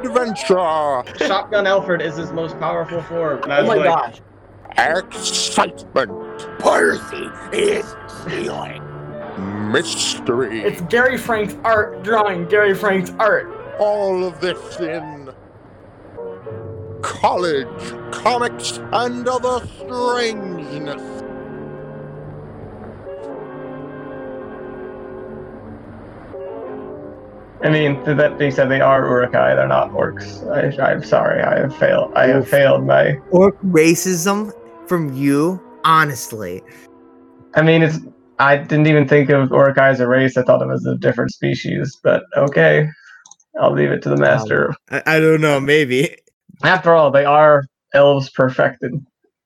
adventure, 0.00 1.02
Shotgun 1.26 1.66
Alfred 1.66 2.00
is 2.02 2.16
his 2.16 2.32
most 2.32 2.58
powerful 2.58 3.02
form. 3.02 3.42
And 3.44 3.52
I 3.52 3.60
Oh 3.60 3.66
my 3.66 3.76
like, 3.76 3.86
gosh. 3.86 4.20
excitement, 4.78 6.10
Percy 6.58 7.28
is 7.52 7.94
stealing. 8.08 8.82
mystery. 9.72 10.62
It's 10.62 10.80
Gary 10.82 11.18
Frank's 11.18 11.56
art 11.64 12.02
drawing 12.02 12.46
Gary 12.48 12.74
Frank's 12.74 13.10
art. 13.18 13.50
all 13.80 14.24
of 14.24 14.40
this 14.40 14.78
in 14.80 15.30
college 17.02 17.92
comics 18.12 18.78
and 18.92 19.26
other 19.28 19.66
strangeness. 19.78 21.13
I 27.64 27.70
mean, 27.70 28.04
to 28.04 28.14
that 28.14 28.38
being 28.38 28.50
said, 28.50 28.68
they 28.68 28.82
are 28.82 29.06
Uruk-hai. 29.06 29.54
They're 29.54 29.66
not 29.66 29.90
orcs. 29.92 30.46
I, 30.52 30.92
I'm 30.92 31.02
sorry. 31.02 31.42
I 31.42 31.60
have 31.60 31.74
failed. 31.76 32.12
I 32.14 32.26
have 32.26 32.46
failed 32.46 32.84
my. 32.86 33.16
Orc 33.30 33.58
racism 33.62 34.52
from 34.86 35.14
you, 35.14 35.62
honestly. 35.82 36.62
I 37.54 37.62
mean, 37.62 37.82
it's. 37.82 37.98
I 38.38 38.58
didn't 38.58 38.86
even 38.86 39.08
think 39.08 39.30
of 39.30 39.50
Uruk-hai 39.50 39.88
as 39.88 40.00
a 40.00 40.06
race. 40.06 40.36
I 40.36 40.42
thought 40.42 40.60
of 40.60 40.68
them 40.68 40.72
as 40.72 40.84
a 40.84 40.96
different 40.96 41.32
species. 41.32 41.98
But 42.02 42.24
okay, 42.36 42.86
I'll 43.58 43.72
leave 43.72 43.90
it 43.90 44.02
to 44.02 44.10
the 44.10 44.18
master. 44.18 44.74
I, 44.90 45.02
I 45.06 45.20
don't 45.20 45.40
know, 45.40 45.58
maybe. 45.58 46.16
After 46.62 46.92
all, 46.92 47.10
they 47.10 47.24
are 47.24 47.64
elves 47.94 48.28
perfected. 48.28 48.92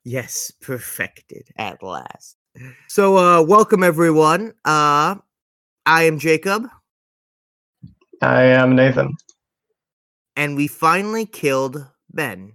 Yes, 0.03 0.51
perfected 0.61 1.51
at 1.57 1.83
last. 1.85 2.37
So, 2.89 3.17
uh, 3.17 3.43
welcome 3.43 3.85
everyone. 3.85 4.55
Uh, 4.65 5.17
I 5.87 6.03
am 6.03 6.19
Jacob, 6.19 6.67
I 8.23 8.43
am 8.43 8.75
Nathan. 8.75 9.15
and 10.37 10.57
we 10.57 10.67
finally 10.69 11.27
killed 11.27 11.85
Ben. 12.11 12.53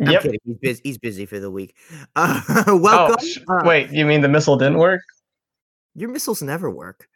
I'm 0.00 0.10
Yep. 0.12 0.22
kidding. 0.22 0.40
He's 0.44 0.56
busy. 0.58 0.80
He's 0.84 0.98
busy 0.98 1.26
for 1.26 1.40
the 1.40 1.50
week. 1.50 1.74
Uh, 2.16 2.40
Oh, 2.68 2.76
welcome. 2.76 3.24
sh- 3.26 3.38
uh, 3.48 3.62
wait. 3.64 3.90
You 3.90 4.04
mean 4.06 4.20
the 4.20 4.28
missile 4.28 4.56
didn't 4.56 4.78
work? 4.78 5.00
Your 5.96 6.10
missiles 6.10 6.42
never 6.42 6.70
work. 6.70 7.08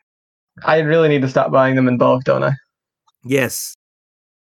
I 0.65 0.79
really 0.81 1.09
need 1.09 1.23
to 1.23 1.29
stop 1.29 1.53
buying 1.53 1.77
them 1.77 1.87
in 1.89 1.99
bulk, 1.99 2.25
don't 2.25 2.43
I? 2.43 2.51
Yes. 3.25 3.77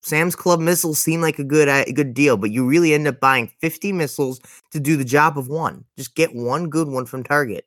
Sam's 0.02 0.36
Club 0.36 0.60
missiles 0.60 1.00
seem 1.00 1.20
like 1.20 1.38
a 1.40 1.44
good 1.44 1.66
a 1.68 1.90
good 1.92 2.14
deal, 2.14 2.36
but 2.36 2.50
you 2.52 2.64
really 2.66 2.92
end 2.94 3.08
up 3.08 3.18
buying 3.20 3.50
50 3.60 3.90
missiles 3.92 4.38
to 4.70 4.78
do 4.78 4.96
the 4.96 5.04
job 5.04 5.36
of 5.38 5.48
one. 5.48 5.84
Just 5.96 6.14
get 6.14 6.34
one 6.34 6.68
good 6.68 6.88
one 6.88 7.06
from 7.06 7.24
Target. 7.24 7.64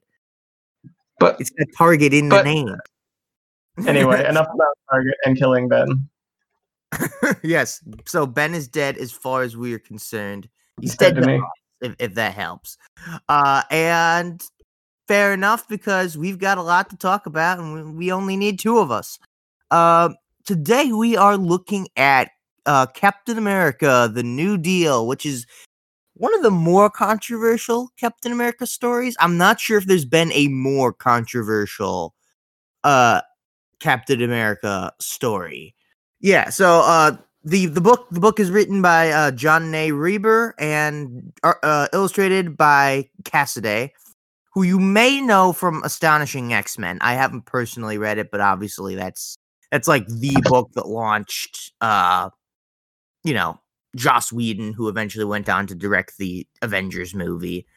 But 1.20 1.42
It's 1.42 1.50
got 1.50 1.68
Target 1.78 2.14
in 2.14 2.30
But- 2.30 2.44
the 2.46 2.54
name. 2.54 2.76
anyway, 3.88 4.26
enough 4.28 4.48
about 4.54 4.78
Target 4.90 5.16
and 5.26 5.38
killing 5.38 5.68
Ben. 5.68 6.10
yes. 7.44 7.84
So 8.06 8.26
Ben 8.26 8.54
is 8.54 8.68
dead 8.68 8.98
as 8.98 9.12
far 9.12 9.44
as 9.44 9.56
we 9.56 9.74
are 9.74 9.80
concerned. 9.80 10.50
He's 10.82 10.96
dead 10.96 11.16
dead 11.16 11.22
to 11.22 11.28
me. 11.28 11.38
us, 11.38 11.44
if, 11.82 11.96
if 12.00 12.14
that 12.16 12.34
helps. 12.34 12.78
Uh, 13.30 13.64
and 13.70 14.42
fair 15.08 15.34
enough 15.34 15.68
because 15.68 16.18
we've 16.18 16.40
got 16.40 16.58
a 16.58 16.62
lot 16.62 16.90
to 16.90 16.98
talk 16.98 17.26
about 17.26 17.60
and 17.60 17.74
we, 17.74 17.92
we 17.92 18.12
only 18.12 18.36
need 18.36 18.60
two 18.60 18.80
of 18.80 18.92
us. 18.92 19.20
Uh, 19.70 20.10
today 20.46 20.92
we 20.92 21.16
are 21.16 21.38
looking 21.38 21.88
at 21.98 22.32
uh, 22.66 22.86
Captain 22.88 23.38
America: 23.38 24.10
The 24.12 24.24
New 24.24 24.58
Deal, 24.58 25.08
which 25.08 25.26
is 25.26 25.46
one 26.16 26.34
of 26.34 26.42
the 26.42 26.52
more 26.52 26.90
controversial 26.90 27.90
Captain 28.00 28.32
America 28.32 28.66
stories. 28.66 29.16
I'm 29.20 29.38
not 29.38 29.60
sure 29.60 29.78
if 29.78 29.86
there's 29.86 30.06
been 30.06 30.32
a 30.34 30.48
more 30.48 30.92
controversial 30.92 32.16
uh, 32.84 33.22
Captain 33.80 34.22
America 34.22 34.92
story. 35.00 35.76
Yeah, 36.20 36.50
so 36.50 36.82
uh, 36.86 37.18
the 37.44 37.68
the 37.68 37.82
book 37.82 38.08
the 38.12 38.20
book 38.20 38.40
is 38.40 38.52
written 38.52 38.82
by 38.82 39.12
uh, 39.12 39.32
John 39.32 39.72
Ney 39.72 39.92
Rieber 39.92 40.54
and 40.60 41.32
uh, 41.44 41.54
uh, 41.64 41.88
illustrated 41.94 42.58
by 42.58 43.10
Cassaday, 43.24 43.92
who 44.54 44.64
you 44.64 44.80
may 44.80 45.22
know 45.22 45.54
from 45.54 45.84
Astonishing 45.84 46.54
X 46.54 46.78
Men. 46.78 46.98
I 47.02 47.14
haven't 47.14 47.46
personally 47.46 47.98
read 47.98 48.18
it, 48.18 48.32
but 48.32 48.42
obviously 48.42 48.96
that's 48.96 49.38
that's 49.72 49.88
like 49.88 50.08
the 50.08 50.36
book 50.44 50.72
that 50.74 50.88
launched, 50.88 51.72
uh, 51.82 52.30
you 53.24 53.34
know, 53.34 53.60
Joss 53.96 54.32
Whedon, 54.32 54.74
who 54.74 54.88
eventually 54.88 55.26
went 55.26 55.50
on 55.50 55.68
to 55.68 55.76
direct 55.76 56.18
the 56.18 56.48
Avengers 56.62 57.14
movie, 57.14 57.68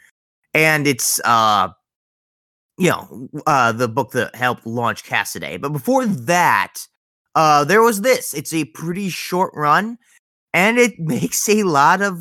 and 0.54 0.86
it's 0.86 1.20
uh, 1.24 1.68
you 2.78 2.90
know, 2.90 3.28
uh, 3.46 3.72
the 3.72 3.88
book 3.88 4.12
that 4.12 4.34
helped 4.34 4.66
launch 4.66 5.04
Cassaday. 5.04 5.60
But 5.60 5.72
before 5.72 6.06
that, 6.06 6.74
uh, 7.34 7.64
there 7.64 7.82
was 7.82 8.00
this. 8.00 8.34
It's 8.34 8.54
a 8.54 8.64
pretty 8.66 9.08
short 9.08 9.52
run, 9.54 9.98
and 10.52 10.78
it 10.78 10.92
makes 10.98 11.48
a 11.48 11.62
lot 11.62 12.02
of 12.02 12.18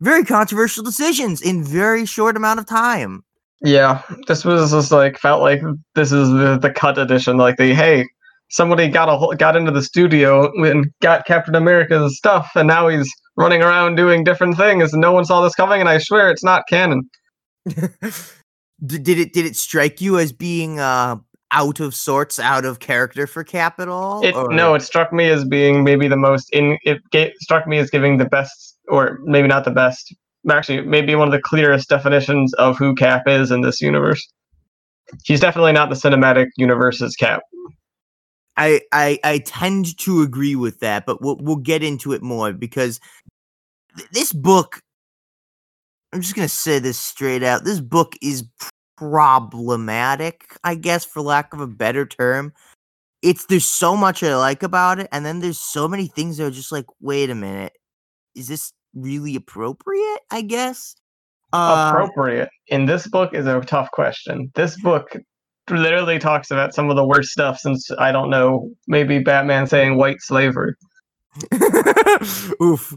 very 0.00 0.24
controversial 0.24 0.84
decisions 0.84 1.40
in 1.40 1.64
very 1.64 2.06
short 2.06 2.36
amount 2.36 2.60
of 2.60 2.66
time. 2.66 3.24
Yeah, 3.62 4.02
this 4.26 4.44
was 4.44 4.72
just 4.72 4.92
like 4.92 5.18
felt 5.18 5.40
like 5.40 5.62
this 5.94 6.12
is 6.12 6.28
the, 6.30 6.58
the 6.60 6.70
cut 6.70 6.98
edition. 6.98 7.38
Like 7.38 7.56
the 7.56 7.72
hey, 7.72 8.04
somebody 8.50 8.88
got 8.88 9.08
a 9.08 9.36
got 9.36 9.56
into 9.56 9.70
the 9.70 9.82
studio 9.82 10.52
and 10.62 10.92
got 11.00 11.26
Captain 11.26 11.54
America's 11.54 12.18
stuff, 12.18 12.50
and 12.54 12.68
now 12.68 12.88
he's 12.88 13.10
running 13.36 13.62
around 13.62 13.96
doing 13.96 14.22
different 14.22 14.56
things, 14.56 14.92
and 14.92 15.00
no 15.00 15.12
one 15.12 15.24
saw 15.24 15.40
this 15.40 15.54
coming. 15.54 15.80
And 15.80 15.88
I 15.88 15.98
swear 15.98 16.30
it's 16.30 16.44
not 16.44 16.64
canon. 16.68 17.08
D- 18.84 18.98
did 18.98 19.18
it 19.18 19.32
did 19.32 19.46
it 19.46 19.56
strike 19.56 20.00
you 20.00 20.18
as 20.18 20.32
being 20.32 20.78
uh 20.78 21.16
out 21.50 21.78
of 21.78 21.94
sorts, 21.94 22.38
out 22.38 22.64
of 22.64 22.80
character 22.80 23.26
for 23.26 23.44
Capital? 23.44 24.20
It 24.22 24.34
no, 24.50 24.74
it 24.74 24.82
struck 24.82 25.12
me 25.12 25.28
as 25.30 25.44
being 25.44 25.84
maybe 25.84 26.08
the 26.08 26.16
most 26.16 26.50
in. 26.52 26.78
It 26.84 27.00
ga- 27.10 27.32
struck 27.40 27.66
me 27.66 27.78
as 27.78 27.90
giving 27.90 28.18
the 28.18 28.24
best, 28.24 28.76
or 28.88 29.20
maybe 29.22 29.48
not 29.48 29.64
the 29.64 29.70
best. 29.70 30.14
Actually, 30.50 30.82
maybe 30.82 31.14
one 31.14 31.28
of 31.28 31.32
the 31.32 31.40
clearest 31.40 31.88
definitions 31.88 32.52
of 32.54 32.76
who 32.76 32.94
Cap 32.94 33.22
is 33.26 33.50
in 33.50 33.62
this 33.62 33.80
universe. 33.80 34.26
He's 35.24 35.40
definitely 35.40 35.72
not 35.72 35.88
the 35.88 35.94
cinematic 35.94 36.48
universe's 36.56 37.14
Cap. 37.16 37.42
I, 38.56 38.82
I 38.92 39.18
I 39.24 39.38
tend 39.38 39.96
to 39.98 40.22
agree 40.22 40.56
with 40.56 40.80
that, 40.80 41.06
but 41.06 41.22
we'll 41.22 41.38
we'll 41.40 41.56
get 41.56 41.82
into 41.82 42.12
it 42.12 42.22
more 42.22 42.52
because 42.52 43.00
th- 43.96 44.10
this 44.10 44.32
book. 44.32 44.80
I'm 46.14 46.20
just 46.20 46.36
gonna 46.36 46.48
say 46.48 46.78
this 46.78 46.98
straight 46.98 47.42
out. 47.42 47.64
This 47.64 47.80
book 47.80 48.14
is 48.22 48.44
problematic, 48.96 50.56
I 50.62 50.76
guess, 50.76 51.04
for 51.04 51.20
lack 51.20 51.52
of 51.52 51.58
a 51.58 51.66
better 51.66 52.06
term. 52.06 52.52
It's 53.20 53.46
there's 53.46 53.64
so 53.64 53.96
much 53.96 54.22
I 54.22 54.36
like 54.36 54.62
about 54.62 55.00
it, 55.00 55.08
and 55.10 55.26
then 55.26 55.40
there's 55.40 55.58
so 55.58 55.88
many 55.88 56.06
things 56.06 56.36
that 56.36 56.46
are 56.46 56.52
just 56.52 56.70
like, 56.70 56.86
wait 57.00 57.30
a 57.30 57.34
minute, 57.34 57.72
is 58.36 58.46
this 58.46 58.72
really 58.94 59.34
appropriate? 59.34 60.20
I 60.30 60.42
guess. 60.42 60.94
Uh, 61.52 61.90
appropriate 61.92 62.48
in 62.68 62.86
this 62.86 63.08
book 63.08 63.34
is 63.34 63.46
a 63.46 63.60
tough 63.62 63.90
question. 63.90 64.52
This 64.54 64.80
book 64.80 65.16
literally 65.68 66.20
talks 66.20 66.52
about 66.52 66.74
some 66.74 66.90
of 66.90 66.96
the 66.96 67.06
worst 67.06 67.30
stuff 67.30 67.58
since 67.58 67.90
I 67.98 68.12
don't 68.12 68.30
know, 68.30 68.70
maybe 68.86 69.18
Batman 69.18 69.66
saying 69.66 69.96
white 69.96 70.20
slavery. 70.20 70.74
Oof. 72.62 72.94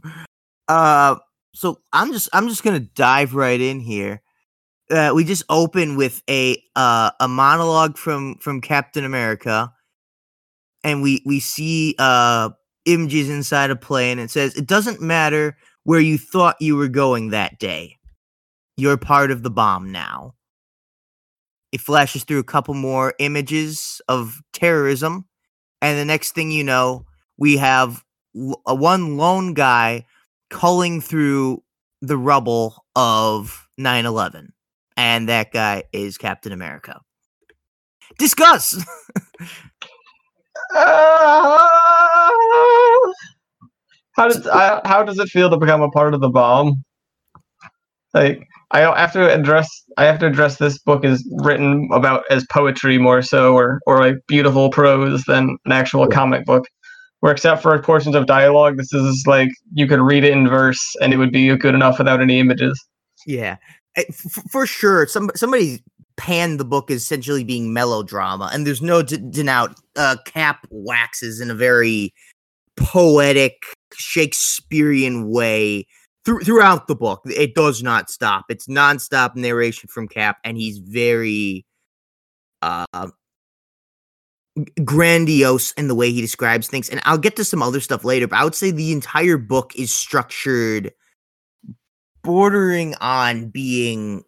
Uh 0.67 1.15
so 1.57 1.81
I'm 1.91 2.11
just 2.13 2.29
I'm 2.33 2.47
just 2.47 2.63
gonna 2.63 2.79
dive 2.79 3.33
right 3.33 3.59
in 3.59 3.79
here. 3.79 4.21
Uh, 4.91 5.11
we 5.13 5.23
just 5.23 5.43
open 5.49 5.97
with 5.97 6.21
a 6.29 6.61
uh 6.75 7.11
a 7.19 7.27
monologue 7.27 7.97
from 7.97 8.35
from 8.37 8.61
Captain 8.61 9.03
America, 9.03 9.73
and 10.83 11.01
we 11.01 11.23
we 11.25 11.39
see 11.39 11.95
uh 11.97 12.51
images 12.85 13.29
inside 13.29 13.71
a 13.71 13.75
plane. 13.75 14.19
It 14.19 14.29
says, 14.29 14.55
"It 14.55 14.67
doesn't 14.67 15.01
matter 15.01 15.57
where 15.83 15.99
you 15.99 16.17
thought 16.17 16.61
you 16.61 16.75
were 16.75 16.87
going 16.87 17.29
that 17.31 17.59
day. 17.59 17.97
You're 18.77 18.97
part 18.97 19.31
of 19.31 19.41
the 19.41 19.49
bomb 19.49 19.91
now." 19.91 20.35
It 21.71 21.81
flashes 21.81 22.23
through 22.23 22.39
a 22.39 22.45
couple 22.45 22.75
more 22.75 23.13
images 23.19 23.99
of 24.07 24.41
terrorism, 24.53 25.25
and 25.81 25.97
the 25.97 26.05
next 26.05 26.33
thing 26.33 26.51
you 26.51 26.63
know, 26.63 27.05
we 27.35 27.57
have 27.57 28.03
a 28.65 28.75
one 28.75 29.17
lone 29.17 29.53
guy 29.55 30.05
culling 30.49 31.01
through 31.01 31.63
the 32.01 32.17
rubble 32.17 32.85
of 32.95 33.67
9-11 33.79 34.49
and 34.95 35.29
that 35.29 35.51
guy 35.51 35.83
is 35.93 36.17
captain 36.17 36.51
america 36.51 37.01
discuss 38.17 38.83
Ah! 40.73 41.69
how 44.17 44.27
does 44.27 44.47
I, 44.47 44.81
how 44.85 45.03
does 45.03 45.19
it 45.19 45.29
feel 45.29 45.49
to 45.49 45.57
become 45.57 45.81
a 45.81 45.89
part 45.89 46.13
of 46.13 46.21
the 46.21 46.29
bomb? 46.29 46.83
Like 48.13 48.41
I 48.71 48.79
have 48.81 49.13
to 49.13 49.31
address 49.33 49.69
I 49.97 50.05
have 50.05 50.19
to 50.19 50.25
address 50.25 50.57
this 50.57 50.79
book 50.79 51.05
is 51.05 51.23
written 51.43 51.87
about 51.93 52.23
as 52.31 52.45
poetry 52.51 52.97
more 52.97 53.21
so 53.21 53.53
or 53.53 53.79
or 53.85 53.99
like 53.99 54.15
beautiful 54.27 54.69
prose 54.71 55.23
than 55.23 55.57
an 55.65 55.71
actual 55.71 56.07
comic 56.07 56.45
book. 56.45 56.65
Where 57.21 57.31
except 57.31 57.63
for 57.63 57.77
portions 57.81 58.15
of 58.15 58.27
dialogue, 58.27 58.77
this 58.77 58.93
is 58.93 59.23
like 59.25 59.49
you 59.73 59.87
could 59.87 59.99
read 59.99 60.23
it 60.23 60.31
in 60.31 60.47
verse 60.47 60.95
and 61.01 61.13
it 61.13 61.17
would 61.17 61.31
be 61.31 61.55
good 61.57 61.73
enough 61.75 61.97
without 61.97 62.21
any 62.21 62.39
images. 62.39 62.79
yeah 63.25 63.57
eh, 63.95 64.03
f- 64.09 64.43
for 64.51 64.65
sure 64.67 65.07
some 65.07 65.31
somebody 65.35 65.83
panned 66.17 66.59
the 66.59 66.65
book 66.65 66.89
as 66.91 67.01
essentially 67.01 67.43
being 67.43 67.73
melodrama 67.73 68.49
and 68.53 68.65
there's 68.65 68.81
no 68.81 69.01
d- 69.01 69.17
doubt 69.17 69.75
uh 69.95 70.15
cap 70.25 70.65
waxes 70.69 71.41
in 71.41 71.49
a 71.51 71.55
very 71.55 72.13
poetic 72.75 73.55
Shakespearean 73.95 75.29
way 75.29 75.85
through, 76.25 76.41
throughout 76.41 76.87
the 76.87 76.95
book. 76.95 77.21
It 77.25 77.55
does 77.55 77.81
not 77.81 78.09
stop. 78.09 78.45
It's 78.49 78.67
nonstop 78.67 79.35
narration 79.35 79.87
from 79.87 80.07
Cap, 80.07 80.37
and 80.43 80.57
he's 80.57 80.77
very 80.79 81.65
uh 82.61 82.85
grandiose 84.83 85.71
in 85.73 85.87
the 85.87 85.95
way 85.95 86.11
he 86.11 86.21
describes 86.21 86.67
things. 86.67 86.89
And 86.89 87.01
I'll 87.05 87.17
get 87.17 87.35
to 87.37 87.43
some 87.43 87.61
other 87.61 87.79
stuff 87.79 88.03
later, 88.03 88.27
but 88.27 88.39
I 88.39 88.43
would 88.43 88.55
say 88.55 88.71
the 88.71 88.91
entire 88.91 89.37
book 89.37 89.73
is 89.75 89.93
structured 89.93 90.93
bordering 92.23 92.95
on 92.99 93.49
being 93.49 94.23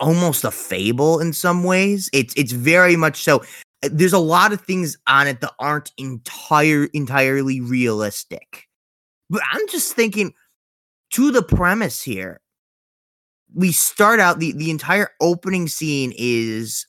almost 0.00 0.44
a 0.44 0.50
fable 0.50 1.20
in 1.20 1.32
some 1.32 1.64
ways. 1.64 2.10
It's 2.12 2.34
it's 2.36 2.52
very 2.52 2.96
much 2.96 3.22
so. 3.22 3.42
uh, 3.82 3.88
There's 3.92 4.12
a 4.12 4.18
lot 4.18 4.52
of 4.52 4.60
things 4.60 4.96
on 5.06 5.26
it 5.26 5.40
that 5.40 5.52
aren't 5.58 5.92
entire 5.98 6.86
entirely 6.92 7.60
realistic. 7.60 8.68
But 9.30 9.42
I'm 9.50 9.66
just 9.68 9.94
thinking 9.94 10.34
to 11.10 11.30
the 11.30 11.42
premise 11.42 12.02
here. 12.02 12.40
We 13.54 13.72
start 13.72 14.20
out 14.20 14.38
the 14.40 14.52
the 14.52 14.70
entire 14.70 15.10
opening 15.20 15.68
scene 15.68 16.12
is 16.16 16.86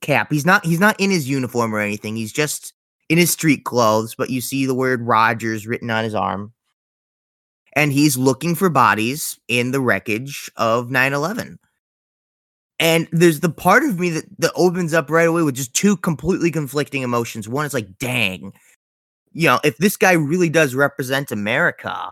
Cap. 0.00 0.32
He's 0.32 0.46
not 0.46 0.64
he's 0.64 0.80
not 0.80 0.98
in 0.98 1.10
his 1.10 1.28
uniform 1.28 1.74
or 1.74 1.80
anything. 1.80 2.16
He's 2.16 2.32
just 2.32 2.72
in 3.08 3.18
his 3.18 3.30
street 3.30 3.64
clothes, 3.64 4.14
but 4.14 4.30
you 4.30 4.40
see 4.40 4.66
the 4.66 4.74
word 4.74 5.02
Rogers 5.02 5.66
written 5.66 5.90
on 5.90 6.04
his 6.04 6.14
arm. 6.14 6.52
And 7.76 7.92
he's 7.92 8.16
looking 8.16 8.54
for 8.54 8.68
bodies 8.68 9.38
in 9.48 9.70
the 9.70 9.80
wreckage 9.80 10.50
of 10.56 10.88
9/11. 10.88 11.58
And 12.78 13.08
there's 13.12 13.40
the 13.40 13.50
part 13.50 13.84
of 13.84 14.00
me 14.00 14.08
that, 14.10 14.24
that 14.38 14.52
opens 14.56 14.94
up 14.94 15.10
right 15.10 15.28
away 15.28 15.42
with 15.42 15.54
just 15.54 15.74
two 15.74 15.98
completely 15.98 16.50
conflicting 16.50 17.02
emotions. 17.02 17.46
One 17.46 17.66
is 17.66 17.74
like, 17.74 17.98
dang, 17.98 18.54
you 19.32 19.46
know, 19.46 19.60
if 19.62 19.76
this 19.78 19.96
guy 19.96 20.12
really 20.12 20.48
does 20.48 20.74
represent 20.74 21.30
America, 21.30 22.10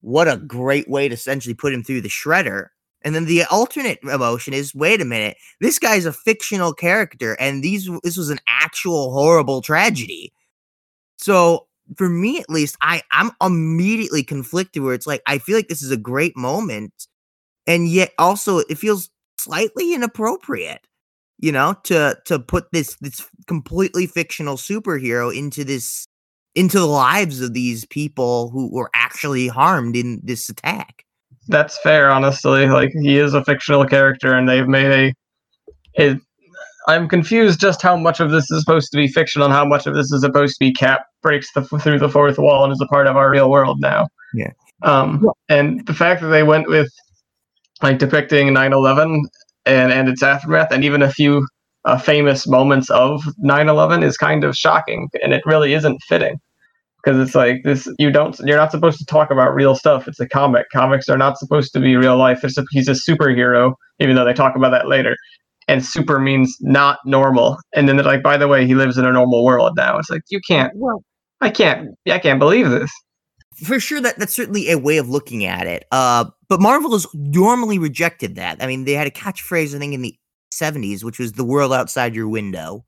what 0.00 0.28
a 0.28 0.36
great 0.36 0.88
way 0.88 1.08
to 1.08 1.14
essentially 1.14 1.54
put 1.54 1.72
him 1.72 1.82
through 1.82 2.00
the 2.00 2.08
shredder. 2.08 2.68
And 3.02 3.14
then 3.14 3.26
the 3.26 3.44
alternate 3.44 4.00
emotion 4.02 4.54
is, 4.54 4.74
wait 4.74 5.00
a 5.00 5.04
minute, 5.04 5.36
this 5.60 5.78
guy's 5.78 6.04
a 6.04 6.12
fictional 6.12 6.72
character, 6.74 7.34
and 7.34 7.62
these 7.62 7.88
this 8.02 8.16
was 8.16 8.30
an 8.30 8.40
actual 8.48 9.12
horrible 9.12 9.62
tragedy. 9.62 10.32
So 11.18 11.66
for 11.96 12.08
me 12.08 12.40
at 12.40 12.50
least, 12.50 12.76
I 12.80 13.02
I'm 13.12 13.30
immediately 13.42 14.22
conflicted 14.24 14.82
where 14.82 14.94
it's 14.94 15.06
like 15.06 15.22
I 15.26 15.38
feel 15.38 15.56
like 15.56 15.68
this 15.68 15.82
is 15.82 15.90
a 15.90 15.96
great 15.96 16.36
moment, 16.36 16.92
and 17.66 17.88
yet 17.88 18.12
also 18.18 18.58
it 18.58 18.78
feels 18.78 19.10
slightly 19.38 19.94
inappropriate, 19.94 20.86
you 21.38 21.52
know, 21.52 21.74
to 21.84 22.18
to 22.26 22.38
put 22.38 22.70
this 22.72 22.96
this 23.00 23.26
completely 23.46 24.06
fictional 24.06 24.56
superhero 24.56 25.34
into 25.36 25.64
this 25.64 26.06
into 26.54 26.78
the 26.78 26.86
lives 26.86 27.40
of 27.40 27.54
these 27.54 27.86
people 27.86 28.50
who 28.50 28.68
were 28.72 28.90
actually 28.94 29.48
harmed 29.48 29.96
in 29.96 30.20
this 30.24 30.48
attack. 30.48 31.04
That's 31.48 31.78
fair, 31.78 32.10
honestly. 32.10 32.66
Like 32.66 32.92
he 32.92 33.18
is 33.18 33.34
a 33.34 33.44
fictional 33.44 33.84
character, 33.86 34.34
and 34.34 34.48
they've 34.48 34.68
made 34.68 34.90
a. 34.90 35.14
It, 35.94 36.20
I'm 36.86 37.08
confused 37.08 37.60
just 37.60 37.82
how 37.82 37.96
much 37.96 38.20
of 38.20 38.30
this 38.30 38.50
is 38.50 38.60
supposed 38.60 38.90
to 38.92 38.96
be 38.96 39.08
fiction 39.08 39.42
and 39.42 39.52
how 39.52 39.64
much 39.64 39.86
of 39.86 39.94
this 39.94 40.10
is 40.10 40.22
supposed 40.22 40.54
to 40.54 40.60
be 40.60 40.72
Cap 40.72 41.04
breaks 41.22 41.52
the 41.52 41.62
through 41.62 41.98
the 41.98 42.08
fourth 42.08 42.38
wall 42.38 42.64
and 42.64 42.72
is 42.72 42.80
a 42.80 42.86
part 42.86 43.06
of 43.06 43.16
our 43.16 43.30
real 43.30 43.50
world 43.50 43.80
now. 43.80 44.08
Yeah. 44.34 44.52
Um, 44.82 45.28
and 45.48 45.84
the 45.86 45.94
fact 45.94 46.20
that 46.22 46.28
they 46.28 46.42
went 46.42 46.68
with 46.68 46.90
like 47.82 47.98
depicting 47.98 48.48
9/11 48.48 49.20
and 49.66 49.92
and 49.92 50.08
its 50.08 50.22
aftermath, 50.22 50.70
and 50.70 50.84
even 50.84 51.02
a 51.02 51.10
few 51.10 51.46
uh, 51.84 51.98
famous 51.98 52.46
moments 52.46 52.90
of 52.90 53.22
9/11 53.42 54.04
is 54.04 54.16
kind 54.16 54.44
of 54.44 54.54
shocking, 54.54 55.08
and 55.22 55.32
it 55.32 55.42
really 55.46 55.72
isn't 55.72 56.02
fitting 56.08 56.38
because 57.08 57.26
it's 57.26 57.34
like 57.34 57.62
this 57.64 57.88
you 57.98 58.10
don't 58.10 58.38
you're 58.40 58.56
not 58.56 58.70
supposed 58.70 58.98
to 58.98 59.04
talk 59.06 59.30
about 59.30 59.54
real 59.54 59.74
stuff. 59.74 60.06
It's 60.06 60.20
a 60.20 60.28
comic. 60.28 60.66
Comics 60.72 61.08
are 61.08 61.16
not 61.16 61.38
supposed 61.38 61.72
to 61.72 61.80
be 61.80 61.96
real 61.96 62.16
life. 62.16 62.44
It's 62.44 62.58
a, 62.58 62.64
he's 62.70 62.88
a 62.88 62.92
superhero 62.92 63.74
even 63.98 64.14
though 64.14 64.24
they 64.24 64.34
talk 64.34 64.56
about 64.56 64.70
that 64.70 64.88
later. 64.88 65.16
And 65.68 65.84
super 65.84 66.18
means 66.18 66.56
not 66.60 66.98
normal. 67.04 67.58
And 67.74 67.88
then 67.88 67.96
they're 67.96 68.04
like 68.04 68.22
by 68.22 68.36
the 68.36 68.48
way 68.48 68.66
he 68.66 68.74
lives 68.74 68.98
in 68.98 69.06
a 69.06 69.12
normal 69.12 69.44
world 69.44 69.72
now. 69.76 69.98
It's 69.98 70.10
like 70.10 70.22
you 70.28 70.40
can't 70.46 70.72
Well, 70.76 71.02
i 71.40 71.50
can't 71.50 71.88
i 72.10 72.18
can't 72.18 72.38
believe 72.38 72.68
this. 72.68 72.90
For 73.64 73.80
sure 73.80 74.00
that 74.00 74.18
that's 74.18 74.34
certainly 74.34 74.70
a 74.70 74.78
way 74.78 74.98
of 74.98 75.08
looking 75.08 75.44
at 75.44 75.66
it. 75.66 75.86
Uh, 75.90 76.26
but 76.48 76.60
Marvel 76.60 76.92
has 76.92 77.06
normally 77.14 77.78
rejected 77.78 78.36
that. 78.36 78.62
I 78.62 78.66
mean, 78.66 78.84
they 78.84 78.92
had 78.92 79.06
a 79.06 79.10
catchphrase 79.10 79.74
I 79.74 79.78
think 79.78 79.94
in 79.94 80.02
the 80.02 80.14
'70s, 80.52 81.02
which 81.02 81.18
was 81.18 81.32
"the 81.32 81.44
world 81.44 81.72
outside 81.72 82.14
your 82.14 82.28
window," 82.28 82.84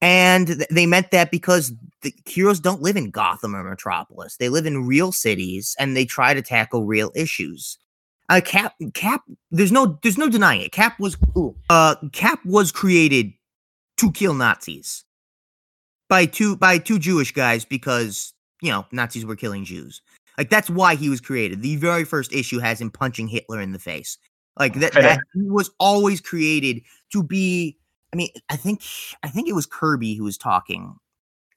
and 0.00 0.46
th- 0.46 0.68
they 0.70 0.86
meant 0.86 1.10
that 1.10 1.30
because 1.30 1.72
the 2.02 2.14
heroes 2.26 2.60
don't 2.60 2.82
live 2.82 2.96
in 2.96 3.10
Gotham 3.10 3.54
or 3.54 3.64
Metropolis; 3.64 4.36
they 4.36 4.48
live 4.48 4.66
in 4.66 4.86
real 4.86 5.12
cities, 5.12 5.74
and 5.78 5.96
they 5.96 6.04
try 6.04 6.34
to 6.34 6.42
tackle 6.42 6.84
real 6.84 7.10
issues. 7.14 7.78
Uh, 8.28 8.40
Cap, 8.44 8.74
Cap, 8.92 9.22
there's 9.50 9.72
no, 9.72 9.98
there's 10.02 10.18
no 10.18 10.28
denying 10.28 10.60
it. 10.60 10.70
Cap 10.70 11.00
was, 11.00 11.16
uh, 11.70 11.94
Cap 12.12 12.44
was 12.44 12.70
created 12.70 13.32
to 13.96 14.12
kill 14.12 14.34
Nazis 14.34 15.04
by 16.08 16.26
two 16.26 16.56
by 16.56 16.78
two 16.78 16.98
Jewish 16.98 17.32
guys 17.32 17.64
because 17.64 18.32
you 18.62 18.70
know 18.70 18.86
Nazis 18.92 19.24
were 19.24 19.36
killing 19.36 19.64
Jews. 19.64 20.00
Like 20.36 20.50
that's 20.50 20.70
why 20.70 20.94
he 20.94 21.08
was 21.08 21.20
created. 21.20 21.62
The 21.62 21.76
very 21.76 22.04
first 22.04 22.32
issue 22.32 22.58
has 22.60 22.80
him 22.80 22.90
punching 22.90 23.28
Hitler 23.28 23.60
in 23.60 23.72
the 23.72 23.78
face. 23.78 24.18
Like 24.58 24.74
that, 24.74 24.92
that 24.94 25.20
he 25.34 25.42
was 25.42 25.70
always 25.78 26.20
created 26.20 26.82
to 27.12 27.22
be. 27.22 27.78
I 28.12 28.16
mean, 28.16 28.30
I 28.48 28.56
think 28.56 28.82
I 29.22 29.28
think 29.28 29.48
it 29.48 29.54
was 29.54 29.66
Kirby 29.66 30.14
who 30.14 30.24
was 30.24 30.38
talking, 30.38 30.96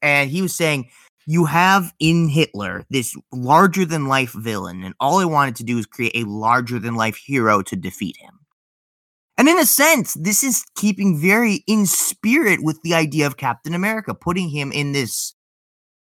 and 0.01 0.29
he 0.29 0.41
was 0.41 0.55
saying 0.55 0.89
you 1.27 1.45
have 1.45 1.93
in 1.99 2.27
Hitler 2.27 2.83
this 2.89 3.15
larger 3.31 3.85
than 3.85 4.07
life 4.07 4.33
villain, 4.33 4.83
and 4.83 4.95
all 4.99 5.19
I 5.19 5.25
wanted 5.25 5.55
to 5.57 5.63
do 5.63 5.77
is 5.77 5.85
create 5.85 6.15
a 6.15 6.27
larger 6.27 6.79
than 6.79 6.95
life 6.95 7.15
hero 7.15 7.61
to 7.61 7.75
defeat 7.75 8.17
him. 8.17 8.39
And 9.37 9.47
in 9.47 9.57
a 9.57 9.65
sense, 9.65 10.13
this 10.15 10.43
is 10.43 10.65
keeping 10.75 11.19
very 11.19 11.63
in 11.67 11.85
spirit 11.85 12.63
with 12.63 12.81
the 12.83 12.93
idea 12.93 13.25
of 13.25 13.37
Captain 13.37 13.73
America, 13.73 14.13
putting 14.13 14.49
him 14.49 14.71
in 14.71 14.91
this 14.91 15.33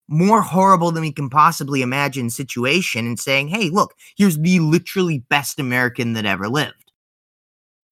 more 0.08 0.42
horrible 0.42 0.92
than 0.92 1.02
we 1.02 1.12
can 1.12 1.30
possibly 1.30 1.82
imagine 1.82 2.30
situation 2.30 3.08
and 3.08 3.20
saying, 3.20 3.48
hey, 3.48 3.70
look, 3.70 3.94
here's 4.18 4.38
the 4.38 4.60
literally 4.60 5.20
best 5.30 5.60
American 5.60 6.14
that 6.14 6.26
ever 6.26 6.48
lived. 6.50 6.92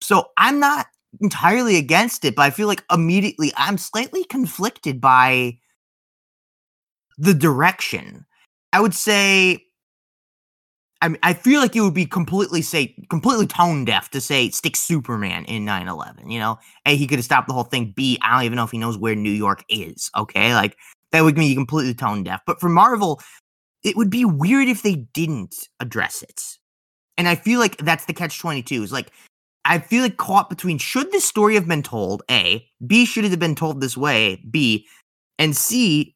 So 0.01 0.27
I'm 0.37 0.61
not 0.61 0.87
entirely 1.21 1.77
against 1.77 2.25
it, 2.25 2.35
but 2.35 2.43
I 2.43 2.51
feel 2.51 2.69
like 2.69 2.85
immediately 2.91 3.53
I'm 3.57 3.79
slightly 3.79 4.25
conflicted 4.25 5.01
by 5.01 5.59
the 7.19 7.35
direction. 7.35 8.25
I 8.73 8.81
would 8.81 8.95
say 8.95 9.65
I 11.05 11.09
mean, 11.09 11.19
I 11.23 11.35
feel 11.35 11.61
like 11.61 11.77
it 11.77 11.83
would 11.83 11.93
be 11.93 12.07
completely 12.07 12.63
say 12.63 12.95
completely 13.11 13.47
tone 13.47 13.85
deaf 13.85 14.09
to 14.11 14.23
say 14.23 14.49
stick 14.49 14.75
Superman 14.75 15.45
in 15.45 15.67
9/11. 15.67 16.31
You 16.31 16.39
know, 16.39 16.59
a 16.87 16.97
he 16.97 17.07
could 17.07 17.19
have 17.19 17.27
stopped 17.27 17.47
the 17.47 17.53
whole 17.53 17.65
thing. 17.65 17.93
B 17.95 18.19
I 18.23 18.33
don't 18.33 18.45
even 18.45 18.57
know 18.57 18.65
if 18.65 18.71
he 18.71 18.79
knows 18.79 18.97
where 18.97 19.15
New 19.15 19.31
York 19.31 19.65
is. 19.69 20.11
Okay, 20.17 20.55
like 20.55 20.79
that 21.13 21.23
would 21.23 21.35
be 21.35 21.55
completely 21.55 21.93
tone 21.93 22.23
deaf. 22.25 22.41
But 22.47 22.59
for 22.59 22.71
Marvel, 22.71 23.21
it 23.83 23.97
would 23.97 24.09
be 24.09 24.25
weird 24.25 24.69
if 24.69 24.83
they 24.83 24.95
didn't 25.13 25.55
address 25.79 26.23
it. 26.23 26.41
And 27.19 27.29
I 27.29 27.35
feel 27.35 27.61
like 27.61 27.77
that's 27.77 28.07
the 28.07 28.15
catch 28.15 28.39
22 28.39 28.83
is 28.83 28.91
like 28.91 29.13
I 29.65 29.79
feel 29.79 30.03
like 30.03 30.17
caught 30.17 30.51
between 30.51 30.79
should 30.79 31.11
this 31.13 31.25
story 31.25 31.55
have 31.55 31.67
been 31.67 31.83
told? 31.83 32.23
A, 32.31 32.67
B 32.87 33.05
should 33.05 33.25
it 33.25 33.31
have 33.31 33.41
been 33.41 33.55
told 33.55 33.81
this 33.81 33.97
way? 33.97 34.43
B, 34.51 34.87
and 35.39 35.57
C, 35.57 36.15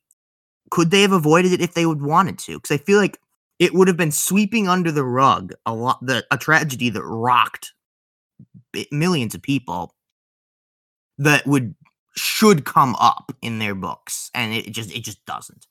could 0.70 0.90
they 0.90 1.02
have 1.02 1.12
avoided 1.12 1.52
it 1.52 1.60
if 1.60 1.74
they 1.74 1.86
would 1.86 2.02
wanted 2.02 2.38
to? 2.40 2.58
Because 2.58 2.70
I 2.70 2.78
feel 2.78 2.98
like 2.98 3.18
it 3.58 3.74
would 3.74 3.88
have 3.88 3.96
been 3.96 4.12
sweeping 4.12 4.68
under 4.68 4.92
the 4.92 5.04
rug 5.04 5.52
a 5.66 5.74
lot 5.74 5.98
the 6.04 6.24
a 6.30 6.38
tragedy 6.38 6.90
that 6.90 7.02
rocked 7.02 7.72
millions 8.90 9.34
of 9.34 9.42
people 9.42 9.94
that 11.18 11.46
would 11.46 11.74
should 12.16 12.64
come 12.64 12.94
up 12.96 13.32
in 13.42 13.58
their 13.58 13.74
books 13.74 14.30
and 14.34 14.52
it 14.52 14.72
just 14.72 14.94
it 14.94 15.04
just 15.04 15.24
doesn't 15.24 15.66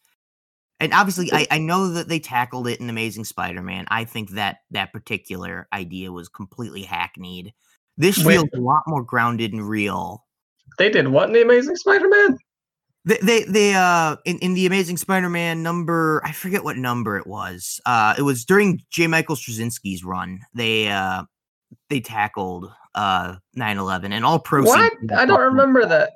and 0.79 0.93
obviously 0.93 1.31
I, 1.33 1.47
I 1.51 1.57
know 1.57 1.89
that 1.89 2.07
they 2.07 2.19
tackled 2.19 2.67
it 2.67 2.79
in 2.79 2.89
amazing 2.89 3.25
spider-man 3.25 3.85
i 3.89 4.05
think 4.05 4.31
that 4.31 4.59
that 4.71 4.93
particular 4.93 5.67
idea 5.73 6.11
was 6.11 6.29
completely 6.29 6.83
hackneyed 6.83 7.53
this 7.97 8.23
Wait. 8.23 8.35
feels 8.35 8.49
a 8.53 8.59
lot 8.59 8.83
more 8.87 9.03
grounded 9.03 9.53
and 9.53 9.67
real 9.67 10.25
they 10.77 10.89
did 10.89 11.07
what 11.07 11.27
in 11.27 11.33
the 11.33 11.41
amazing 11.41 11.75
spider-man 11.75 12.37
They, 13.05 13.17
they, 13.23 13.43
they, 13.43 13.73
uh, 13.73 14.17
in, 14.25 14.37
in 14.39 14.53
the 14.53 14.65
Amazing 14.65 14.97
Spider-Man 14.97 15.63
number, 15.63 16.21
I 16.25 16.33
forget 16.33 16.65
what 16.65 16.75
number 16.75 17.17
it 17.17 17.25
was. 17.25 17.79
Uh, 17.85 18.13
it 18.17 18.23
was 18.23 18.43
during 18.43 18.81
J. 18.89 19.07
Michael 19.07 19.37
Straczynski's 19.37 20.03
run. 20.03 20.41
They, 20.53 20.89
uh, 20.89 21.23
they 21.89 22.01
tackled 22.01 22.69
uh 22.95 23.35
9/11, 23.55 24.11
and 24.11 24.25
all 24.25 24.39
proceeds. 24.39 24.75
what 24.75 25.19
i 25.19 25.25
don't 25.25 25.39
remember 25.39 25.85
that 25.85 26.13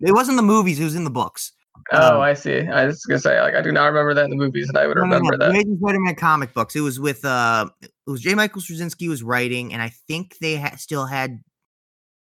It 0.00 0.12
wasn't 0.12 0.36
the 0.36 0.42
movies; 0.42 0.80
it 0.80 0.84
was 0.84 0.96
in 0.96 1.04
the 1.04 1.10
books. 1.10 1.52
Oh 1.92 2.16
Um, 2.16 2.20
i 2.20 2.34
see 2.34 2.60
i 2.60 2.86
was 2.86 3.04
gonna 3.04 3.18
say 3.18 3.40
like 3.40 3.54
i 3.54 3.60
do 3.62 3.72
not 3.72 3.86
remember 3.86 4.14
that 4.14 4.24
in 4.24 4.30
the 4.30 4.36
movies 4.36 4.68
and 4.68 4.78
i 4.78 4.86
would 4.86 4.96
remember 4.96 5.36
that 5.36 5.50
Amazing 5.50 5.78
Spider-Man 5.78 6.14
comic 6.14 6.54
books. 6.54 6.76
It 6.76 6.80
was 6.80 7.00
with 7.00 7.24
uh, 7.24 7.68
it 7.82 7.90
was 8.06 8.20
J. 8.20 8.34
Michael 8.34 8.62
Straczynski 8.62 9.08
was 9.08 9.22
writing, 9.22 9.72
and 9.72 9.82
I 9.82 9.90
think 10.06 10.36
they 10.40 10.56
ha- 10.56 10.76
still 10.76 11.06
had 11.06 11.42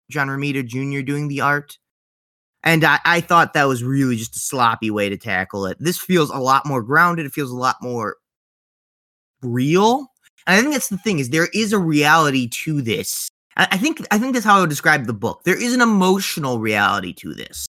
John 0.09 0.27
Romita 0.27 0.65
Jr. 0.65 1.01
doing 1.01 1.27
the 1.27 1.41
art. 1.41 1.77
And 2.63 2.83
I, 2.83 2.99
I 3.05 3.21
thought 3.21 3.53
that 3.53 3.65
was 3.67 3.83
really 3.83 4.15
just 4.15 4.35
a 4.35 4.39
sloppy 4.39 4.89
way 4.89 5.07
to 5.09 5.17
tackle 5.17 5.67
it. 5.67 5.77
This 5.79 5.99
feels 5.99 6.31
a 6.31 6.37
lot 6.39 6.65
more 6.65 6.81
grounded. 6.81 7.25
It 7.27 7.31
feels 7.31 7.51
a 7.51 7.55
lot 7.55 7.75
more 7.81 8.17
real. 9.43 10.07
And 10.47 10.57
I 10.57 10.61
think 10.61 10.73
that's 10.73 10.89
the 10.89 10.97
thing 10.97 11.19
is 11.19 11.29
there 11.29 11.49
is 11.53 11.73
a 11.73 11.79
reality 11.79 12.47
to 12.47 12.81
this. 12.81 13.29
I, 13.55 13.67
I 13.71 13.77
think 13.77 14.05
I 14.11 14.17
think 14.17 14.33
that's 14.33 14.45
how 14.45 14.57
I 14.57 14.61
would 14.61 14.69
describe 14.69 15.05
the 15.05 15.13
book. 15.13 15.43
There 15.43 15.61
is 15.61 15.73
an 15.73 15.81
emotional 15.81 16.59
reality 16.59 17.13
to 17.13 17.33
this. 17.33 17.67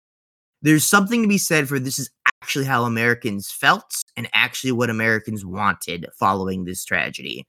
There's 0.62 0.90
something 0.90 1.22
to 1.22 1.28
be 1.28 1.38
said 1.38 1.68
for 1.68 1.80
this 1.80 2.00
is 2.00 2.10
actually 2.42 2.66
how 2.66 2.84
Americans 2.84 3.52
felt 3.52 4.04
and 4.18 4.30
actually 4.34 4.72
what 4.72 4.90
Americans 4.90 5.46
wanted 5.46 6.08
following 6.18 6.66
this 6.66 6.84
tragedy. 6.84 7.48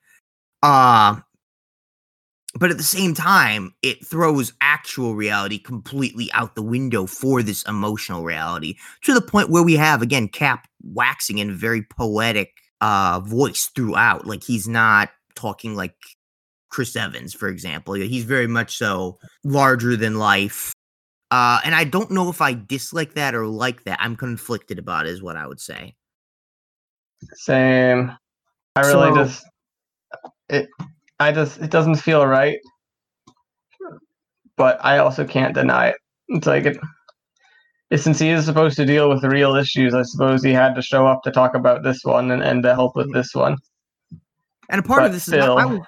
Uh 0.62 1.20
but 2.58 2.72
at 2.72 2.78
the 2.78 2.82
same 2.82 3.14
time, 3.14 3.72
it 3.80 4.04
throws 4.04 4.52
actual 4.60 5.14
reality 5.14 5.56
completely 5.56 6.28
out 6.32 6.56
the 6.56 6.62
window 6.62 7.06
for 7.06 7.44
this 7.44 7.62
emotional 7.62 8.24
reality 8.24 8.74
to 9.02 9.14
the 9.14 9.20
point 9.20 9.50
where 9.50 9.62
we 9.62 9.74
have 9.74 10.02
again 10.02 10.28
Cap 10.28 10.66
waxing 10.82 11.38
in 11.38 11.50
a 11.50 11.54
very 11.54 11.82
poetic 11.82 12.54
uh 12.80 13.20
voice 13.20 13.70
throughout. 13.74 14.26
Like 14.26 14.42
he's 14.42 14.66
not 14.66 15.10
talking 15.34 15.76
like 15.76 15.94
Chris 16.70 16.96
Evans, 16.96 17.34
for 17.34 17.48
example. 17.48 17.94
He's 17.94 18.24
very 18.24 18.46
much 18.46 18.76
so 18.76 19.18
larger 19.44 19.96
than 19.96 20.18
life. 20.18 20.72
Uh, 21.30 21.60
and 21.64 21.74
I 21.74 21.84
don't 21.84 22.10
know 22.10 22.28
if 22.28 22.40
I 22.40 22.54
dislike 22.54 23.14
that 23.14 23.34
or 23.34 23.46
like 23.46 23.84
that. 23.84 23.98
I'm 24.00 24.16
conflicted 24.16 24.78
about 24.78 25.06
it, 25.06 25.10
is 25.10 25.22
what 25.22 25.36
I 25.36 25.46
would 25.46 25.60
say. 25.60 25.94
Same. 27.34 28.16
I 28.76 28.80
really 28.80 29.10
So- 29.10 29.14
just 29.16 29.44
it. 30.48 30.68
I 31.20 31.32
just 31.32 31.60
it 31.60 31.70
doesn't 31.70 31.96
feel 31.96 32.26
right, 32.26 32.58
but 34.56 34.82
I 34.84 34.98
also 34.98 35.24
can't 35.26 35.54
deny 35.54 35.88
it. 35.88 35.96
It's 36.28 36.46
like 36.46 36.64
it. 36.64 36.78
it- 37.90 37.98
Since 37.98 38.18
he 38.18 38.30
is 38.30 38.44
supposed 38.44 38.76
to 38.76 38.86
deal 38.86 39.08
with 39.08 39.20
the 39.20 39.28
real 39.28 39.54
issues, 39.56 39.94
I 39.94 40.02
suppose 40.02 40.42
he 40.42 40.52
had 40.52 40.74
to 40.76 40.82
show 40.82 41.06
up 41.06 41.22
to 41.24 41.30
talk 41.30 41.54
about 41.54 41.82
this 41.82 42.00
one 42.04 42.30
and, 42.30 42.42
and 42.42 42.62
to 42.62 42.74
help 42.74 42.96
with 42.96 43.12
this 43.12 43.34
one. 43.34 43.56
And 44.70 44.78
a 44.78 44.82
part 44.82 45.02
of 45.02 45.10
But 45.10 45.12
this 45.14 45.28
is 45.28 45.34
I, 45.34 45.52
I 45.54 45.64
still- 45.66 45.86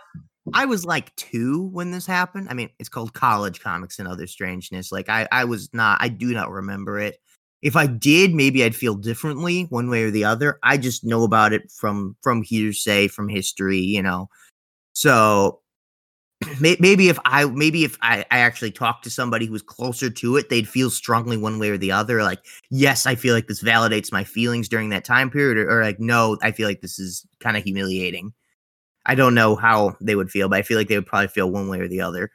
I 0.52 0.64
was 0.64 0.84
like 0.84 1.14
two 1.16 1.68
when 1.72 1.90
this 1.92 2.06
happened. 2.06 2.48
I 2.50 2.54
mean, 2.54 2.70
it's 2.78 2.88
called 2.88 3.14
college 3.14 3.60
comics 3.60 3.98
and 3.98 4.08
other 4.08 4.26
strangeness. 4.26 4.90
Like 4.90 5.08
I 5.08 5.28
I 5.30 5.44
was 5.44 5.72
not 5.72 5.98
I 6.00 6.08
do 6.08 6.32
not 6.32 6.50
remember 6.50 6.98
it. 6.98 7.18
If 7.62 7.76
I 7.76 7.86
did, 7.86 8.34
maybe 8.34 8.64
I'd 8.64 8.74
feel 8.74 8.96
differently 8.96 9.64
one 9.70 9.88
way 9.88 10.02
or 10.02 10.10
the 10.10 10.24
other. 10.24 10.58
I 10.64 10.78
just 10.78 11.04
know 11.04 11.22
about 11.24 11.52
it 11.52 11.70
from 11.70 12.16
from 12.22 12.42
hearsay, 12.42 13.08
from 13.08 13.28
history, 13.28 13.78
you 13.78 14.02
know. 14.02 14.28
So 14.94 15.60
may- 16.60 16.76
maybe 16.80 17.08
if 17.08 17.18
I 17.24 17.44
maybe 17.46 17.84
if 17.84 17.98
I, 18.02 18.24
I 18.30 18.38
actually 18.40 18.72
talked 18.72 19.04
to 19.04 19.10
somebody 19.10 19.46
who 19.46 19.52
was 19.52 19.62
closer 19.62 20.10
to 20.10 20.36
it, 20.36 20.50
they'd 20.50 20.68
feel 20.68 20.90
strongly 20.90 21.36
one 21.36 21.58
way 21.58 21.70
or 21.70 21.78
the 21.78 21.92
other. 21.92 22.22
Like, 22.22 22.40
yes, 22.70 23.06
I 23.06 23.14
feel 23.14 23.34
like 23.34 23.48
this 23.48 23.62
validates 23.62 24.12
my 24.12 24.24
feelings 24.24 24.68
during 24.68 24.90
that 24.90 25.04
time 25.04 25.30
period, 25.30 25.58
or, 25.58 25.70
or 25.80 25.82
like, 25.84 26.00
no, 26.00 26.38
I 26.42 26.52
feel 26.52 26.68
like 26.68 26.80
this 26.80 26.98
is 26.98 27.26
kind 27.40 27.56
of 27.56 27.64
humiliating. 27.64 28.32
I 29.06 29.14
don't 29.14 29.34
know 29.34 29.56
how 29.56 29.96
they 30.00 30.14
would 30.14 30.30
feel, 30.30 30.48
but 30.48 30.58
I 30.58 30.62
feel 30.62 30.78
like 30.78 30.88
they 30.88 30.96
would 30.96 31.06
probably 31.06 31.28
feel 31.28 31.50
one 31.50 31.68
way 31.68 31.80
or 31.80 31.88
the 31.88 32.00
other. 32.00 32.30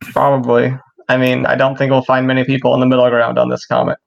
Probably. 0.00 0.76
I 1.08 1.16
mean, 1.16 1.46
I 1.46 1.54
don't 1.54 1.76
think 1.78 1.90
we'll 1.90 2.02
find 2.02 2.26
many 2.26 2.44
people 2.44 2.74
in 2.74 2.80
the 2.80 2.86
middle 2.86 3.08
ground 3.08 3.38
on 3.38 3.48
this 3.48 3.64
comic. 3.64 3.98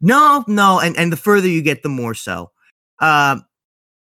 No, 0.00 0.44
no, 0.48 0.80
and 0.80 0.96
and 0.96 1.12
the 1.12 1.16
further 1.16 1.48
you 1.48 1.62
get, 1.62 1.82
the 1.82 1.88
more 1.88 2.14
so. 2.14 2.50
Um, 3.00 3.44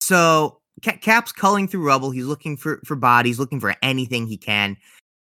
so 0.02 0.60
Ca- 0.84 0.98
Cap's 0.98 1.32
culling 1.32 1.68
through 1.68 1.86
rubble. 1.86 2.12
He's 2.12 2.26
looking 2.26 2.58
for 2.58 2.82
for 2.86 2.96
bodies, 2.96 3.40
looking 3.40 3.60
for 3.60 3.76
anything 3.82 4.28
he 4.28 4.38
can. 4.38 4.78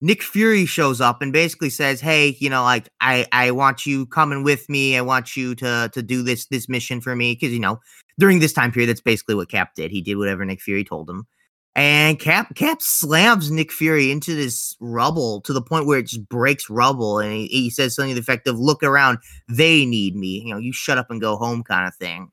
Nick 0.02 0.22
Fury 0.22 0.66
shows 0.68 1.02
up 1.02 1.22
and 1.22 1.34
basically 1.34 1.72
says, 1.72 2.02
"Hey, 2.02 2.38
you 2.40 2.50
know, 2.50 2.64
like 2.64 2.90
I 3.02 3.26
I 3.32 3.52
want 3.52 3.86
you 3.86 4.06
coming 4.06 4.44
with 4.44 4.70
me. 4.70 4.98
I 4.98 5.02
want 5.02 5.36
you 5.36 5.56
to 5.56 5.90
to 5.94 6.02
do 6.04 6.22
this 6.22 6.46
this 6.48 6.70
mission 6.70 7.02
for 7.02 7.16
me 7.16 7.34
because 7.34 7.54
you 7.54 7.60
know 7.60 7.80
during 8.20 8.40
this 8.40 8.54
time 8.54 8.72
period, 8.72 8.90
that's 8.90 9.02
basically 9.02 9.36
what 9.36 9.50
Cap 9.50 9.74
did. 9.76 9.92
He 9.92 10.02
did 10.02 10.16
whatever 10.16 10.46
Nick 10.46 10.62
Fury 10.62 10.84
told 10.84 11.10
him." 11.10 11.28
And 11.76 12.20
Cap 12.20 12.56
Cap 12.56 12.82
slams 12.82 13.52
Nick 13.52 13.72
Fury 13.72 14.12
into 14.12 14.34
this 14.34 14.76
rubble 14.80 15.42
to 15.42 15.54
the 15.54 15.62
point 15.62 15.86
where 15.86 16.00
it 16.00 16.08
just 16.08 16.28
breaks 16.28 16.70
rubble, 16.72 17.20
and 17.20 17.32
he, 17.34 17.48
he 17.48 17.70
says 17.70 17.96
something 17.96 18.12
to 18.12 18.16
the 18.16 18.22
effect 18.22 18.48
of, 18.48 18.58
"Look 18.60 18.82
around, 18.82 19.20
they 19.48 19.86
need 19.86 20.16
me. 20.16 20.42
You 20.46 20.54
know, 20.56 20.60
you 20.60 20.74
shut 20.74 20.98
up 20.98 21.12
and 21.12 21.22
go 21.22 21.38
home," 21.38 21.64
kind 21.64 21.88
of 21.88 21.96
thing. 21.96 22.32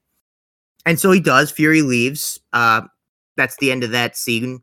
And 0.87 0.99
so 0.99 1.11
he 1.11 1.21
does. 1.21 1.51
Fury 1.51 1.83
leaves. 1.83 2.41
Uh, 2.53 2.83
that's 3.37 3.57
the 3.59 3.71
end 3.71 3.85
of 3.85 3.91
that 3.91 4.17
scene. 4.17 4.63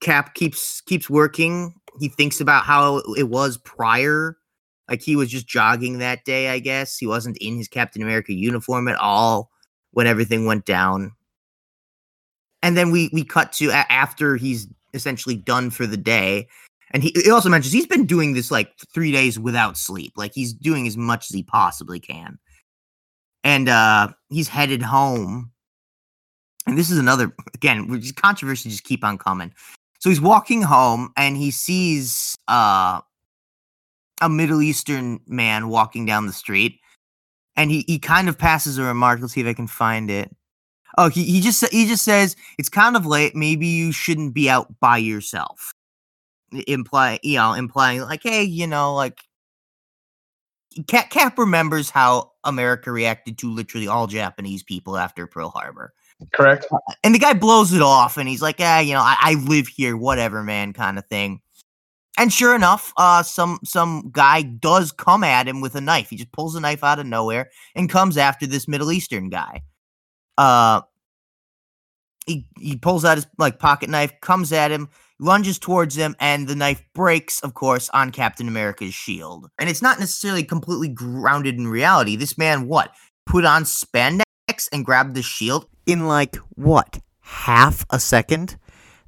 Cap 0.00 0.34
keeps 0.34 0.80
keeps 0.82 1.08
working. 1.10 1.74
He 2.00 2.08
thinks 2.08 2.40
about 2.40 2.64
how 2.64 3.02
it 3.16 3.28
was 3.28 3.58
prior. 3.58 4.36
Like 4.88 5.02
he 5.02 5.16
was 5.16 5.30
just 5.30 5.46
jogging 5.46 5.98
that 5.98 6.24
day, 6.24 6.48
I 6.48 6.58
guess. 6.58 6.98
He 6.98 7.06
wasn't 7.06 7.38
in 7.38 7.56
his 7.56 7.68
Captain 7.68 8.02
America 8.02 8.32
uniform 8.32 8.88
at 8.88 8.96
all 8.96 9.50
when 9.92 10.06
everything 10.06 10.44
went 10.44 10.66
down. 10.66 11.12
And 12.64 12.78
then 12.78 12.90
we 12.90 13.10
we 13.12 13.24
cut 13.24 13.52
to 13.54 13.70
after 13.70 14.36
he's 14.36 14.66
essentially 14.94 15.36
done 15.36 15.68
for 15.68 15.86
the 15.86 15.98
day. 15.98 16.48
And 16.92 17.02
he, 17.02 17.12
he 17.14 17.30
also 17.30 17.50
mentions 17.50 17.74
he's 17.74 17.86
been 17.86 18.06
doing 18.06 18.32
this 18.32 18.50
like 18.50 18.72
three 18.94 19.12
days 19.12 19.38
without 19.38 19.76
sleep. 19.76 20.14
Like 20.16 20.32
he's 20.34 20.54
doing 20.54 20.86
as 20.86 20.96
much 20.96 21.30
as 21.30 21.34
he 21.34 21.42
possibly 21.42 22.00
can. 22.00 22.38
And 23.44 23.68
uh 23.68 24.08
he's 24.30 24.48
headed 24.48 24.80
home. 24.80 25.52
And 26.66 26.78
this 26.78 26.90
is 26.90 26.96
another 26.96 27.34
again, 27.52 28.02
controversy 28.16 28.70
just 28.70 28.84
keep 28.84 29.04
on 29.04 29.18
coming. 29.18 29.52
So 29.98 30.08
he's 30.08 30.22
walking 30.22 30.62
home 30.62 31.12
and 31.18 31.36
he 31.36 31.50
sees 31.50 32.34
uh 32.48 33.02
a 34.22 34.28
Middle 34.30 34.62
Eastern 34.62 35.20
man 35.26 35.68
walking 35.68 36.06
down 36.06 36.26
the 36.26 36.32
street. 36.32 36.80
And 37.56 37.70
he, 37.70 37.84
he 37.86 37.98
kind 37.98 38.30
of 38.30 38.38
passes 38.38 38.78
a 38.78 38.84
remark. 38.84 39.20
Let's 39.20 39.34
see 39.34 39.42
if 39.42 39.46
I 39.46 39.52
can 39.52 39.66
find 39.66 40.10
it. 40.10 40.34
Oh, 40.96 41.08
he, 41.08 41.24
he 41.24 41.40
just 41.40 41.66
he 41.72 41.86
just 41.86 42.04
says 42.04 42.36
it's 42.58 42.68
kind 42.68 42.96
of 42.96 43.06
late. 43.06 43.34
Maybe 43.34 43.66
you 43.66 43.92
shouldn't 43.92 44.34
be 44.34 44.48
out 44.48 44.72
by 44.80 44.98
yourself. 44.98 45.72
Imply 46.68 47.18
you 47.22 47.36
know, 47.36 47.52
implying 47.52 48.00
like, 48.02 48.22
hey, 48.22 48.44
you 48.44 48.66
know, 48.66 48.94
like 48.94 49.20
Cap, 50.86 51.10
Cap 51.10 51.38
remembers 51.38 51.90
how 51.90 52.32
America 52.44 52.92
reacted 52.92 53.38
to 53.38 53.50
literally 53.50 53.88
all 53.88 54.06
Japanese 54.06 54.62
people 54.62 54.96
after 54.96 55.26
Pearl 55.26 55.50
Harbor. 55.50 55.92
Correct? 56.32 56.66
And 57.02 57.14
the 57.14 57.18
guy 57.18 57.32
blows 57.32 57.72
it 57.72 57.82
off 57.82 58.16
and 58.16 58.28
he's 58.28 58.42
like, 58.42 58.58
yeah, 58.58 58.80
you 58.80 58.94
know, 58.94 59.00
I, 59.00 59.16
I 59.20 59.34
live 59.34 59.68
here, 59.68 59.96
whatever, 59.96 60.42
man, 60.42 60.72
kind 60.72 60.98
of 60.98 61.06
thing. 61.06 61.40
And 62.16 62.32
sure 62.32 62.54
enough, 62.54 62.92
uh, 62.96 63.24
some 63.24 63.58
some 63.64 64.10
guy 64.12 64.42
does 64.42 64.92
come 64.92 65.24
at 65.24 65.48
him 65.48 65.60
with 65.60 65.74
a 65.74 65.80
knife. 65.80 66.10
He 66.10 66.16
just 66.16 66.30
pulls 66.30 66.54
a 66.54 66.60
knife 66.60 66.84
out 66.84 67.00
of 67.00 67.06
nowhere 67.06 67.50
and 67.74 67.90
comes 67.90 68.16
after 68.16 68.46
this 68.46 68.68
Middle 68.68 68.92
Eastern 68.92 69.30
guy. 69.30 69.62
Uh, 70.36 70.82
he 72.26 72.46
he 72.58 72.76
pulls 72.76 73.04
out 73.04 73.18
his 73.18 73.26
like 73.38 73.58
pocket 73.58 73.90
knife, 73.90 74.12
comes 74.20 74.52
at 74.52 74.70
him, 74.70 74.88
lunges 75.18 75.58
towards 75.58 75.96
him, 75.96 76.16
and 76.20 76.48
the 76.48 76.56
knife 76.56 76.82
breaks, 76.94 77.40
of 77.40 77.54
course, 77.54 77.88
on 77.90 78.10
Captain 78.10 78.48
America's 78.48 78.94
shield. 78.94 79.50
And 79.58 79.68
it's 79.68 79.82
not 79.82 80.00
necessarily 80.00 80.44
completely 80.44 80.88
grounded 80.88 81.56
in 81.56 81.68
reality. 81.68 82.16
This 82.16 82.38
man, 82.38 82.66
what, 82.66 82.94
put 83.26 83.44
on 83.44 83.64
spandex 83.64 84.24
and 84.72 84.84
grabbed 84.84 85.14
the 85.14 85.22
shield 85.22 85.66
in 85.86 86.06
like 86.06 86.36
what 86.54 87.00
half 87.20 87.84
a 87.90 87.98
second? 87.98 88.56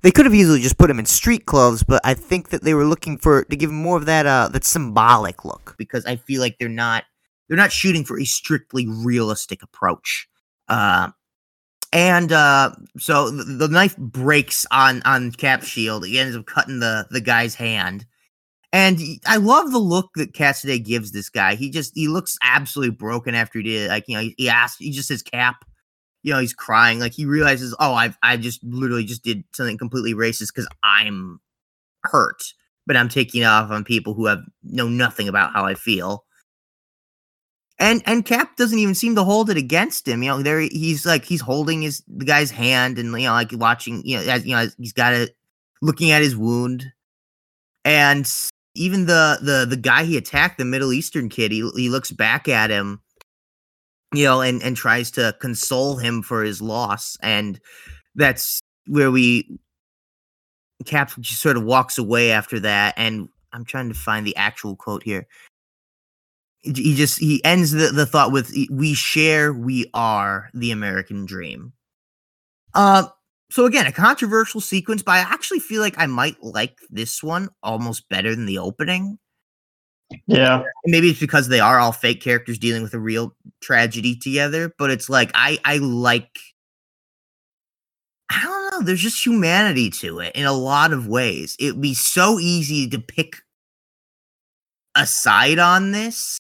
They 0.02 0.10
could 0.10 0.26
have 0.26 0.34
easily 0.34 0.60
just 0.60 0.78
put 0.78 0.90
him 0.90 0.98
in 0.98 1.06
street 1.06 1.46
clothes, 1.46 1.82
but 1.82 2.00
I 2.04 2.14
think 2.14 2.50
that 2.50 2.62
they 2.62 2.74
were 2.74 2.84
looking 2.84 3.18
for 3.18 3.44
to 3.44 3.56
give 3.56 3.70
him 3.70 3.82
more 3.82 3.96
of 3.96 4.06
that 4.06 4.26
uh 4.26 4.48
that 4.52 4.64
symbolic 4.64 5.44
look 5.44 5.74
because 5.78 6.04
I 6.06 6.16
feel 6.16 6.40
like 6.40 6.56
they're 6.58 6.68
not 6.68 7.04
they're 7.48 7.56
not 7.56 7.72
shooting 7.72 8.04
for 8.04 8.18
a 8.18 8.24
strictly 8.24 8.86
realistic 8.86 9.62
approach. 9.62 10.28
Uh, 10.68 11.10
and 11.92 12.32
uh, 12.32 12.72
so 12.98 13.30
the, 13.30 13.44
the 13.44 13.68
knife 13.68 13.96
breaks 13.96 14.66
on 14.70 15.02
on 15.04 15.32
Cap's 15.32 15.66
shield. 15.66 16.06
He 16.06 16.18
ends 16.18 16.36
up 16.36 16.46
cutting 16.46 16.80
the 16.80 17.06
the 17.10 17.20
guy's 17.20 17.54
hand. 17.54 18.06
And 18.72 19.00
I 19.24 19.36
love 19.36 19.72
the 19.72 19.78
look 19.78 20.10
that 20.16 20.34
Cassaday 20.34 20.84
gives 20.84 21.12
this 21.12 21.30
guy. 21.30 21.54
He 21.54 21.70
just 21.70 21.92
he 21.94 22.08
looks 22.08 22.36
absolutely 22.42 22.94
broken 22.94 23.34
after 23.34 23.60
he 23.60 23.64
did. 23.64 23.88
Like 23.88 24.04
you 24.08 24.16
know, 24.16 24.22
he, 24.22 24.34
he 24.36 24.48
asked, 24.50 24.76
he 24.78 24.90
just 24.90 25.08
says 25.08 25.22
Cap. 25.22 25.64
You 26.22 26.34
know, 26.34 26.40
he's 26.40 26.52
crying. 26.52 26.98
Like 27.00 27.14
he 27.14 27.24
realizes, 27.24 27.74
oh, 27.80 27.94
I've 27.94 28.18
I 28.22 28.36
just 28.36 28.62
literally 28.62 29.04
just 29.04 29.24
did 29.24 29.44
something 29.54 29.78
completely 29.78 30.12
racist 30.12 30.48
because 30.54 30.68
I'm 30.82 31.40
hurt, 32.02 32.42
but 32.86 32.96
I'm 32.96 33.08
taking 33.08 33.44
off 33.44 33.70
on 33.70 33.84
people 33.84 34.12
who 34.12 34.26
have 34.26 34.40
know 34.64 34.88
nothing 34.88 35.28
about 35.28 35.54
how 35.54 35.64
I 35.64 35.74
feel. 35.74 36.25
And 37.78 38.02
and 38.06 38.24
Cap 38.24 38.56
doesn't 38.56 38.78
even 38.78 38.94
seem 38.94 39.14
to 39.16 39.24
hold 39.24 39.50
it 39.50 39.56
against 39.58 40.08
him. 40.08 40.22
You 40.22 40.30
know, 40.30 40.42
there 40.42 40.60
he's 40.60 41.04
like 41.04 41.24
he's 41.24 41.42
holding 41.42 41.82
his 41.82 42.02
the 42.08 42.24
guy's 42.24 42.50
hand 42.50 42.98
and 42.98 43.08
you 43.08 43.26
know 43.26 43.32
like 43.32 43.50
watching. 43.52 44.02
You 44.04 44.18
know, 44.18 44.32
as 44.32 44.46
you 44.46 44.56
know, 44.56 44.68
he's 44.78 44.94
got 44.94 45.12
it 45.12 45.36
looking 45.82 46.10
at 46.10 46.22
his 46.22 46.36
wound, 46.36 46.86
and 47.84 48.30
even 48.74 49.06
the 49.06 49.38
the 49.42 49.66
the 49.68 49.76
guy 49.76 50.04
he 50.04 50.16
attacked, 50.16 50.58
the 50.58 50.64
Middle 50.64 50.92
Eastern 50.92 51.28
kid, 51.28 51.52
he 51.52 51.68
he 51.76 51.90
looks 51.90 52.10
back 52.10 52.48
at 52.48 52.70
him, 52.70 53.02
you 54.14 54.24
know, 54.24 54.40
and 54.40 54.62
and 54.62 54.76
tries 54.76 55.10
to 55.12 55.36
console 55.40 55.96
him 55.96 56.22
for 56.22 56.42
his 56.42 56.62
loss, 56.62 57.18
and 57.22 57.60
that's 58.14 58.60
where 58.86 59.10
we 59.10 59.58
Cap 60.84 61.12
just 61.20 61.40
sort 61.40 61.56
of 61.56 61.64
walks 61.64 61.98
away 61.98 62.30
after 62.30 62.60
that, 62.60 62.94
and 62.96 63.28
I'm 63.52 63.64
trying 63.64 63.88
to 63.88 63.94
find 63.94 64.26
the 64.26 64.36
actual 64.36 64.76
quote 64.76 65.02
here. 65.02 65.26
He 66.74 66.94
just 66.94 67.18
he 67.18 67.42
ends 67.44 67.72
the, 67.72 67.88
the 67.88 68.06
thought 68.06 68.32
with 68.32 68.52
we 68.70 68.94
share 68.94 69.52
we 69.52 69.90
are 69.94 70.50
the 70.54 70.70
american 70.70 71.26
dream. 71.26 71.72
Uh 72.74 73.04
so 73.50 73.64
again 73.64 73.86
a 73.86 73.92
controversial 73.92 74.60
sequence 74.60 75.02
but 75.02 75.12
i 75.12 75.18
actually 75.18 75.60
feel 75.60 75.80
like 75.80 75.94
i 75.98 76.06
might 76.06 76.36
like 76.42 76.78
this 76.90 77.22
one 77.22 77.48
almost 77.62 78.08
better 78.08 78.34
than 78.34 78.46
the 78.46 78.58
opening. 78.58 79.18
Yeah. 80.26 80.62
maybe 80.84 81.10
it's 81.10 81.20
because 81.20 81.48
they 81.48 81.58
are 81.60 81.78
all 81.78 81.92
fake 81.92 82.20
characters 82.20 82.58
dealing 82.58 82.82
with 82.82 82.94
a 82.94 82.98
real 82.98 83.34
tragedy 83.60 84.14
together 84.16 84.72
but 84.78 84.90
it's 84.90 85.08
like 85.08 85.32
i 85.34 85.58
i 85.64 85.78
like 85.78 86.38
i 88.30 88.40
don't 88.42 88.70
know 88.70 88.82
there's 88.82 89.00
just 89.00 89.24
humanity 89.24 89.90
to 89.90 90.20
it 90.20 90.34
in 90.34 90.44
a 90.44 90.52
lot 90.52 90.92
of 90.92 91.06
ways. 91.06 91.56
It'd 91.58 91.80
be 91.80 91.94
so 91.94 92.38
easy 92.38 92.88
to 92.90 92.98
pick 92.98 93.36
a 94.94 95.06
side 95.06 95.58
on 95.58 95.92
this 95.92 96.38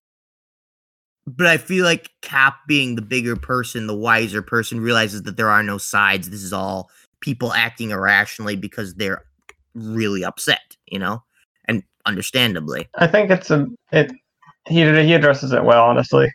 but 1.26 1.46
i 1.46 1.56
feel 1.56 1.84
like 1.84 2.10
cap 2.22 2.58
being 2.66 2.94
the 2.96 3.02
bigger 3.02 3.36
person 3.36 3.86
the 3.86 3.96
wiser 3.96 4.42
person 4.42 4.80
realizes 4.80 5.22
that 5.22 5.36
there 5.36 5.50
are 5.50 5.62
no 5.62 5.78
sides 5.78 6.30
this 6.30 6.42
is 6.42 6.52
all 6.52 6.90
people 7.20 7.52
acting 7.52 7.90
irrationally 7.90 8.56
because 8.56 8.94
they're 8.94 9.24
really 9.74 10.24
upset 10.24 10.76
you 10.86 10.98
know 10.98 11.22
and 11.66 11.82
understandably 12.06 12.88
I 12.96 13.06
think 13.06 13.30
it's 13.30 13.50
a 13.50 13.66
it. 13.92 14.12
He 14.68 14.80
he 14.80 15.14
addresses 15.14 15.52
it 15.52 15.64
well, 15.64 15.84
honestly. 15.84 16.32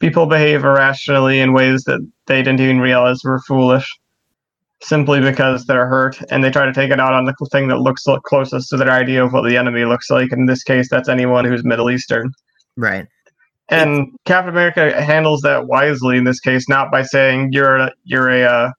People 0.00 0.26
behave 0.26 0.64
irrationally 0.64 1.40
in 1.40 1.52
ways 1.52 1.84
that 1.84 2.00
they 2.26 2.42
didn't 2.42 2.60
even 2.60 2.80
realize 2.80 3.22
were 3.24 3.40
foolish, 3.40 3.90
simply 4.82 5.20
because 5.20 5.66
they're 5.66 5.86
hurt, 5.86 6.20
and 6.30 6.42
they 6.42 6.50
try 6.50 6.66
to 6.66 6.72
take 6.72 6.90
it 6.90 7.00
out 7.00 7.12
on 7.14 7.24
the 7.24 7.34
thing 7.52 7.68
that 7.68 7.78
looks 7.78 8.04
closest 8.24 8.70
to 8.70 8.76
their 8.76 8.90
idea 8.90 9.24
of 9.24 9.32
what 9.32 9.44
the 9.44 9.56
enemy 9.56 9.84
looks 9.84 10.10
like. 10.10 10.32
In 10.32 10.46
this 10.46 10.62
case, 10.62 10.88
that's 10.90 11.08
anyone 11.08 11.44
who's 11.44 11.64
Middle 11.64 11.90
Eastern. 11.90 12.32
right 12.76 13.06
And 13.70 14.08
Captain 14.26 14.50
America 14.50 15.02
handles 15.02 15.40
that 15.40 15.66
wisely 15.66 16.18
in 16.18 16.24
this 16.24 16.38
case, 16.40 16.68
not 16.68 16.90
by 16.90 17.02
saying 17.02 17.50
you're 17.52 17.76
a, 17.78 17.92
you're 18.04 18.28
a 18.28 18.42
uh, 18.42 18.70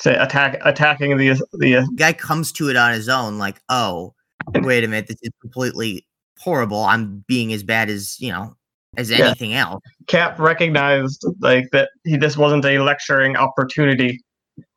say 0.00 0.14
attack 0.16 0.60
attacking 0.64 1.16
the 1.18 1.40
the 1.54 1.76
uh, 1.76 1.84
guy 1.96 2.12
comes 2.12 2.50
to 2.52 2.68
it 2.68 2.76
on 2.76 2.92
his 2.92 3.08
own 3.08 3.38
like 3.38 3.60
oh 3.68 4.12
wait 4.56 4.82
a 4.82 4.88
minute 4.88 5.06
this 5.06 5.18
is 5.22 5.30
completely 5.40 6.04
horrible 6.40 6.82
i'm 6.82 7.24
being 7.28 7.52
as 7.52 7.62
bad 7.62 7.88
as 7.88 8.18
you 8.18 8.30
know 8.32 8.54
as 8.96 9.10
Yeah. 9.10 9.26
anything 9.26 9.54
else 9.54 9.80
Cap 10.08 10.38
recognized 10.38 11.24
like 11.40 11.66
that 11.72 11.90
he 12.04 12.16
this 12.16 12.36
wasn't 12.36 12.64
a 12.64 12.78
lecturing 12.78 13.36
opportunity. 13.36 14.20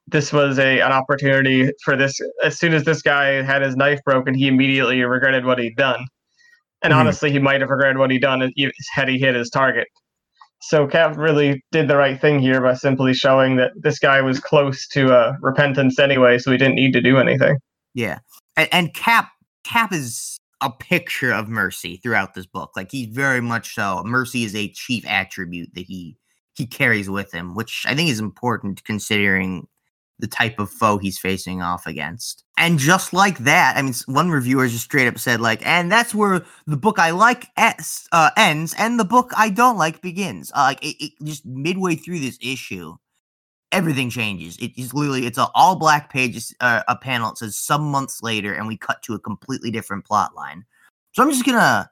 This 0.08 0.32
was 0.32 0.58
a 0.58 0.80
an 0.80 0.92
opportunity 0.92 1.70
for 1.84 1.98
this. 1.98 2.18
As 2.44 2.58
soon 2.58 2.74
as 2.74 2.84
this 2.86 3.02
guy 3.02 3.42
had 3.44 3.62
his 3.62 3.76
knife 3.76 4.00
broken, 4.06 4.34
he 4.34 4.48
immediately 4.48 5.02
regretted 5.04 5.46
what 5.46 5.60
he'd 5.60 5.76
done. 5.76 6.06
And 6.88 6.94
Mhm. 6.94 7.00
honestly, 7.00 7.32
he 7.32 7.39
might 7.39 7.60
have 7.60 7.70
regretted 7.70 7.98
what 7.98 8.12
he'd 8.12 8.22
done 8.22 8.50
had 8.94 9.10
he 9.10 9.17
hit 9.20 9.36
his 9.36 9.50
target. 9.50 9.89
So 10.62 10.88
Cap 10.88 11.17
really 11.17 11.62
did 11.74 11.89
the 11.89 11.98
right 11.98 12.20
thing 12.20 12.39
here 12.39 12.62
by 12.62 12.75
simply 12.75 13.13
showing 13.13 13.58
that 13.58 13.72
this 13.75 14.00
guy 14.00 14.22
was 14.22 14.39
close 14.39 14.88
to 14.94 15.13
uh, 15.13 15.34
repentance 15.41 16.00
anyway, 16.00 16.38
so 16.38 16.50
he 16.50 16.58
didn't 16.58 16.75
need 16.75 16.94
to 16.94 17.01
do 17.01 17.17
anything. 17.17 17.58
yeah 17.94 18.20
and, 18.56 18.70
and 18.72 18.94
cap 18.94 19.32
cap 19.65 19.91
is 19.91 20.38
a 20.62 20.70
picture 20.72 21.32
of 21.34 21.50
mercy 21.50 21.98
throughout 21.98 22.34
this 22.36 22.46
book 22.46 22.72
like 22.77 22.89
he's 22.89 23.08
very 23.08 23.41
much 23.41 23.75
so 23.75 24.01
mercy 24.06 24.44
is 24.46 24.56
a 24.56 24.70
chief 24.70 25.03
attribute 25.08 25.70
that 25.75 25.86
he 25.86 26.15
he 26.56 26.65
carries 26.65 27.10
with 27.10 27.32
him 27.34 27.53
which 27.53 27.84
i 27.88 27.94
think 27.94 28.10
is 28.10 28.20
important 28.20 28.84
considering 28.84 29.67
the 30.19 30.27
type 30.27 30.59
of 30.59 30.69
foe 30.69 30.97
he's 30.97 31.19
facing 31.19 31.62
off 31.62 31.86
against 31.86 32.43
and 32.57 32.79
just 32.79 33.13
like 33.13 33.38
that 33.39 33.75
i 33.77 33.81
mean 33.81 33.93
one 34.07 34.29
reviewer 34.29 34.67
just 34.67 34.83
straight 34.83 35.07
up 35.07 35.19
said 35.19 35.39
like 35.39 35.65
and 35.65 35.91
that's 35.91 36.15
where 36.15 36.43
the 36.65 36.77
book 36.77 37.00
i 37.00 37.12
like 37.12 37.47
es- 37.57 38.07
uh, 38.12 38.31
ends 38.38 38.74
and 38.77 39.00
the 39.00 39.05
book 39.05 39.31
i 39.38 39.50
don't 39.50 39.77
like 39.77 40.01
begins 40.01 40.51
uh, 40.55 40.62
like 40.62 40.83
it, 40.83 40.95
it 41.03 41.12
just 41.24 41.45
midway 41.45 41.95
through 41.95 42.19
this 42.19 42.38
issue 42.41 42.95
everything 43.71 44.09
changes. 44.09 44.57
It 44.57 44.71
is 44.77 44.93
literally 44.93 45.25
it's 45.25 45.38
a 45.38 45.47
all 45.53 45.75
black 45.75 46.12
pages 46.12 46.53
uh, 46.59 46.83
a 46.88 46.95
panel. 46.95 47.31
It 47.31 47.38
says 47.38 47.57
some 47.57 47.83
months 47.83 48.24
later, 48.24 48.53
and 48.53 48.67
we 48.67 48.77
cut 48.77 49.01
to 49.03 49.13
a 49.13 49.19
completely 49.19 49.71
different 49.71 50.06
plot 50.06 50.36
line. 50.36 50.65
So 51.13 51.23
I'm 51.23 51.32
just 51.32 51.45
gonna 51.45 51.89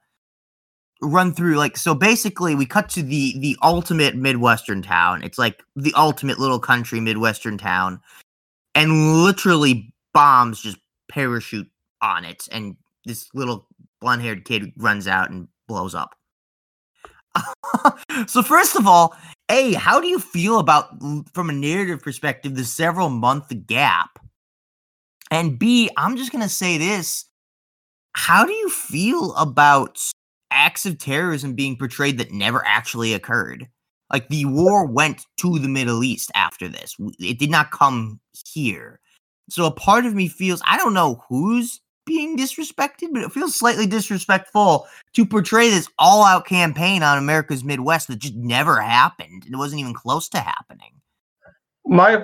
run 1.02 1.34
through 1.34 1.56
like 1.56 1.78
so 1.78 1.94
basically 1.94 2.56
we 2.56 2.66
cut 2.66 2.90
to 2.90 3.04
the 3.04 3.38
the 3.40 3.58
ultimate 3.62 4.16
midwestern 4.16 4.82
town. 4.82 5.24
It's 5.24 5.38
like 5.38 5.64
the 5.76 5.94
ultimate 5.96 6.40
little 6.40 6.60
country 6.60 7.00
midwestern 7.00 7.58
town. 7.58 8.02
And 8.74 9.24
literally 9.24 9.94
bombs 10.14 10.62
just 10.62 10.78
parachute 11.10 11.70
on 12.02 12.26
it. 12.26 12.48
And 12.52 12.76
this 13.06 13.30
little 13.34 13.68
blonde 14.02 14.22
haired 14.22 14.46
kid 14.46 14.74
runs 14.78 15.08
out 15.08 15.30
and 15.30 15.48
blows 15.68 15.96
up. 15.96 16.16
So 18.28 18.42
first 18.42 18.78
of 18.78 18.88
all 18.88 19.14
a 19.50 19.74
how 19.74 20.00
do 20.00 20.08
you 20.08 20.20
feel 20.20 20.60
about 20.60 20.90
from 21.34 21.50
a 21.50 21.54
narrative 21.54 22.02
perspective 22.02 22.56
the 22.56 22.64
several 22.64 23.10
month 23.10 23.52
gap? 23.68 24.20
And 25.32 25.60
b 25.60 25.90
i'm 25.98 26.16
just 26.16 26.32
gonna 26.32 26.50
say 26.50 26.78
this. 26.78 27.26
How 28.14 28.46
do 28.46 28.54
you 28.54 28.70
feel 28.70 29.36
about 29.36 30.00
acts 30.56 30.86
of 30.86 30.98
terrorism 30.98 31.54
being 31.54 31.78
portrayed 31.78 32.18
that 32.18 32.32
never 32.32 32.64
actually 32.66 33.14
occurred 33.14 33.68
like 34.12 34.28
the 34.30 34.46
war 34.46 34.86
went 34.86 35.26
to 35.38 35.60
the 35.60 35.68
middle 35.68 36.04
east 36.04 36.32
after 36.36 36.68
this 36.68 36.96
it 37.20 37.38
did 37.38 37.52
not 37.52 37.72
come 37.72 38.20
here 38.52 39.00
so 39.50 39.66
a 39.66 39.72
part 39.72 40.06
of 40.06 40.14
me 40.16 40.28
feels 40.28 40.62
i 40.66 40.78
don't 40.78 40.94
know 40.94 41.24
who's 41.30 41.82
being 42.06 42.38
disrespected 42.38 43.10
but 43.12 43.24
it 43.24 43.32
feels 43.32 43.56
slightly 43.58 43.86
disrespectful 43.88 44.88
to 45.14 45.26
portray 45.26 45.70
this 45.70 45.90
all-out 45.98 46.46
campaign 46.46 47.02
on 47.02 47.18
America's 47.18 47.64
Midwest 47.64 48.08
that 48.10 48.20
just 48.20 48.36
never 48.36 48.80
happened. 48.80 49.44
and 49.46 49.54
It 49.54 49.58
wasn't 49.58 49.82
even 49.82 49.94
close 49.94 50.30
to 50.30 50.40
happening. 50.40 50.92
my 51.86 52.24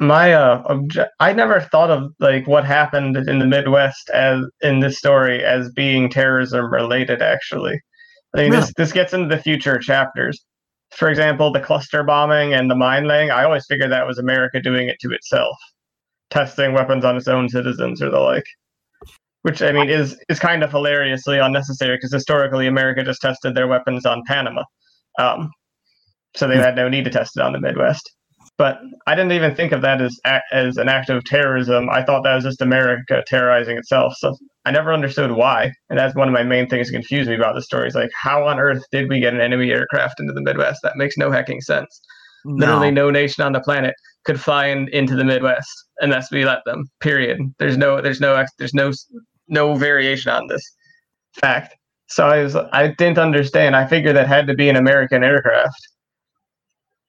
my 0.00 0.32
uh 0.32 0.62
obje- 0.64 1.08
i 1.20 1.32
never 1.32 1.60
thought 1.60 1.90
of 1.90 2.10
like 2.20 2.46
what 2.48 2.64
happened 2.64 3.16
in 3.18 3.38
the 3.38 3.46
midwest 3.46 4.08
as 4.10 4.42
in 4.62 4.80
this 4.80 4.98
story 4.98 5.44
as 5.44 5.70
being 5.72 6.08
terrorism 6.08 6.72
related 6.72 7.20
actually. 7.22 7.78
I 8.34 8.42
mean 8.42 8.50
Really? 8.52 8.62
this 8.62 8.72
this 8.76 8.92
gets 8.92 9.12
into 9.12 9.34
the 9.34 9.42
future 9.42 9.78
chapters. 9.78 10.42
For 10.96 11.08
example 11.10 11.52
the 11.52 11.60
cluster 11.60 12.02
bombing 12.02 12.54
and 12.54 12.70
the 12.70 12.74
mine 12.74 13.04
laying 13.06 13.30
i 13.30 13.44
always 13.44 13.66
figured 13.66 13.92
that 13.92 14.06
was 14.06 14.18
america 14.18 14.60
doing 14.60 14.88
it 14.88 14.96
to 15.00 15.12
itself 15.12 15.56
testing 16.30 16.72
weapons 16.72 17.04
on 17.04 17.16
its 17.16 17.28
own 17.28 17.48
citizens 17.48 18.00
or 18.02 18.10
the 18.10 18.18
like. 18.20 18.46
Which 19.42 19.60
i 19.62 19.70
mean 19.70 19.90
is 19.90 20.18
is 20.30 20.38
kind 20.38 20.62
of 20.62 20.70
hilariously 20.70 21.38
unnecessary 21.38 21.96
because 21.96 22.12
historically 22.12 22.66
america 22.66 23.04
just 23.04 23.20
tested 23.20 23.54
their 23.54 23.68
weapons 23.68 24.06
on 24.06 24.22
panama. 24.26 24.64
Um, 25.18 25.50
so 26.36 26.48
they 26.48 26.56
had 26.56 26.76
no 26.76 26.88
need 26.88 27.04
to 27.04 27.10
test 27.10 27.36
it 27.36 27.42
on 27.42 27.52
the 27.52 27.60
midwest 27.60 28.10
but 28.60 28.78
I 29.06 29.14
didn't 29.14 29.32
even 29.32 29.54
think 29.54 29.72
of 29.72 29.80
that 29.80 30.02
as 30.02 30.20
as 30.52 30.76
an 30.76 30.86
act 30.86 31.08
of 31.08 31.24
terrorism. 31.24 31.88
I 31.88 32.04
thought 32.04 32.24
that 32.24 32.34
was 32.34 32.44
just 32.44 32.60
America 32.60 33.24
terrorizing 33.26 33.78
itself. 33.78 34.12
So 34.18 34.36
I 34.66 34.70
never 34.70 34.92
understood 34.92 35.30
why, 35.32 35.72
and 35.88 35.98
that's 35.98 36.14
one 36.14 36.28
of 36.28 36.34
my 36.34 36.42
main 36.42 36.68
things 36.68 36.88
that 36.88 36.92
confused 36.92 37.30
me 37.30 37.36
about 37.36 37.54
the 37.54 37.62
story. 37.62 37.88
Is 37.88 37.94
like, 37.94 38.10
how 38.14 38.46
on 38.46 38.60
earth 38.60 38.82
did 38.92 39.08
we 39.08 39.18
get 39.18 39.32
an 39.32 39.40
enemy 39.40 39.70
aircraft 39.70 40.20
into 40.20 40.34
the 40.34 40.42
Midwest? 40.42 40.80
That 40.82 40.98
makes 40.98 41.16
no 41.16 41.30
hecking 41.30 41.62
sense. 41.62 42.02
Literally, 42.44 42.90
no 42.90 43.10
nation 43.10 43.42
on 43.42 43.52
the 43.52 43.60
planet 43.60 43.94
could 44.26 44.38
fly 44.38 44.66
in, 44.66 44.88
into 44.88 45.16
the 45.16 45.24
Midwest 45.24 45.72
unless 46.00 46.30
we 46.30 46.44
let 46.44 46.62
them. 46.66 46.84
Period. 47.00 47.38
There's 47.58 47.78
no, 47.78 48.02
there's 48.02 48.20
no, 48.20 48.44
there's 48.58 48.74
no, 48.74 48.92
no 49.48 49.74
variation 49.74 50.32
on 50.32 50.48
this 50.48 50.62
fact. 51.32 51.74
So 52.08 52.26
I 52.26 52.42
was, 52.42 52.56
I 52.56 52.88
didn't 52.88 53.18
understand. 53.18 53.74
I 53.74 53.86
figured 53.86 54.16
that 54.16 54.28
had 54.28 54.46
to 54.48 54.54
be 54.54 54.68
an 54.68 54.76
American 54.76 55.24
aircraft 55.24 55.80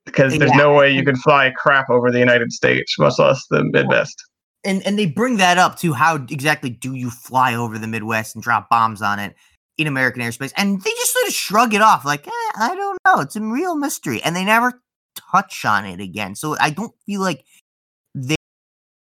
because 0.05 0.37
there's 0.37 0.51
no 0.53 0.73
way 0.73 0.91
you 0.91 1.03
could 1.05 1.17
fly 1.17 1.51
crap 1.55 1.89
over 1.89 2.11
the 2.11 2.19
United 2.19 2.51
States, 2.51 2.97
much 2.97 3.19
less 3.19 3.45
the 3.49 3.63
Midwest. 3.63 4.15
and 4.63 4.85
and 4.85 4.97
they 4.97 5.05
bring 5.05 5.37
that 5.37 5.57
up 5.57 5.77
to 5.79 5.93
how 5.93 6.15
exactly 6.15 6.69
do 6.69 6.93
you 6.93 7.09
fly 7.09 7.53
over 7.55 7.77
the 7.77 7.87
Midwest 7.87 8.35
and 8.35 8.43
drop 8.43 8.69
bombs 8.69 9.01
on 9.01 9.19
it 9.19 9.35
in 9.77 9.87
American 9.87 10.21
airspace? 10.21 10.53
And 10.57 10.81
they 10.81 10.89
just 10.89 11.13
sort 11.13 11.27
of 11.27 11.33
shrug 11.33 11.73
it 11.73 11.81
off, 11.81 12.05
like, 12.05 12.27
eh, 12.27 12.51
I 12.57 12.75
don't 12.75 12.97
know, 13.05 13.21
it's 13.21 13.35
a 13.35 13.41
real 13.41 13.75
mystery, 13.75 14.21
and 14.23 14.35
they 14.35 14.45
never 14.45 14.81
touch 15.31 15.65
on 15.65 15.85
it 15.85 15.99
again. 15.99 16.35
So 16.35 16.55
I 16.59 16.69
don't 16.69 16.93
feel 17.05 17.21
like 17.21 17.43
they 18.15 18.35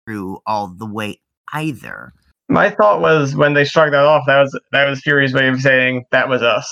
through 0.05 0.39
all 0.45 0.67
the 0.67 0.85
way 0.85 1.21
either. 1.53 2.13
My 2.47 2.71
thought 2.71 2.99
was 2.99 3.35
when 3.35 3.53
they 3.53 3.63
struck 3.63 3.91
that 3.91 4.05
off, 4.05 4.23
that 4.25 4.41
was 4.41 4.59
that 4.71 4.89
was 4.89 5.01
Fury's 5.01 5.33
way 5.33 5.47
of 5.49 5.61
saying 5.61 6.05
that 6.11 6.29
was 6.29 6.41
us. 6.41 6.67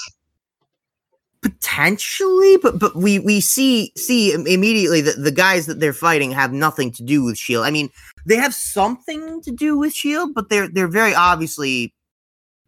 Potentially 1.49 2.57
but 2.57 2.79
but 2.79 2.95
we 2.95 3.19
we 3.19 3.39
see 3.39 3.91
see 3.95 4.33
immediately 4.33 5.01
that 5.01 5.21
the 5.21 5.31
guys 5.31 5.65
that 5.65 5.79
they're 5.79 5.93
fighting 5.93 6.31
have 6.31 6.51
nothing 6.51 6.91
to 6.91 7.03
do 7.03 7.23
with 7.23 7.37
shield 7.37 7.65
i 7.65 7.71
mean 7.71 7.89
they 8.25 8.35
have 8.35 8.53
something 8.53 9.41
to 9.41 9.51
do 9.51 9.77
with 9.77 9.93
shield 9.93 10.33
but 10.33 10.49
they're 10.49 10.67
they're 10.67 10.87
very 10.87 11.13
obviously 11.13 11.93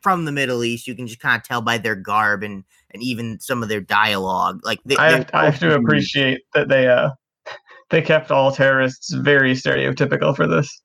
from 0.02 0.26
the 0.26 0.32
middle 0.32 0.64
east 0.64 0.88
you 0.88 0.96
can 0.96 1.08
just 1.08 1.20
kind 1.20 1.38
of 1.38 1.44
tell 1.44 1.62
by 1.62 1.78
their 1.78 1.96
garb 1.96 2.44
and 2.44 2.64
and 2.92 3.04
even 3.04 3.40
some 3.40 3.62
of 3.62 3.70
their 3.70 3.82
dialogue 3.82 4.60
like 4.64 4.80
they, 4.86 4.96
I 4.98 5.12
have, 5.12 5.30
I 5.34 5.46
have 5.46 5.60
to 5.60 5.76
appreciate 5.76 6.42
that 6.54 6.70
they 6.70 6.88
uh 6.88 7.10
they 7.90 8.02
kept 8.02 8.32
all 8.32 8.52
terrorists 8.52 9.14
very 9.14 9.54
stereotypical 9.54 10.36
for 10.36 10.48
this. 10.48 10.82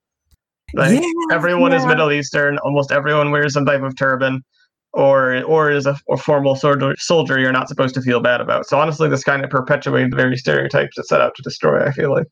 Like 0.74 1.00
Yeah, 1.00 1.10
everyone 1.32 1.72
is. 1.72 1.86
Middle 1.86 2.10
Eastern, 2.10 2.58
almost 2.58 2.90
everyone 2.90 3.30
wears 3.30 3.52
some 3.52 3.66
type 3.66 3.82
of 3.82 3.96
turban. 3.96 4.42
Or 4.94 5.42
or 5.42 5.70
is 5.70 5.86
a, 5.86 5.98
formal 6.16 6.54
soldier, 6.54 6.94
soldier 6.96 7.38
you're 7.38 7.52
not 7.52 7.68
supposed 7.68 7.94
to 7.96 8.00
feel 8.00 8.20
bad 8.20 8.40
about. 8.40 8.66
So 8.66 8.78
honestly, 8.78 9.08
this 9.08 9.24
kind 9.24 9.44
of 9.44 9.50
perpetuated 9.50 10.12
the 10.12 10.16
very 10.16 10.36
stereotypes 10.36 10.96
it 10.96 11.06
set 11.06 11.20
out 11.20 11.34
to 11.34 11.42
destroy. 11.42 11.84
I 11.84 11.92
feel 11.92 12.10
like. 12.10 12.26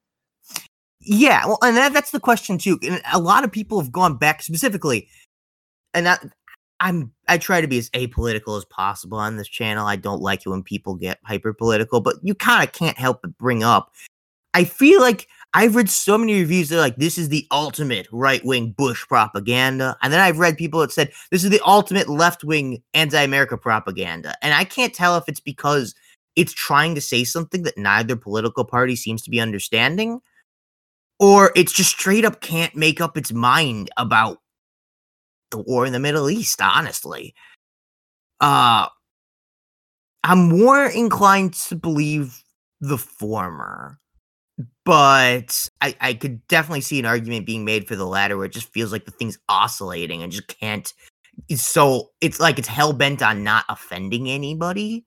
Yeah, 1.00 1.44
well, 1.46 1.58
and 1.62 1.76
that, 1.76 1.92
that's 1.92 2.12
the 2.12 2.20
question 2.20 2.58
too. 2.58 2.78
And 2.82 3.02
a 3.12 3.18
lot 3.18 3.42
of 3.42 3.50
people 3.50 3.80
have 3.80 3.90
gone 3.90 4.16
back 4.16 4.40
specifically, 4.40 5.08
and 5.92 6.08
I, 6.08 6.18
I'm 6.78 7.12
I 7.26 7.38
try 7.38 7.60
to 7.60 7.66
be 7.66 7.78
as 7.78 7.90
apolitical 7.90 8.56
as 8.56 8.64
possible 8.66 9.18
on 9.18 9.36
this 9.36 9.48
channel. 9.48 9.86
I 9.86 9.96
don't 9.96 10.22
like 10.22 10.46
it 10.46 10.48
when 10.48 10.62
people 10.62 10.94
get 10.94 11.18
hyper 11.24 11.52
political, 11.52 12.00
but 12.00 12.16
you 12.22 12.36
kind 12.36 12.66
of 12.66 12.72
can't 12.72 12.98
help 12.98 13.22
but 13.22 13.36
bring 13.36 13.64
up. 13.64 13.92
I 14.54 14.64
feel 14.64 15.00
like 15.00 15.26
I've 15.54 15.76
read 15.76 15.90
so 15.90 16.16
many 16.16 16.40
reviews 16.40 16.68
that 16.70 16.76
are 16.76 16.80
like 16.80 16.96
this 16.96 17.18
is 17.18 17.28
the 17.28 17.46
ultimate 17.50 18.08
right 18.10 18.44
wing 18.44 18.72
Bush 18.72 19.06
propaganda, 19.06 19.96
and 20.02 20.12
then 20.12 20.20
I've 20.20 20.38
read 20.38 20.56
people 20.56 20.80
that 20.80 20.92
said 20.92 21.12
this 21.30 21.44
is 21.44 21.50
the 21.50 21.60
ultimate 21.66 22.08
left 22.08 22.44
wing 22.44 22.82
anti 22.94 23.20
America 23.20 23.56
propaganda, 23.58 24.34
and 24.42 24.54
I 24.54 24.64
can't 24.64 24.94
tell 24.94 25.16
if 25.16 25.24
it's 25.28 25.40
because 25.40 25.94
it's 26.36 26.52
trying 26.54 26.94
to 26.94 27.00
say 27.00 27.24
something 27.24 27.62
that 27.64 27.76
neither 27.76 28.16
political 28.16 28.64
party 28.64 28.96
seems 28.96 29.22
to 29.22 29.30
be 29.30 29.40
understanding 29.40 30.20
or 31.20 31.52
it's 31.54 31.72
just 31.72 31.90
straight 31.90 32.24
up 32.24 32.40
can't 32.40 32.74
make 32.74 33.00
up 33.00 33.16
its 33.16 33.32
mind 33.32 33.90
about 33.96 34.38
the 35.50 35.58
war 35.58 35.86
in 35.86 35.92
the 35.92 36.00
Middle 36.00 36.30
East, 36.30 36.60
honestly. 36.60 37.34
Uh 38.40 38.88
I'm 40.24 40.48
more 40.48 40.86
inclined 40.86 41.54
to 41.54 41.74
believe 41.76 42.42
the 42.80 42.98
former. 42.98 43.98
But 44.84 45.68
I, 45.80 45.94
I 46.00 46.14
could 46.14 46.46
definitely 46.48 46.80
see 46.80 46.98
an 46.98 47.06
argument 47.06 47.46
being 47.46 47.64
made 47.64 47.86
for 47.86 47.94
the 47.94 48.06
latter 48.06 48.36
where 48.36 48.46
it 48.46 48.52
just 48.52 48.72
feels 48.72 48.90
like 48.90 49.04
the 49.04 49.12
thing's 49.12 49.38
oscillating 49.48 50.22
and 50.22 50.32
just 50.32 50.48
can't 50.48 50.92
it's 51.48 51.62
so 51.62 52.10
it's 52.20 52.38
like 52.40 52.58
it's 52.58 52.68
hell 52.68 52.92
bent 52.92 53.22
on 53.22 53.42
not 53.42 53.64
offending 53.68 54.28
anybody 54.28 55.04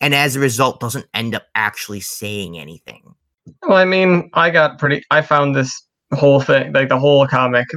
and 0.00 0.14
as 0.14 0.36
a 0.36 0.40
result 0.40 0.80
doesn't 0.80 1.06
end 1.14 1.34
up 1.34 1.44
actually 1.54 2.00
saying 2.00 2.58
anything. 2.58 3.14
Well, 3.62 3.78
I 3.78 3.84
mean, 3.84 4.30
I 4.34 4.50
got 4.50 4.78
pretty. 4.78 5.04
I 5.10 5.22
found 5.22 5.54
this 5.54 5.82
whole 6.14 6.40
thing, 6.40 6.72
like 6.72 6.88
the 6.88 6.98
whole 6.98 7.26
comic, 7.26 7.68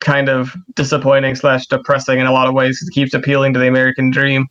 kind 0.00 0.28
of 0.28 0.54
disappointing 0.74 1.34
slash 1.34 1.66
depressing 1.66 2.18
in 2.18 2.26
a 2.26 2.32
lot 2.32 2.48
of 2.48 2.54
ways. 2.54 2.82
It 2.86 2.92
keeps 2.92 3.14
appealing 3.14 3.52
to 3.54 3.58
the 3.58 3.68
American 3.68 4.10
dream, 4.10 4.46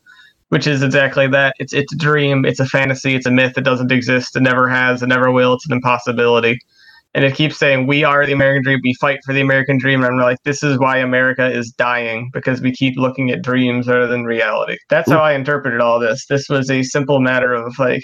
which 0.49 0.67
is 0.67 0.83
exactly 0.83 1.27
that. 1.27 1.55
It's 1.59 1.73
it's 1.73 1.93
a 1.93 1.97
dream. 1.97 2.45
It's 2.45 2.59
a 2.59 2.65
fantasy. 2.65 3.15
It's 3.15 3.25
a 3.25 3.31
myth. 3.31 3.57
It 3.57 3.63
doesn't 3.63 3.91
exist. 3.91 4.35
It 4.35 4.41
never 4.41 4.67
has. 4.67 5.01
It 5.01 5.07
never 5.07 5.31
will. 5.31 5.53
It's 5.53 5.65
an 5.65 5.73
impossibility. 5.73 6.59
And 7.15 7.25
it 7.25 7.35
keeps 7.35 7.57
saying, 7.57 7.87
"We 7.87 8.03
are 8.03 8.25
the 8.25 8.33
American 8.33 8.63
dream. 8.63 8.79
We 8.83 8.93
fight 9.01 9.19
for 9.25 9.33
the 9.33 9.41
American 9.41 9.77
dream." 9.79 10.03
And 10.03 10.13
I'm 10.13 10.21
like, 10.21 10.37
"This 10.43 10.61
is 10.61 10.77
why 10.77 10.97
America 10.97 11.49
is 11.51 11.71
dying 11.71 12.29
because 12.33 12.61
we 12.61 12.71
keep 12.71 12.97
looking 12.97 13.31
at 13.31 13.41
dreams 13.41 13.87
rather 13.87 14.07
than 14.07 14.25
reality." 14.25 14.77
That's 14.89 15.09
how 15.09 15.19
I 15.19 15.33
interpreted 15.33 15.81
all 15.81 15.99
this. 15.99 16.25
This 16.27 16.47
was 16.49 16.69
a 16.69 16.83
simple 16.83 17.19
matter 17.19 17.53
of 17.53 17.79
like 17.79 18.03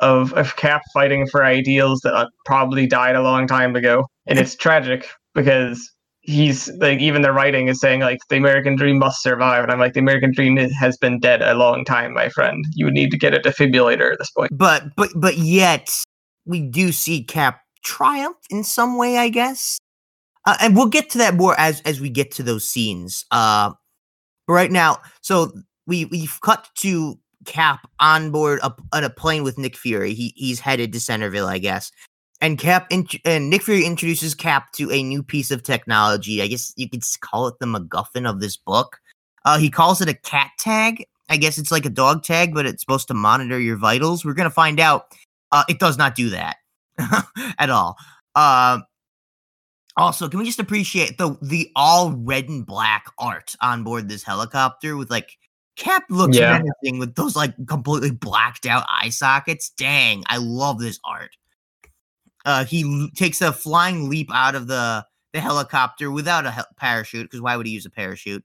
of, 0.00 0.32
of 0.34 0.56
Cap 0.56 0.82
fighting 0.92 1.26
for 1.26 1.44
ideals 1.44 2.00
that 2.04 2.14
uh, 2.14 2.26
probably 2.46 2.86
died 2.86 3.16
a 3.16 3.22
long 3.22 3.46
time 3.46 3.76
ago. 3.76 4.06
And 4.26 4.38
it's 4.38 4.56
tragic 4.56 5.06
because 5.34 5.92
he's 6.22 6.68
like, 6.78 7.00
even 7.00 7.22
the 7.22 7.32
writing 7.32 7.68
is 7.68 7.80
saying, 7.80 8.00
like, 8.00 8.18
the 8.28 8.36
American 8.36 8.76
dream 8.76 8.98
must 8.98 9.22
survive. 9.22 9.62
And 9.62 9.72
I'm 9.72 9.78
like, 9.78 9.94
the 9.94 10.00
American 10.00 10.32
dream 10.32 10.56
has 10.56 10.96
been 10.96 11.18
dead 11.18 11.42
a 11.42 11.54
long 11.54 11.84
time, 11.84 12.12
my 12.12 12.28
friend. 12.28 12.64
You 12.74 12.84
would 12.86 12.94
need 12.94 13.10
to 13.10 13.18
get 13.18 13.34
a 13.34 13.38
defibrillator 13.38 14.12
at 14.12 14.18
this 14.18 14.30
point. 14.30 14.50
But, 14.56 14.84
but, 14.96 15.10
but 15.16 15.38
yet, 15.38 15.90
we 16.44 16.60
do 16.60 16.92
see 16.92 17.24
Cap 17.24 17.60
triumph 17.82 18.36
in 18.50 18.64
some 18.64 18.96
way, 18.96 19.18
I 19.18 19.28
guess. 19.28 19.78
Uh, 20.46 20.56
and 20.60 20.76
we'll 20.76 20.86
get 20.86 21.10
to 21.10 21.18
that 21.18 21.34
more 21.34 21.54
as 21.58 21.82
as 21.82 22.00
we 22.00 22.08
get 22.08 22.30
to 22.32 22.42
those 22.42 22.66
scenes. 22.66 23.24
Uh, 23.30 23.72
right 24.48 24.70
now, 24.70 24.98
so 25.20 25.52
we 25.86 26.06
we've 26.06 26.38
cut 26.42 26.68
to 26.76 27.18
Cap 27.44 27.88
on 28.00 28.30
board 28.30 28.60
a, 28.62 28.72
on 28.92 29.04
a 29.04 29.10
plane 29.10 29.44
with 29.44 29.58
Nick 29.58 29.76
Fury. 29.76 30.14
He 30.14 30.32
he's 30.36 30.60
headed 30.60 30.92
to 30.92 31.00
Centerville, 31.00 31.46
I 31.46 31.58
guess. 31.58 31.90
And 32.40 32.58
Cap 32.58 32.86
int- 32.90 33.16
and 33.24 33.50
Nick 33.50 33.62
Fury 33.62 33.84
introduces 33.84 34.34
Cap 34.34 34.72
to 34.72 34.90
a 34.90 35.02
new 35.02 35.22
piece 35.22 35.50
of 35.50 35.62
technology. 35.62 36.40
I 36.42 36.46
guess 36.46 36.72
you 36.76 36.88
could 36.88 37.02
call 37.20 37.46
it 37.48 37.58
the 37.60 37.66
MacGuffin 37.66 38.28
of 38.28 38.40
this 38.40 38.56
book. 38.56 38.98
Uh, 39.44 39.58
he 39.58 39.70
calls 39.70 40.00
it 40.00 40.08
a 40.08 40.14
cat 40.14 40.50
tag. 40.58 41.04
I 41.28 41.36
guess 41.36 41.58
it's 41.58 41.70
like 41.70 41.84
a 41.86 41.90
dog 41.90 42.22
tag, 42.24 42.54
but 42.54 42.66
it's 42.66 42.82
supposed 42.82 43.08
to 43.08 43.14
monitor 43.14 43.58
your 43.60 43.76
vitals. 43.76 44.24
We're 44.24 44.34
gonna 44.34 44.50
find 44.50 44.80
out. 44.80 45.06
Uh, 45.52 45.64
it 45.68 45.78
does 45.78 45.98
not 45.98 46.14
do 46.14 46.30
that 46.30 46.56
at 47.58 47.70
all. 47.70 47.96
Uh, 48.34 48.80
also, 49.96 50.28
can 50.28 50.38
we 50.38 50.44
just 50.46 50.58
appreciate 50.60 51.18
the 51.18 51.36
the 51.42 51.70
all 51.76 52.12
red 52.12 52.48
and 52.48 52.64
black 52.64 53.04
art 53.18 53.54
on 53.60 53.84
board 53.84 54.08
this 54.08 54.22
helicopter 54.22 54.96
with 54.96 55.10
like 55.10 55.30
Cap 55.76 56.04
looks 56.10 56.36
Yeah. 56.36 56.58
menacing 56.58 56.98
with 56.98 57.14
those 57.16 57.36
like 57.36 57.54
completely 57.66 58.10
blacked 58.10 58.66
out 58.66 58.84
eye 58.88 59.08
sockets. 59.10 59.70
Dang, 59.70 60.22
I 60.26 60.36
love 60.38 60.78
this 60.78 60.98
art. 61.04 61.30
Uh, 62.44 62.64
he 62.64 62.82
l- 62.82 63.08
takes 63.14 63.40
a 63.40 63.52
flying 63.52 64.08
leap 64.08 64.30
out 64.32 64.54
of 64.54 64.66
the 64.66 65.04
the 65.32 65.40
helicopter 65.40 66.10
without 66.10 66.44
a 66.44 66.50
hel- 66.50 66.66
parachute 66.76 67.24
because 67.24 67.40
why 67.40 67.56
would 67.56 67.66
he 67.66 67.72
use 67.72 67.86
a 67.86 67.90
parachute? 67.90 68.44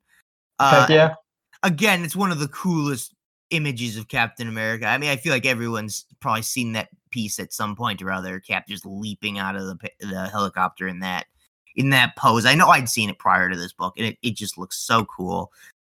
Uh, 0.59 0.81
Heck 0.81 0.89
yeah. 0.89 1.13
again, 1.63 2.03
it's 2.03 2.15
one 2.15 2.31
of 2.31 2.39
the 2.39 2.47
coolest 2.49 3.13
images 3.51 3.97
of 3.97 4.07
Captain 4.07 4.47
America. 4.47 4.85
I 4.85 4.97
mean, 4.97 5.09
I 5.09 5.15
feel 5.15 5.33
like 5.33 5.45
everyone's 5.45 6.05
probably 6.19 6.41
seen 6.41 6.73
that 6.73 6.89
piece 7.11 7.39
at 7.39 7.53
some 7.53 7.75
point 7.75 8.01
or 8.01 8.11
other. 8.11 8.39
Cap 8.39 8.67
just 8.67 8.85
leaping 8.85 9.39
out 9.39 9.55
of 9.55 9.65
the 9.65 9.77
the 9.99 10.27
helicopter 10.27 10.87
in 10.87 10.99
that 10.99 11.25
in 11.75 11.89
that 11.89 12.15
pose. 12.15 12.45
I 12.45 12.55
know 12.55 12.69
I'd 12.69 12.89
seen 12.89 13.09
it 13.09 13.19
prior 13.19 13.49
to 13.49 13.57
this 13.57 13.73
book, 13.73 13.93
and 13.97 14.07
it, 14.07 14.17
it 14.21 14.35
just 14.35 14.57
looks 14.57 14.77
so 14.77 15.05
cool. 15.05 15.51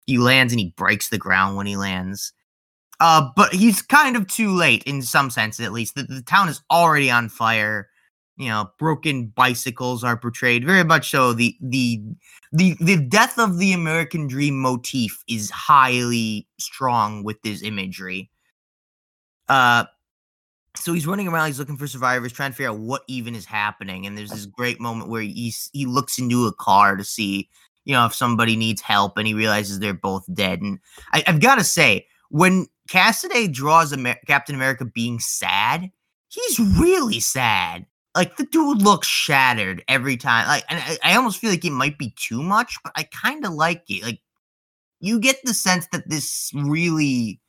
He 0.07 0.17
lands 0.17 0.51
and 0.51 0.59
he 0.59 0.73
breaks 0.75 1.09
the 1.09 1.17
ground 1.17 1.57
when 1.57 1.67
he 1.67 1.77
lands. 1.77 2.33
Uh, 2.99 3.29
but 3.35 3.51
he's 3.53 3.81
kind 3.81 4.15
of 4.15 4.27
too 4.27 4.51
late 4.51 4.83
in 4.83 5.01
some 5.01 5.31
sense, 5.31 5.59
at 5.59 5.71
least. 5.71 5.95
The, 5.95 6.03
the 6.03 6.21
town 6.21 6.49
is 6.49 6.61
already 6.69 7.09
on 7.09 7.29
fire. 7.29 7.89
You 8.37 8.47
know, 8.49 8.71
broken 8.79 9.27
bicycles 9.27 10.03
are 10.03 10.17
portrayed 10.17 10.65
very 10.65 10.83
much 10.83 11.11
so. 11.11 11.33
The 11.33 11.55
the 11.61 12.01
the 12.51 12.75
the 12.79 12.97
death 12.97 13.37
of 13.37 13.59
the 13.59 13.73
American 13.73 14.27
dream 14.27 14.59
motif 14.59 15.23
is 15.27 15.49
highly 15.51 16.47
strong 16.59 17.23
with 17.23 17.41
this 17.43 17.61
imagery. 17.61 18.31
Uh 19.47 19.85
so 20.75 20.93
he's 20.93 21.05
running 21.05 21.27
around, 21.27 21.47
he's 21.47 21.59
looking 21.59 21.77
for 21.77 21.87
survivors, 21.87 22.31
trying 22.31 22.51
to 22.51 22.55
figure 22.55 22.71
out 22.71 22.79
what 22.79 23.03
even 23.07 23.35
is 23.35 23.45
happening. 23.45 24.05
And 24.05 24.17
there's 24.17 24.31
this 24.31 24.45
great 24.45 24.79
moment 24.79 25.09
where 25.09 25.21
he's 25.21 25.69
he 25.73 25.85
looks 25.85 26.17
into 26.17 26.47
a 26.47 26.53
car 26.53 26.95
to 26.95 27.03
see, 27.03 27.49
you 27.83 27.93
know, 27.93 28.05
if 28.05 28.15
somebody 28.15 28.55
needs 28.55 28.81
help, 28.81 29.17
and 29.17 29.27
he 29.27 29.33
realizes 29.33 29.79
they're 29.79 29.93
both 29.93 30.23
dead. 30.33 30.61
And 30.61 30.79
I, 31.13 31.23
I've 31.27 31.41
got 31.41 31.55
to 31.55 31.63
say, 31.63 32.07
when 32.29 32.67
Cassaday 32.89 33.51
draws 33.51 33.91
Amer- 33.91 34.19
Captain 34.27 34.55
America 34.55 34.85
being 34.85 35.19
sad, 35.19 35.91
he's 36.29 36.59
really 36.59 37.19
sad. 37.19 37.85
Like 38.15 38.37
the 38.37 38.45
dude 38.45 38.81
looks 38.81 39.07
shattered 39.07 39.83
every 39.87 40.17
time. 40.17 40.47
Like, 40.47 40.65
and 40.69 40.79
I, 40.79 41.13
I 41.13 41.15
almost 41.15 41.39
feel 41.39 41.49
like 41.49 41.63
it 41.63 41.71
might 41.71 41.97
be 41.97 42.13
too 42.17 42.43
much, 42.43 42.77
but 42.83 42.91
I 42.95 43.03
kind 43.03 43.45
of 43.45 43.53
like 43.53 43.83
it. 43.89 44.03
Like, 44.03 44.19
you 44.99 45.19
get 45.19 45.37
the 45.43 45.53
sense 45.53 45.87
that 45.91 46.09
this 46.09 46.51
really 46.53 47.39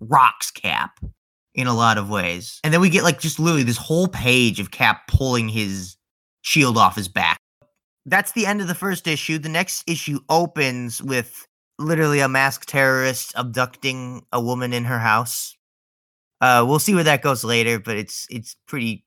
rocks 0.00 0.50
Cap 0.50 0.98
in 1.54 1.66
a 1.66 1.74
lot 1.74 1.98
of 1.98 2.08
ways. 2.08 2.60
And 2.64 2.72
then 2.72 2.80
we 2.80 2.88
get 2.88 3.04
like 3.04 3.20
just 3.20 3.38
literally 3.38 3.62
this 3.62 3.76
whole 3.76 4.08
page 4.08 4.60
of 4.60 4.70
Cap 4.70 5.08
pulling 5.08 5.48
his 5.48 5.96
shield 6.42 6.78
off 6.78 6.96
his 6.96 7.08
back. 7.08 7.38
That's 8.06 8.32
the 8.32 8.46
end 8.46 8.60
of 8.60 8.68
the 8.68 8.74
first 8.74 9.06
issue. 9.06 9.38
The 9.38 9.48
next 9.48 9.84
issue 9.86 10.20
opens 10.28 11.02
with 11.02 11.46
literally 11.78 12.20
a 12.20 12.28
masked 12.28 12.68
terrorist 12.68 13.32
abducting 13.36 14.24
a 14.32 14.40
woman 14.40 14.72
in 14.72 14.84
her 14.84 14.98
house. 14.98 15.56
Uh, 16.40 16.64
we'll 16.66 16.78
see 16.78 16.94
where 16.94 17.04
that 17.04 17.22
goes 17.22 17.44
later, 17.44 17.78
but 17.78 17.96
it's 17.96 18.26
it's 18.28 18.56
pretty 18.66 19.04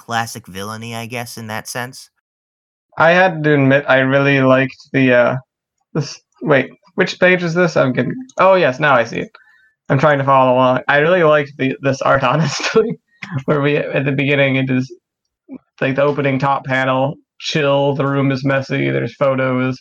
classic 0.00 0.46
villainy, 0.46 0.94
I 0.94 1.06
guess, 1.06 1.36
in 1.36 1.46
that 1.48 1.68
sense. 1.68 2.10
I 2.98 3.10
had 3.10 3.44
to 3.44 3.54
admit, 3.54 3.84
I 3.88 3.98
really 3.98 4.40
liked 4.40 4.76
the. 4.92 5.12
uh 5.12 5.36
This 5.94 6.20
wait, 6.42 6.70
which 6.94 7.20
page 7.20 7.42
is 7.42 7.54
this? 7.54 7.76
I'm 7.76 7.92
getting. 7.92 8.14
Oh 8.38 8.54
yes, 8.54 8.80
now 8.80 8.94
I 8.94 9.04
see 9.04 9.20
it. 9.20 9.30
I'm 9.88 9.98
trying 9.98 10.18
to 10.18 10.24
follow 10.24 10.54
along. 10.54 10.80
I 10.88 10.98
really 10.98 11.22
liked 11.22 11.52
the 11.58 11.76
this 11.82 12.00
art, 12.02 12.22
honestly, 12.32 12.98
where 13.44 13.60
we 13.60 13.76
at 13.76 14.04
the 14.04 14.12
beginning 14.12 14.56
it 14.56 14.70
is 14.70 14.92
like 15.80 15.96
the 15.96 16.02
opening 16.02 16.38
top 16.38 16.64
panel. 16.64 17.14
Chill. 17.38 17.94
The 17.94 18.06
room 18.06 18.30
is 18.32 18.44
messy. 18.44 18.90
There's 18.90 19.14
photos. 19.16 19.78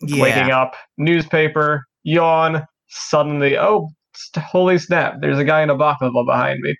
Yeah. 0.00 0.22
Waking 0.22 0.50
up. 0.50 0.74
Newspaper. 0.98 1.84
Yawn. 2.04 2.64
Suddenly, 2.92 3.56
oh, 3.56 3.88
holy 4.36 4.78
snap! 4.78 5.14
There's 5.20 5.38
a 5.38 5.44
guy 5.44 5.62
in 5.62 5.70
a 5.70 5.76
baklava 5.76 6.26
behind 6.26 6.58
me, 6.60 6.74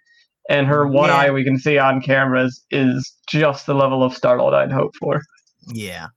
and 0.50 0.66
her 0.66 0.86
one 0.86 1.08
Yeah. 1.08 1.16
eye 1.16 1.30
we 1.30 1.44
can 1.44 1.58
see 1.58 1.78
on 1.78 2.02
cameras 2.02 2.62
is 2.70 3.10
just 3.26 3.64
the 3.64 3.74
level 3.74 4.02
of 4.04 4.14
startled 4.14 4.52
I'd 4.52 4.70
hope 4.72 4.94
for 4.96 5.22
Yeah. 5.68 6.08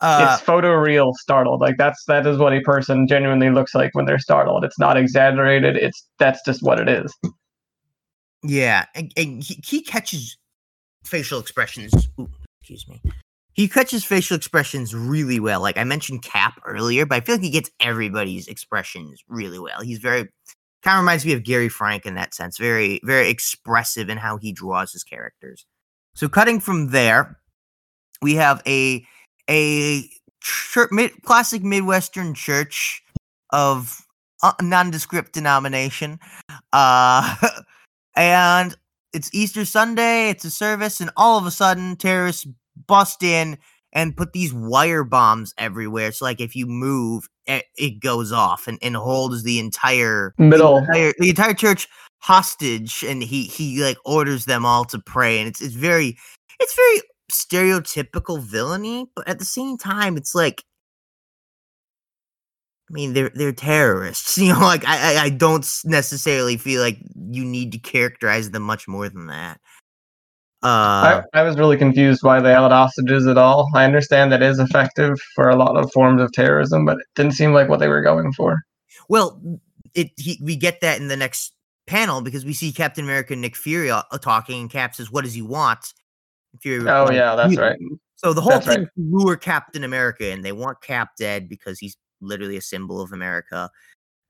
Uh, 0.00 0.34
it's 0.38 0.42
photoreal 0.46 1.12
startled. 1.14 1.60
Like 1.60 1.76
that's 1.78 2.04
that 2.06 2.26
is 2.26 2.36
what 2.36 2.52
a 2.52 2.60
person 2.60 3.06
genuinely 3.08 3.48
looks 3.50 3.74
like 3.74 3.90
when 3.94 4.04
they're 4.04 4.18
startled. 4.18 4.62
It's 4.64 4.78
not 4.78 4.96
exaggerated. 4.98 5.76
It's 5.76 6.06
that's 6.18 6.40
just 6.44 6.62
what 6.62 6.78
it 6.78 6.88
is. 6.88 7.12
Yeah, 8.42 8.84
and, 8.94 9.10
and 9.16 9.42
he, 9.42 9.58
he 9.64 9.80
catches 9.80 10.36
facial 11.04 11.40
expressions. 11.40 11.94
Ooh, 12.20 12.28
excuse 12.60 12.86
me. 12.86 13.00
he 13.54 13.68
catches 13.68 14.04
facial 14.04 14.36
expressions 14.36 14.94
really 14.94 15.40
well. 15.40 15.62
Like 15.62 15.78
I 15.78 15.84
mentioned 15.84 16.22
Cap 16.22 16.60
earlier, 16.66 17.06
but 17.06 17.16
I 17.16 17.20
feel 17.20 17.36
like 17.36 17.42
he 17.44 17.50
gets 17.50 17.70
everybody's 17.80 18.46
expressions 18.48 19.22
really 19.28 19.58
well. 19.58 19.80
He's 19.80 19.98
very 19.98 20.28
kind 20.84 20.98
of 20.98 21.02
reminds 21.02 21.24
me 21.24 21.32
of 21.32 21.42
Gary 21.42 21.68
Frank 21.68 22.06
in 22.06 22.14
that 22.14 22.34
sense. 22.34 22.58
Very, 22.58 23.00
very 23.02 23.30
expressive 23.30 24.08
in 24.10 24.18
how 24.18 24.36
he 24.36 24.52
draws 24.52 24.92
his 24.92 25.02
characters. 25.02 25.64
So 26.14 26.28
cutting 26.28 26.60
from 26.60 26.90
there, 26.90 27.38
we 28.22 28.34
have 28.34 28.62
a 28.66 29.04
a 29.50 30.08
chur- 30.40 30.88
mid, 30.92 31.10
classic 31.22 31.62
Midwestern 31.62 32.34
church 32.34 33.02
of 33.50 34.06
uh, 34.42 34.52
nondescript 34.62 35.32
denomination. 35.32 36.20
Uh, 36.72 37.34
and 38.16 38.76
it's 39.12 39.30
Easter 39.32 39.64
Sunday, 39.64 40.28
it's 40.28 40.44
a 40.44 40.50
service, 40.50 41.00
and 41.00 41.10
all 41.16 41.38
of 41.38 41.46
a 41.46 41.50
sudden, 41.50 41.96
terrorists 41.96 42.46
bust 42.86 43.22
in 43.22 43.58
and 43.94 44.16
put 44.16 44.32
these 44.32 44.52
wire 44.52 45.04
bombs 45.04 45.54
everywhere. 45.56 46.12
So 46.12 46.24
like 46.24 46.40
if 46.40 46.56
you 46.56 46.66
move, 46.66 47.28
it, 47.46 47.64
it 47.76 48.00
goes 48.00 48.32
off 48.32 48.66
and, 48.66 48.78
and 48.82 48.96
holds 48.96 49.44
the 49.44 49.58
entire 49.60 50.34
Middle. 50.36 50.74
the 50.74 50.80
entire, 50.80 51.14
the 51.18 51.30
entire 51.30 51.54
church 51.54 51.88
hostage, 52.18 53.04
and 53.04 53.22
he 53.22 53.44
he 53.44 53.82
like 53.82 53.98
orders 54.04 54.46
them 54.46 54.66
all 54.66 54.84
to 54.86 54.98
pray, 54.98 55.38
and 55.38 55.48
it's 55.48 55.62
it's 55.62 55.74
very 55.74 56.18
it's 56.58 56.74
very 56.74 57.00
stereotypical 57.30 58.40
villainy, 58.40 59.06
but 59.14 59.28
at 59.28 59.38
the 59.38 59.44
same 59.44 59.78
time, 59.78 60.16
it's 60.16 60.34
like. 60.34 60.64
I 62.90 62.92
mean, 62.92 63.14
they're 63.14 63.30
they're 63.34 63.50
terrorists, 63.50 64.36
you 64.38 64.52
know. 64.52 64.60
Like 64.60 64.84
I, 64.86 65.14
I 65.14 65.22
I 65.22 65.28
don't 65.30 65.66
necessarily 65.86 66.58
feel 66.58 66.82
like 66.82 66.98
you 67.30 67.42
need 67.42 67.72
to 67.72 67.78
characterize 67.78 68.50
them 68.50 68.62
much 68.62 68.86
more 68.86 69.08
than 69.08 69.28
that. 69.28 69.58
Uh, 70.64 71.20
I, 71.34 71.40
I 71.40 71.42
was 71.42 71.58
really 71.58 71.76
confused 71.76 72.22
why 72.22 72.40
they 72.40 72.52
held 72.52 72.72
hostages 72.72 73.26
at 73.26 73.36
all. 73.36 73.68
I 73.74 73.84
understand 73.84 74.32
that 74.32 74.42
is 74.42 74.58
effective 74.58 75.20
for 75.34 75.50
a 75.50 75.56
lot 75.56 75.76
of 75.76 75.92
forms 75.92 76.22
of 76.22 76.32
terrorism, 76.32 76.86
but 76.86 76.96
it 76.96 77.06
didn't 77.14 77.32
seem 77.32 77.52
like 77.52 77.68
what 77.68 77.80
they 77.80 77.88
were 77.88 78.00
going 78.00 78.32
for. 78.32 78.62
Well, 79.10 79.40
it 79.94 80.10
he, 80.16 80.40
we 80.42 80.56
get 80.56 80.80
that 80.80 80.98
in 80.98 81.08
the 81.08 81.16
next 81.16 81.52
panel 81.86 82.22
because 82.22 82.46
we 82.46 82.54
see 82.54 82.72
Captain 82.72 83.04
America 83.04 83.34
and 83.34 83.42
Nick 83.42 83.56
Fury 83.56 83.90
uh, 83.90 84.02
talking, 84.22 84.62
and 84.62 84.70
Cap 84.70 84.94
says, 84.94 85.10
"What 85.10 85.24
does 85.24 85.34
he 85.34 85.42
want?" 85.42 85.92
Fury 86.62 86.88
Oh 86.88 87.10
yeah, 87.10 87.34
that's 87.36 87.52
"You." 87.52 87.60
right. 87.60 87.78
So 88.16 88.32
the 88.32 88.40
whole 88.40 88.52
That's 88.52 88.66
thing 88.66 88.78
right. 88.80 88.88
lure 88.96 89.36
Captain 89.36 89.84
America, 89.84 90.32
and 90.32 90.42
they 90.42 90.52
want 90.52 90.80
Cap 90.80 91.10
dead 91.18 91.46
because 91.46 91.78
he's 91.78 91.96
literally 92.22 92.56
a 92.56 92.62
symbol 92.62 93.02
of 93.02 93.12
America, 93.12 93.68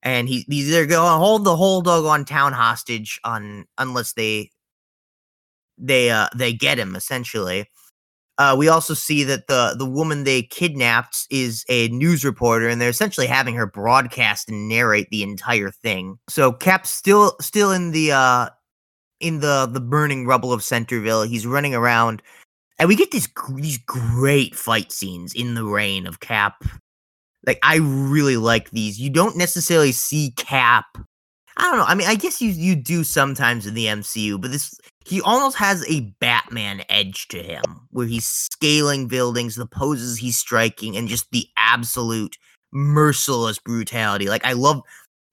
and 0.02 0.28
he 0.28 0.44
he's 0.48 0.68
they're 0.68 0.86
going 0.86 1.12
to 1.12 1.18
hold 1.18 1.44
the 1.44 1.54
whole 1.54 1.80
doggone 1.80 2.24
town 2.24 2.52
hostage 2.52 3.20
on 3.22 3.66
unless 3.78 4.14
they 4.14 4.50
they 5.78 6.10
uh 6.10 6.28
they 6.34 6.52
get 6.52 6.78
him 6.78 6.96
essentially. 6.96 7.68
Uh, 8.36 8.56
we 8.58 8.66
also 8.66 8.94
see 8.94 9.22
that 9.22 9.46
the 9.46 9.76
the 9.78 9.86
woman 9.86 10.24
they 10.24 10.42
kidnapped 10.42 11.26
is 11.30 11.64
a 11.68 11.88
news 11.88 12.24
reporter, 12.24 12.68
and 12.68 12.80
they're 12.80 12.88
essentially 12.88 13.28
having 13.28 13.54
her 13.54 13.66
broadcast 13.66 14.48
and 14.48 14.68
narrate 14.68 15.08
the 15.10 15.22
entire 15.22 15.70
thing. 15.70 16.18
So 16.28 16.52
Cap's 16.52 16.90
still 16.90 17.36
still 17.40 17.70
in 17.70 17.92
the 17.92 18.12
uh 18.12 18.48
in 19.20 19.40
the 19.40 19.68
the 19.70 19.80
burning 19.80 20.26
rubble 20.26 20.52
of 20.52 20.64
Centerville. 20.64 21.22
He's 21.22 21.46
running 21.46 21.74
around, 21.76 22.22
and 22.78 22.88
we 22.88 22.96
get 22.96 23.12
these 23.12 23.28
these 23.54 23.78
great 23.78 24.56
fight 24.56 24.90
scenes 24.90 25.32
in 25.32 25.54
the 25.54 25.64
rain 25.64 26.06
of 26.06 26.18
Cap. 26.18 26.64
Like 27.46 27.60
I 27.62 27.76
really 27.76 28.36
like 28.36 28.70
these. 28.70 29.00
You 29.00 29.10
don't 29.10 29.36
necessarily 29.36 29.92
see 29.92 30.32
Cap. 30.36 30.86
I 31.56 31.62
don't 31.62 31.78
know. 31.78 31.84
I 31.84 31.94
mean, 31.94 32.08
I 32.08 32.16
guess 32.16 32.42
you 32.42 32.50
you 32.50 32.74
do 32.74 33.04
sometimes 33.04 33.64
in 33.64 33.74
the 33.74 33.86
MCU, 33.86 34.40
but 34.40 34.50
this 34.50 34.74
he 35.04 35.20
almost 35.20 35.56
has 35.56 35.86
a 35.88 36.00
Batman 36.20 36.82
edge 36.88 37.28
to 37.28 37.42
him, 37.42 37.62
where 37.90 38.06
he's 38.06 38.26
scaling 38.26 39.06
buildings, 39.06 39.54
the 39.54 39.66
poses 39.66 40.18
he's 40.18 40.38
striking, 40.38 40.96
and 40.96 41.08
just 41.08 41.30
the 41.30 41.46
absolute 41.56 42.38
merciless 42.72 43.58
brutality. 43.58 44.28
Like 44.28 44.44
I 44.44 44.52
love 44.52 44.82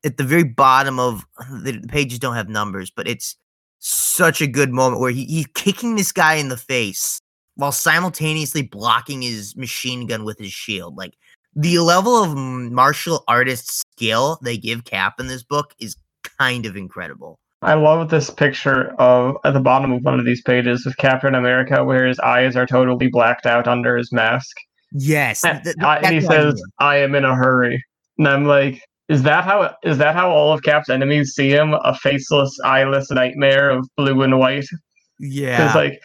at 0.03 0.17
the 0.17 0.23
very 0.23 0.43
bottom 0.43 0.99
of 0.99 1.25
the, 1.63 1.83
pages 1.87 2.19
don't 2.19 2.35
have 2.35 2.49
numbers, 2.49 2.91
but 2.91 3.07
it's 3.07 3.35
such 3.79 4.41
a 4.41 4.47
good 4.47 4.71
moment 4.71 5.01
where 5.01 5.11
he, 5.11 5.25
he's 5.25 5.47
kicking 5.53 5.95
this 5.95 6.11
guy 6.11 6.35
in 6.35 6.49
the 6.49 6.57
face 6.57 7.19
while 7.55 7.71
simultaneously 7.71 8.61
blocking 8.61 9.21
his 9.21 9.55
machine 9.55 10.05
gun 10.05 10.23
with 10.23 10.37
his 10.37 10.53
shield. 10.53 10.95
Like 10.97 11.15
the 11.55 11.79
level 11.79 12.15
of 12.23 12.35
martial 12.35 13.23
artist 13.27 13.71
skill 13.71 14.39
they 14.43 14.57
give 14.57 14.85
Cap 14.85 15.19
in 15.19 15.27
this 15.27 15.43
book 15.43 15.73
is 15.79 15.95
kind 16.39 16.65
of 16.65 16.75
incredible. 16.75 17.39
I 17.61 17.75
love 17.75 18.09
this 18.09 18.29
picture 18.29 18.93
of 18.99 19.37
at 19.43 19.53
the 19.53 19.59
bottom 19.59 19.91
of 19.91 20.01
one 20.03 20.19
of 20.19 20.25
these 20.25 20.41
pages 20.41 20.85
of 20.85 20.97
Captain 20.97 21.35
America, 21.35 21.83
where 21.83 22.07
his 22.07 22.19
eyes 22.19 22.55
are 22.55 22.65
totally 22.65 23.07
blacked 23.07 23.45
out 23.45 23.67
under 23.67 23.95
his 23.97 24.11
mask, 24.11 24.55
Yes, 24.93 25.45
and, 25.45 25.63
th- 25.63 25.75
th- 25.75 25.85
I- 25.85 25.97
and 25.97 26.13
he 26.13 26.19
that's 26.19 26.27
what 26.27 26.37
I 26.37 26.41
says. 26.51 26.63
"I 26.79 26.95
am 26.97 27.15
in 27.15 27.23
a 27.23 27.35
hurry," 27.35 27.83
and 28.17 28.27
I'm 28.27 28.45
like, 28.45 28.81
"Is 29.09 29.23
that 29.23 29.43
how? 29.45 29.73
Is 29.83 29.97
that 29.99 30.15
how 30.15 30.29
all 30.31 30.51
of 30.53 30.63
Cap's 30.63 30.89
enemies 30.89 31.33
see 31.33 31.49
him? 31.49 31.73
A 31.73 31.93
faceless, 31.95 32.57
eyeless 32.65 33.09
nightmare 33.11 33.69
of 33.69 33.87
blue 33.95 34.21
and 34.23 34.37
white?" 34.39 34.65
Yeah, 35.19 35.57
because 35.57 35.75
like, 35.75 35.99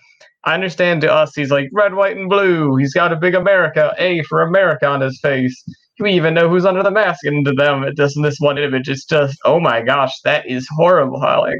I 0.44 0.54
understand 0.54 1.00
to 1.00 1.12
us, 1.12 1.34
he's 1.34 1.50
like 1.50 1.68
red, 1.72 1.94
white, 1.94 2.16
and 2.16 2.28
blue. 2.28 2.76
He's 2.76 2.94
got 2.94 3.12
a 3.12 3.16
big 3.16 3.34
America 3.34 3.92
A 3.98 4.22
for 4.24 4.42
America 4.42 4.86
on 4.86 5.00
his 5.00 5.18
face. 5.20 5.64
We 5.98 6.12
even 6.12 6.34
know 6.34 6.48
who's 6.48 6.66
under 6.66 6.82
the 6.82 6.90
mask, 6.90 7.24
and 7.24 7.44
to 7.46 7.52
them, 7.52 7.82
it 7.82 7.96
just 7.96 8.16
in 8.16 8.22
this 8.22 8.38
one 8.38 8.58
image, 8.58 8.88
it's 8.88 9.04
just, 9.06 9.38
oh 9.44 9.58
my 9.60 9.80
gosh, 9.80 10.12
that 10.24 10.46
is 10.46 10.68
horrible. 10.76 11.18
Like 11.20 11.58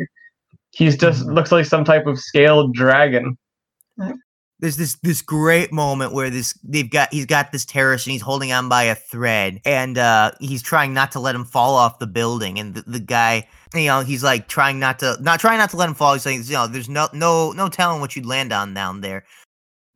he's 0.72 0.96
just 0.96 1.25
Mhm. 1.25 1.35
looks 1.35 1.53
like 1.53 1.64
some 1.66 1.85
type 1.85 2.07
of 2.07 2.18
scaled 2.18 2.75
dragon. 2.75 3.37
there's 4.59 4.77
this 4.79 4.96
this 5.03 5.20
great 5.20 5.70
moment 5.70 6.12
where 6.14 6.31
this 6.31 6.59
they've 6.64 6.90
got 6.90 7.12
he's 7.12 7.27
got 7.27 7.53
this 7.53 7.66
terrorist 7.66 8.07
and 8.07 8.12
he's 8.12 8.22
holding 8.22 8.53
on 8.53 8.70
by 8.70 8.85
a 8.85 8.94
thread 8.94 9.61
and 9.66 9.99
uh 9.99 10.31
he's 10.40 10.62
trying 10.62 10.94
not 10.94 11.12
to 11.12 11.20
let 11.20 11.35
him 11.35 11.44
fall 11.44 11.75
off 11.75 11.99
the 11.99 12.07
building 12.07 12.59
and 12.59 12.75
the, 12.75 12.83
the 12.87 12.99
guy 13.01 13.46
you 13.75 13.85
know 13.85 14.01
he's 14.01 14.25
like 14.25 14.49
trying 14.49 14.79
not 14.79 14.99
to 14.99 15.14
not 15.20 15.40
trying 15.40 15.59
not 15.59 15.68
to 15.68 15.77
let 15.77 15.87
him 15.88 15.94
fall 15.94 16.14
he's 16.14 16.22
saying 16.22 16.42
you 16.44 16.55
know 16.55 16.66
there's 16.66 16.88
no 16.88 17.07
no 17.12 17.53
no 17.53 17.68
telling 17.68 18.01
what 18.01 18.16
you'd 18.16 18.25
land 18.25 18.51
on 18.51 18.72
down 18.72 19.03
there 19.03 19.25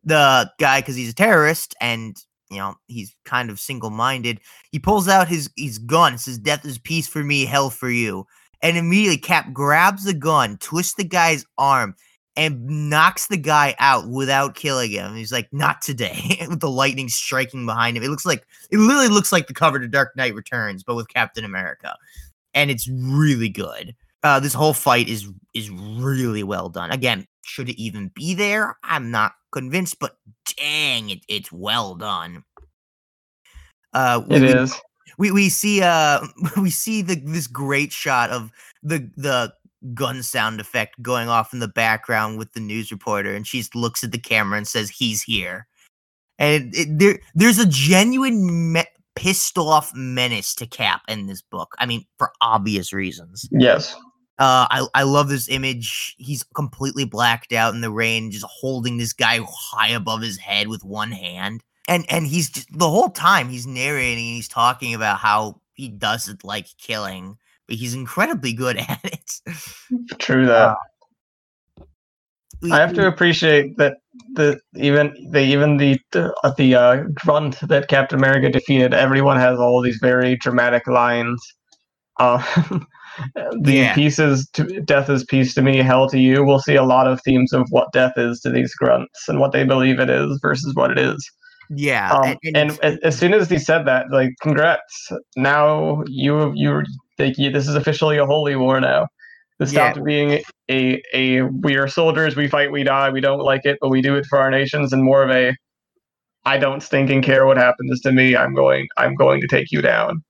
the 0.04 0.50
guy 0.58 0.80
because 0.80 0.94
he's 0.96 1.10
a 1.10 1.14
terrorist 1.14 1.74
and 1.80 2.16
you 2.50 2.58
know 2.58 2.74
he's 2.88 3.14
kind 3.24 3.50
of 3.50 3.60
single-minded 3.60 4.40
he 4.72 4.78
pulls 4.78 5.08
out 5.08 5.28
his 5.28 5.50
his 5.56 5.78
gun 5.78 6.18
says 6.18 6.38
death 6.38 6.64
is 6.64 6.78
peace 6.78 7.06
for 7.06 7.22
me 7.22 7.44
hell 7.44 7.70
for 7.70 7.90
you 7.90 8.26
and 8.62 8.76
immediately 8.76 9.16
cap 9.16 9.52
grabs 9.52 10.04
the 10.04 10.14
gun 10.14 10.56
twists 10.58 10.94
the 10.94 11.04
guy's 11.04 11.44
arm 11.58 11.94
and 12.36 12.88
knocks 12.88 13.26
the 13.26 13.36
guy 13.36 13.74
out 13.78 14.08
without 14.08 14.54
killing 14.54 14.90
him. 14.90 15.14
He's 15.14 15.32
like, 15.32 15.52
"Not 15.52 15.82
today!" 15.82 16.38
with 16.48 16.60
the 16.60 16.70
lightning 16.70 17.08
striking 17.08 17.66
behind 17.66 17.96
him. 17.96 18.02
It 18.02 18.08
looks 18.08 18.26
like 18.26 18.46
it 18.70 18.78
literally 18.78 19.08
looks 19.08 19.32
like 19.32 19.46
the 19.46 19.54
cover 19.54 19.78
to 19.78 19.88
Dark 19.88 20.16
Knight 20.16 20.34
Returns, 20.34 20.82
but 20.82 20.94
with 20.94 21.08
Captain 21.08 21.44
America, 21.44 21.96
and 22.54 22.70
it's 22.70 22.88
really 22.88 23.48
good. 23.48 23.94
Uh, 24.22 24.38
this 24.38 24.54
whole 24.54 24.74
fight 24.74 25.08
is 25.08 25.28
is 25.54 25.70
really 25.70 26.42
well 26.42 26.68
done. 26.68 26.90
Again, 26.90 27.26
should 27.44 27.68
it 27.68 27.80
even 27.80 28.10
be 28.14 28.34
there? 28.34 28.76
I'm 28.84 29.10
not 29.10 29.32
convinced, 29.52 29.98
but 30.00 30.16
dang, 30.56 31.10
it, 31.10 31.20
it's 31.28 31.50
well 31.52 31.94
done. 31.94 32.44
Uh, 33.92 34.22
It 34.28 34.42
we- 34.42 34.48
is. 34.48 34.74
we 35.18 35.30
we 35.32 35.48
see 35.48 35.82
uh 35.82 36.20
we 36.56 36.70
see 36.70 37.02
the 37.02 37.16
this 37.16 37.46
great 37.46 37.92
shot 37.92 38.30
of 38.30 38.50
the 38.82 39.10
the 39.16 39.52
gun 39.94 40.22
sound 40.22 40.60
effect 40.60 41.00
going 41.02 41.28
off 41.28 41.52
in 41.52 41.58
the 41.58 41.66
background 41.68 42.38
with 42.38 42.52
the 42.52 42.60
news 42.60 42.90
reporter 42.92 43.34
and 43.34 43.46
she 43.46 43.64
looks 43.74 44.04
at 44.04 44.12
the 44.12 44.18
camera 44.18 44.58
and 44.58 44.68
says 44.68 44.90
he's 44.90 45.22
here 45.22 45.66
and 46.38 46.70
it, 46.74 46.98
there 46.98 47.18
there's 47.34 47.58
a 47.58 47.64
genuine 47.66 48.72
me- 48.74 48.84
pissed 49.16 49.56
off 49.56 49.90
menace 49.94 50.54
to 50.54 50.66
cap 50.66 51.00
in 51.08 51.26
this 51.26 51.40
book 51.40 51.74
i 51.78 51.86
mean 51.86 52.04
for 52.18 52.30
obvious 52.42 52.92
reasons 52.92 53.48
Yes. 53.52 53.96
Uh, 54.40 54.66
I 54.70 54.86
I 54.94 55.02
love 55.02 55.28
this 55.28 55.50
image. 55.50 56.16
He's 56.18 56.42
completely 56.54 57.04
blacked 57.04 57.52
out 57.52 57.74
in 57.74 57.82
the 57.82 57.90
rain, 57.90 58.30
just 58.30 58.46
holding 58.48 58.96
this 58.96 59.12
guy 59.12 59.38
high 59.46 59.90
above 59.90 60.22
his 60.22 60.38
head 60.38 60.68
with 60.68 60.82
one 60.82 61.12
hand, 61.12 61.62
and 61.86 62.06
and 62.10 62.26
he's 62.26 62.48
just 62.48 62.66
the 62.72 62.88
whole 62.88 63.10
time 63.10 63.50
he's 63.50 63.66
narrating. 63.66 64.24
He's 64.24 64.48
talking 64.48 64.94
about 64.94 65.18
how 65.18 65.60
he 65.74 65.88
doesn't 65.88 66.42
like 66.42 66.66
killing, 66.78 67.36
but 67.68 67.76
he's 67.76 67.94
incredibly 67.94 68.54
good 68.54 68.76
at 68.88 69.00
it. 69.04 69.30
True 70.18 70.46
that. 70.46 70.74
We- 72.62 72.72
I 72.72 72.80
have 72.80 72.94
to 72.94 73.06
appreciate 73.06 73.76
that 73.76 73.98
the 74.32 74.58
even 74.74 75.14
the 75.32 75.40
even 75.40 75.76
the 75.76 75.98
the, 76.12 76.34
uh, 76.44 76.54
the 76.56 76.74
uh, 76.74 76.96
grunt 77.12 77.60
that 77.68 77.88
Captain 77.88 78.18
America 78.18 78.48
defeated. 78.48 78.94
Everyone 78.94 79.36
has 79.36 79.58
all 79.58 79.82
these 79.82 79.98
very 80.00 80.36
dramatic 80.36 80.86
lines. 80.86 81.42
Uh, 82.18 82.42
the 83.62 83.72
Yeah. 83.74 83.94
pieces 83.94 84.48
to 84.54 84.80
death 84.82 85.08
is 85.10 85.24
peace 85.24 85.54
to 85.54 85.62
me, 85.62 85.78
hell 85.78 86.08
to 86.10 86.18
you. 86.18 86.44
We'll 86.44 86.60
see 86.60 86.76
a 86.76 86.82
lot 86.84 87.06
of 87.06 87.20
themes 87.22 87.52
of 87.52 87.66
what 87.70 87.92
death 87.92 88.14
is 88.16 88.40
to 88.40 88.50
these 88.50 88.74
grunts 88.74 89.28
and 89.28 89.38
what 89.40 89.52
they 89.52 89.64
believe 89.64 90.00
it 90.00 90.10
is 90.10 90.38
versus 90.42 90.74
what 90.74 90.90
it 90.90 90.98
is. 90.98 91.30
yeah, 91.70 92.12
Um, 92.12 92.22
and, 92.22 92.38
and 92.54 92.70
and 92.70 92.78
as, 92.82 92.98
as 93.04 93.18
soon 93.18 93.34
as 93.34 93.48
he 93.50 93.58
said 93.58 93.84
that, 93.86 94.06
like, 94.10 94.30
congrats! 94.42 95.10
Now 95.36 96.02
you 96.06 96.52
you 96.54 96.82
like 97.18 97.38
you, 97.38 97.50
this 97.50 97.68
is 97.68 97.76
officially 97.76 98.18
a 98.18 98.26
holy 98.26 98.56
war 98.56 98.80
now. 98.80 99.08
This 99.58 99.72
Yeah. 99.72 99.92
stopped 99.92 100.04
being 100.04 100.40
a 100.70 101.02
a 101.14 101.42
we 101.42 101.76
are 101.76 101.88
soldiers, 101.88 102.36
we 102.36 102.48
fight, 102.48 102.72
we 102.72 102.82
die, 102.82 103.10
we 103.10 103.20
don't 103.20 103.40
like 103.40 103.64
it, 103.64 103.78
but 103.80 103.90
we 103.90 104.02
do 104.02 104.16
it 104.16 104.26
for 104.26 104.38
our 104.38 104.50
nations, 104.50 104.92
and 104.92 105.02
more 105.04 105.22
of 105.22 105.30
a 105.30 105.54
I 106.44 106.58
don't 106.58 106.82
stinking 106.82 107.22
care 107.22 107.46
what 107.46 107.56
happens 107.58 108.00
to 108.02 108.12
me. 108.12 108.36
I'm 108.36 108.54
going. 108.54 108.88
I'm 108.96 109.14
going 109.14 109.40
to 109.42 109.46
take 109.48 109.70
you 109.70 109.82
down. 109.82 110.22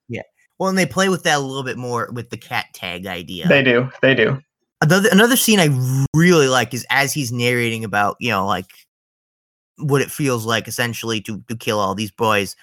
Well, 0.60 0.68
and 0.68 0.76
they 0.76 0.84
play 0.84 1.08
with 1.08 1.22
that 1.22 1.38
a 1.38 1.40
little 1.40 1.64
bit 1.64 1.78
more 1.78 2.10
with 2.12 2.28
the 2.28 2.36
cat 2.36 2.66
tag 2.74 3.06
idea. 3.06 3.48
They 3.48 3.62
do. 3.62 3.90
They 4.02 4.14
do. 4.14 4.38
another 4.82 5.08
another 5.10 5.36
scene 5.36 5.58
I 5.58 5.70
really 6.14 6.48
like 6.48 6.74
is 6.74 6.86
as 6.90 7.14
he's 7.14 7.32
narrating 7.32 7.82
about 7.82 8.16
you 8.20 8.28
know 8.28 8.46
like 8.46 8.66
what 9.78 10.02
it 10.02 10.10
feels 10.10 10.44
like 10.44 10.68
essentially 10.68 11.22
to 11.22 11.42
to 11.48 11.56
kill 11.56 11.78
all 11.78 11.94
these 11.94 12.10
boys. 12.10 12.56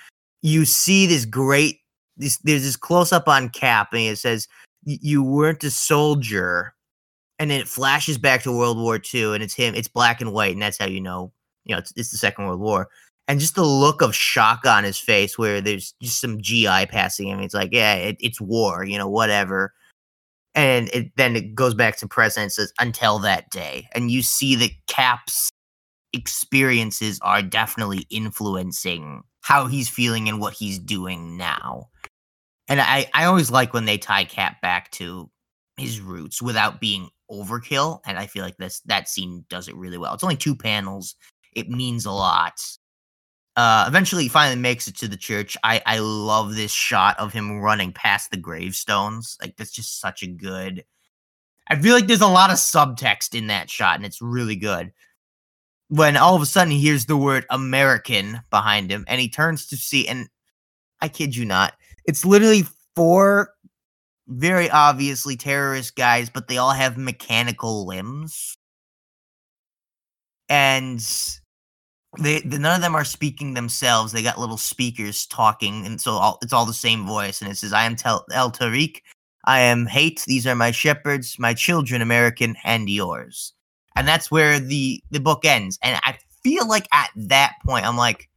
You 0.43 0.63
see 0.63 1.07
this 1.07 1.25
great 1.25 1.79
this 2.17 2.37
there's 2.43 2.61
this 2.61 2.75
close 2.75 3.11
up 3.11 3.27
on 3.27 3.49
Cap 3.49 3.89
and 3.93 4.01
it 4.01 4.19
says 4.19 4.47
you 4.85 5.23
weren't 5.23 5.63
a 5.63 5.71
soldier, 5.71 6.75
and 7.39 7.49
then 7.49 7.59
it 7.59 7.67
flashes 7.67 8.19
back 8.19 8.43
to 8.43 8.55
World 8.55 8.77
War 8.77 9.01
II 9.11 9.33
and 9.33 9.41
it's 9.41 9.55
him. 9.55 9.73
It's 9.73 9.87
black 9.87 10.21
and 10.21 10.33
white 10.33 10.53
and 10.53 10.61
that's 10.61 10.77
how 10.77 10.85
you 10.85 11.01
know 11.01 11.31
you 11.65 11.73
know 11.73 11.79
it's, 11.79 11.93
it's 11.95 12.11
the 12.11 12.17
Second 12.17 12.45
World 12.45 12.59
War. 12.59 12.89
And 13.27 13.39
just 13.41 13.55
the 13.55 13.65
look 13.65 14.01
of 14.01 14.15
shock 14.15 14.65
on 14.65 14.85
his 14.85 14.97
face, 14.97 15.37
where 15.37 15.59
there's 15.59 15.93
just 16.01 16.21
some 16.21 16.39
GI 16.41 16.85
passing 16.87 17.27
him. 17.27 17.39
It's 17.41 17.53
like, 17.53 17.73
yeah, 17.73 17.95
it, 17.95 18.17
it's 18.21 18.39
war, 18.39 18.85
you 18.85 18.97
know, 18.97 19.09
whatever. 19.09 19.73
And 20.55 20.89
it, 20.89 21.11
then 21.17 21.35
it 21.35 21.53
goes 21.53 21.73
back 21.75 21.97
to 21.97 22.07
present 22.07 22.43
and 22.43 22.51
says 22.51 22.73
until 22.79 23.19
that 23.19 23.49
day. 23.51 23.89
And 23.93 24.09
you 24.09 24.21
see 24.21 24.55
that 24.55 24.71
cap's 24.87 25.49
experiences 26.13 27.19
are 27.21 27.41
definitely 27.41 28.05
influencing 28.09 29.23
how 29.41 29.67
he's 29.67 29.89
feeling 29.89 30.27
and 30.27 30.39
what 30.39 30.53
he's 30.53 30.79
doing 30.79 31.37
now. 31.37 31.87
And 32.67 32.81
i 32.81 33.09
i 33.13 33.25
always 33.25 33.49
like 33.51 33.73
when 33.73 33.85
they 33.85 33.97
tie 33.97 34.25
cap 34.25 34.61
back 34.61 34.91
to 34.91 35.29
his 35.77 36.01
roots 36.01 36.41
without 36.41 36.81
being 36.81 37.09
overkill 37.31 37.99
and 38.05 38.17
i 38.17 38.25
feel 38.25 38.43
like 38.43 38.57
this 38.57 38.79
that 38.85 39.07
scene 39.07 39.45
does 39.49 39.67
it 39.67 39.75
really 39.75 39.97
well. 39.97 40.13
It's 40.13 40.23
only 40.23 40.35
two 40.37 40.55
panels. 40.55 41.15
It 41.53 41.69
means 41.69 42.05
a 42.05 42.11
lot 42.11 42.59
uh 43.57 43.85
eventually 43.87 44.23
he 44.23 44.29
finally 44.29 44.59
makes 44.59 44.87
it 44.87 44.95
to 44.97 45.07
the 45.09 45.17
church. 45.17 45.57
I 45.63 45.81
i 45.85 45.99
love 45.99 46.55
this 46.55 46.71
shot 46.71 47.19
of 47.19 47.33
him 47.33 47.59
running 47.59 47.91
past 47.91 48.31
the 48.31 48.37
gravestones. 48.37 49.37
Like 49.41 49.57
that's 49.57 49.71
just 49.71 49.99
such 49.99 50.23
a 50.23 50.27
good 50.27 50.85
i 51.67 51.75
feel 51.75 51.93
like 51.93 52.07
there's 52.07 52.21
a 52.21 52.27
lot 52.27 52.49
of 52.51 52.55
subtext 52.57 53.35
in 53.37 53.47
that 53.47 53.69
shot 53.69 53.97
and 53.97 54.05
it's 54.05 54.21
really 54.21 54.55
good. 54.55 54.93
When 55.89 56.17
all 56.17 56.35
of 56.35 56.41
a 56.41 56.45
sudden 56.45 56.71
he 56.71 56.79
hears 56.79 57.05
the 57.05 57.17
word 57.17 57.45
american 57.49 58.41
behind 58.49 58.89
him 58.91 59.03
and 59.07 59.19
he 59.19 59.29
turns 59.29 59.67
to 59.67 59.77
see 59.77 60.07
and 60.07 60.29
i 61.01 61.07
kid 61.09 61.35
you 61.35 61.45
not 61.45 61.73
it's 62.05 62.25
literally 62.25 62.63
four 62.95 63.53
very 64.27 64.69
obviously 64.69 65.37
terrorist 65.37 65.95
guys 65.95 66.29
but 66.29 66.47
they 66.47 66.57
all 66.57 66.71
have 66.71 66.97
mechanical 66.97 67.85
limbs. 67.85 68.57
And 70.49 71.01
they 72.19 72.41
the, 72.41 72.59
none 72.59 72.75
of 72.75 72.81
them 72.81 72.95
are 72.95 73.05
speaking 73.05 73.53
themselves. 73.53 74.11
They 74.11 74.23
got 74.23 74.39
little 74.39 74.57
speakers 74.57 75.25
talking, 75.27 75.85
and 75.85 75.99
so 75.99 76.13
all, 76.13 76.39
it's 76.41 76.53
all 76.53 76.65
the 76.65 76.73
same 76.73 77.05
voice. 77.05 77.41
And 77.41 77.51
it 77.51 77.57
says, 77.57 77.73
"I 77.73 77.85
am 77.85 77.95
Tel- 77.95 78.25
El 78.31 78.51
Tariq. 78.51 79.01
I 79.45 79.59
am 79.59 79.85
hate. 79.85 80.23
These 80.27 80.45
are 80.47 80.55
my 80.55 80.71
shepherds, 80.71 81.37
my 81.39 81.53
children, 81.53 82.01
American, 82.01 82.55
and 82.63 82.89
yours." 82.89 83.53
And 83.95 84.07
that's 84.07 84.31
where 84.31 84.59
the 84.59 85.01
the 85.11 85.19
book 85.19 85.45
ends. 85.45 85.79
And 85.83 85.99
I 86.03 86.17
feel 86.43 86.67
like 86.67 86.87
at 86.91 87.09
that 87.15 87.53
point, 87.65 87.85
I'm 87.85 87.97
like, 87.97 88.29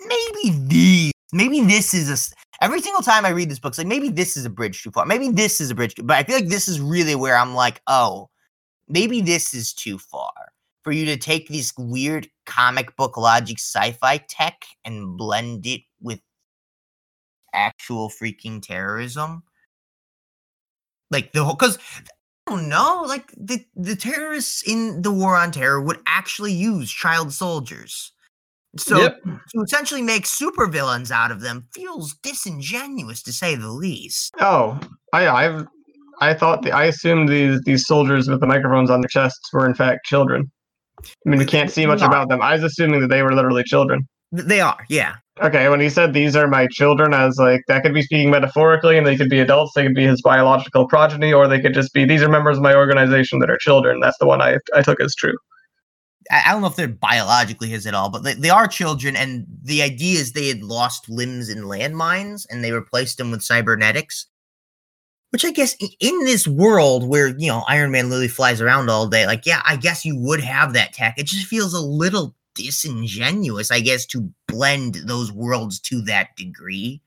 maybe 0.00 0.56
these, 0.66 1.12
maybe 1.32 1.60
this 1.62 1.94
is 1.94 2.10
a. 2.10 2.36
Every 2.64 2.80
single 2.80 3.02
time 3.02 3.26
I 3.26 3.30
read 3.30 3.50
this 3.50 3.58
book, 3.58 3.72
it's 3.72 3.78
like 3.78 3.86
maybe 3.86 4.08
this 4.08 4.36
is 4.36 4.46
a 4.46 4.50
bridge 4.50 4.82
too 4.82 4.90
far. 4.90 5.04
Maybe 5.04 5.30
this 5.30 5.60
is 5.60 5.70
a 5.70 5.74
bridge, 5.74 5.94
but 6.02 6.16
I 6.16 6.22
feel 6.22 6.36
like 6.36 6.48
this 6.48 6.68
is 6.68 6.80
really 6.80 7.14
where 7.14 7.36
I'm 7.36 7.54
like, 7.54 7.82
oh, 7.86 8.30
maybe 8.88 9.20
this 9.20 9.52
is 9.52 9.74
too 9.74 9.98
far 9.98 10.32
for 10.86 10.92
you 10.92 11.04
to 11.04 11.16
take 11.16 11.48
this 11.48 11.72
weird 11.76 12.28
comic 12.46 12.94
book 12.94 13.16
logic 13.16 13.58
sci-fi 13.58 14.18
tech 14.28 14.64
and 14.84 15.18
blend 15.18 15.66
it 15.66 15.80
with 16.00 16.20
actual 17.52 18.08
freaking 18.08 18.62
terrorism 18.62 19.42
like 21.10 21.32
the 21.32 21.42
whole 21.42 21.54
because 21.54 21.76
i 21.96 22.52
don't 22.52 22.68
know 22.68 23.02
like 23.04 23.32
the 23.36 23.66
the 23.74 23.96
terrorists 23.96 24.62
in 24.62 25.02
the 25.02 25.10
war 25.10 25.34
on 25.34 25.50
terror 25.50 25.80
would 25.80 25.98
actually 26.06 26.52
use 26.52 26.88
child 26.88 27.32
soldiers 27.32 28.12
so 28.78 29.00
Yep. 29.00 29.22
to 29.24 29.62
essentially 29.62 30.02
make 30.02 30.22
supervillains 30.22 31.10
out 31.10 31.32
of 31.32 31.40
them 31.40 31.66
feels 31.74 32.14
disingenuous 32.22 33.24
to 33.24 33.32
say 33.32 33.56
the 33.56 33.72
least 33.72 34.32
Oh, 34.38 34.78
I 35.12 35.26
I've 35.26 35.66
I 36.20 36.32
thought 36.34 36.62
the, 36.62 36.70
I 36.70 36.84
assumed 36.84 37.28
these 37.28 37.60
these 37.62 37.86
soldiers 37.86 38.28
with 38.28 38.40
the 38.40 38.46
microphones 38.46 38.88
on 38.90 39.00
their 39.00 39.08
chests 39.08 39.52
were 39.52 39.66
in 39.66 39.74
fact 39.74 40.04
children. 40.04 40.50
I 41.26 41.30
mean, 41.30 41.38
we 41.38 41.44
can't 41.44 41.70
see 41.70 41.86
much 41.86 42.02
about 42.02 42.28
them. 42.28 42.42
I 42.42 42.54
was 42.54 42.62
assuming 42.62 43.00
that 43.00 43.08
they 43.08 43.22
were 43.22 43.34
literally 43.34 43.64
children. 43.64 44.06
They 44.32 44.60
are 44.60 44.84
yeah 44.88 45.16
Okay, 45.42 45.68
when 45.68 45.80
he 45.80 45.90
said 45.90 46.14
these 46.14 46.34
are 46.34 46.48
my 46.48 46.66
children, 46.66 47.12
I 47.12 47.26
was 47.26 47.36
like, 47.38 47.60
that 47.68 47.82
could 47.82 47.92
be 47.92 48.00
speaking 48.00 48.30
metaphorically, 48.30 48.96
and 48.96 49.06
they 49.06 49.16
could 49.16 49.28
be 49.28 49.40
adults. 49.40 49.72
They 49.74 49.82
could 49.82 49.94
be 49.94 50.06
his 50.06 50.22
biological 50.22 50.88
progeny, 50.88 51.30
or 51.30 51.46
they 51.46 51.60
could 51.60 51.74
just 51.74 51.92
be 51.92 52.06
these 52.06 52.22
are 52.22 52.28
members 52.28 52.56
of 52.56 52.62
my 52.62 52.74
organization 52.74 53.40
that 53.40 53.50
are 53.50 53.58
children. 53.58 54.00
That's 54.00 54.16
the 54.16 54.26
one 54.26 54.40
I 54.40 54.56
I 54.74 54.80
took 54.80 54.98
as 55.00 55.14
true. 55.14 55.36
I 56.30 56.44
I 56.46 56.52
don't 56.52 56.62
know 56.62 56.68
if 56.68 56.76
they're 56.76 56.88
biologically 56.88 57.68
his 57.68 57.86
at 57.86 57.92
all, 57.92 58.08
but 58.08 58.22
they, 58.22 58.32
they 58.32 58.48
are 58.48 58.66
children, 58.66 59.14
and 59.14 59.46
the 59.62 59.82
idea 59.82 60.20
is 60.20 60.32
they 60.32 60.48
had 60.48 60.62
lost 60.62 61.10
limbs 61.10 61.50
in 61.50 61.64
landmines 61.64 62.46
and 62.48 62.64
they 62.64 62.72
replaced 62.72 63.18
them 63.18 63.30
with 63.30 63.42
cybernetics. 63.42 64.26
Which 65.30 65.44
I 65.44 65.50
guess 65.50 65.76
in 66.00 66.24
this 66.24 66.46
world 66.46 67.06
where 67.06 67.28
you 67.28 67.48
know 67.48 67.64
Iron 67.68 67.90
Man 67.90 68.08
literally 68.08 68.28
flies 68.28 68.60
around 68.60 68.88
all 68.88 69.06
day, 69.06 69.26
like 69.26 69.44
yeah, 69.44 69.60
I 69.66 69.76
guess 69.76 70.04
you 70.04 70.18
would 70.18 70.40
have 70.40 70.72
that 70.72 70.92
tech. 70.92 71.14
It 71.18 71.26
just 71.26 71.46
feels 71.46 71.74
a 71.74 71.80
little 71.80 72.34
disingenuous, 72.54 73.70
I 73.70 73.80
guess, 73.80 74.06
to 74.06 74.30
blend 74.48 74.94
those 75.06 75.30
worlds 75.30 75.78
to 75.80 76.00
that 76.02 76.34
degree. 76.36 77.00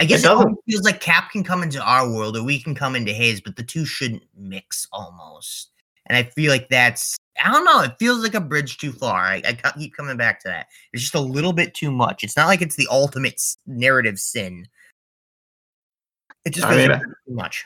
I 0.00 0.04
guess 0.04 0.20
it, 0.20 0.24
doesn't. 0.24 0.58
feels 0.68 0.84
like 0.84 1.00
Cap 1.00 1.30
can 1.30 1.44
come 1.44 1.62
into 1.62 1.82
our 1.82 2.10
world 2.10 2.36
or 2.36 2.42
we 2.42 2.60
can 2.60 2.74
come 2.74 2.96
into 2.96 3.12
his, 3.12 3.40
but 3.40 3.56
the 3.56 3.62
two 3.62 3.84
shouldn't 3.84 4.24
mix 4.36 4.88
almost. 4.92 5.70
And 6.06 6.16
I 6.16 6.24
feel 6.24 6.50
like 6.50 6.68
that's 6.68 7.16
I 7.42 7.50
don't 7.50 7.64
know. 7.64 7.82
It 7.82 7.96
feels 7.98 8.22
like 8.22 8.34
a 8.34 8.40
bridge 8.40 8.78
too 8.78 8.92
far. 8.92 9.22
I, 9.22 9.42
I 9.44 9.72
keep 9.76 9.96
coming 9.96 10.16
back 10.16 10.40
to 10.40 10.48
that. 10.48 10.68
It's 10.92 11.02
just 11.02 11.14
a 11.14 11.20
little 11.20 11.52
bit 11.52 11.74
too 11.74 11.90
much. 11.90 12.22
It's 12.22 12.36
not 12.36 12.46
like 12.46 12.62
it's 12.62 12.76
the 12.76 12.88
ultimate 12.90 13.40
narrative 13.66 14.18
sin. 14.18 14.68
It 16.44 16.54
just 16.54 16.66
I 16.66 16.76
mean, 16.76 16.90
too 16.90 17.34
much. 17.34 17.64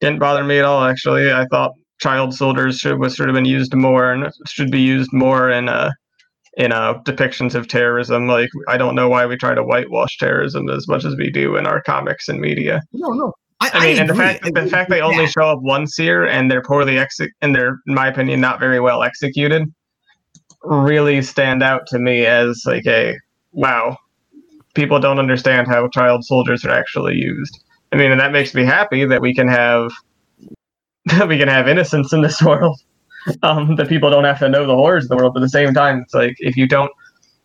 Didn't 0.00 0.18
bother 0.18 0.44
me 0.44 0.58
at 0.58 0.64
all. 0.64 0.84
Actually, 0.84 1.32
I 1.32 1.46
thought 1.46 1.72
child 2.00 2.34
soldiers 2.34 2.78
should 2.78 2.98
was 2.98 3.14
should 3.14 3.28
have 3.28 3.34
been 3.34 3.44
used 3.44 3.74
more 3.74 4.12
and 4.12 4.30
should 4.46 4.70
be 4.70 4.80
used 4.80 5.12
more 5.12 5.50
in 5.50 5.68
uh 5.68 5.90
in 6.56 6.72
uh 6.72 6.94
depictions 7.02 7.54
of 7.54 7.68
terrorism. 7.68 8.26
Like 8.26 8.48
I 8.68 8.76
don't 8.76 8.94
know 8.94 9.08
why 9.08 9.26
we 9.26 9.36
try 9.36 9.54
to 9.54 9.62
whitewash 9.62 10.16
terrorism 10.18 10.68
as 10.70 10.88
much 10.88 11.04
as 11.04 11.16
we 11.16 11.30
do 11.30 11.56
in 11.56 11.66
our 11.66 11.82
comics 11.82 12.28
and 12.28 12.40
media. 12.40 12.80
No, 12.92 13.10
no. 13.10 13.32
I, 13.60 13.70
I 13.74 13.86
mean, 13.86 13.98
and 13.98 14.08
the 14.08 14.14
fact 14.14 14.40
I 14.44 14.50
the 14.50 14.70
fact 14.70 14.88
they 14.88 15.02
only 15.02 15.26
show 15.26 15.42
up 15.42 15.60
once 15.60 15.94
here 15.94 16.24
and 16.24 16.50
they're 16.50 16.62
poorly 16.62 16.98
exec 16.98 17.30
and 17.42 17.54
they're, 17.54 17.78
in 17.86 17.94
my 17.94 18.06
opinion, 18.08 18.40
not 18.40 18.58
very 18.58 18.80
well 18.80 19.02
executed, 19.02 19.70
really 20.62 21.20
stand 21.20 21.62
out 21.62 21.86
to 21.88 21.98
me 21.98 22.24
as 22.24 22.62
like 22.64 22.86
a 22.86 23.14
wow. 23.52 23.98
People 24.74 24.98
don't 24.98 25.18
understand 25.18 25.66
how 25.66 25.88
child 25.88 26.24
soldiers 26.24 26.64
are 26.64 26.70
actually 26.70 27.16
used. 27.16 27.62
I 27.92 27.96
mean, 27.96 28.12
and 28.12 28.20
that 28.20 28.32
makes 28.32 28.54
me 28.54 28.64
happy 28.64 29.04
that 29.04 29.20
we 29.20 29.34
can 29.34 29.48
have 29.48 29.90
that 31.06 31.28
we 31.28 31.38
can 31.38 31.48
have 31.48 31.68
innocence 31.68 32.12
in 32.12 32.22
this 32.22 32.42
world. 32.42 32.80
Um, 33.42 33.76
that 33.76 33.88
people 33.88 34.08
don't 34.08 34.24
have 34.24 34.38
to 34.38 34.48
know 34.48 34.66
the 34.66 34.74
horrors 34.74 35.04
of 35.04 35.10
the 35.10 35.16
world. 35.16 35.34
But 35.34 35.42
at 35.42 35.46
the 35.46 35.50
same 35.50 35.74
time, 35.74 36.00
it's 36.00 36.14
like 36.14 36.36
if 36.38 36.56
you 36.56 36.66
don't 36.66 36.90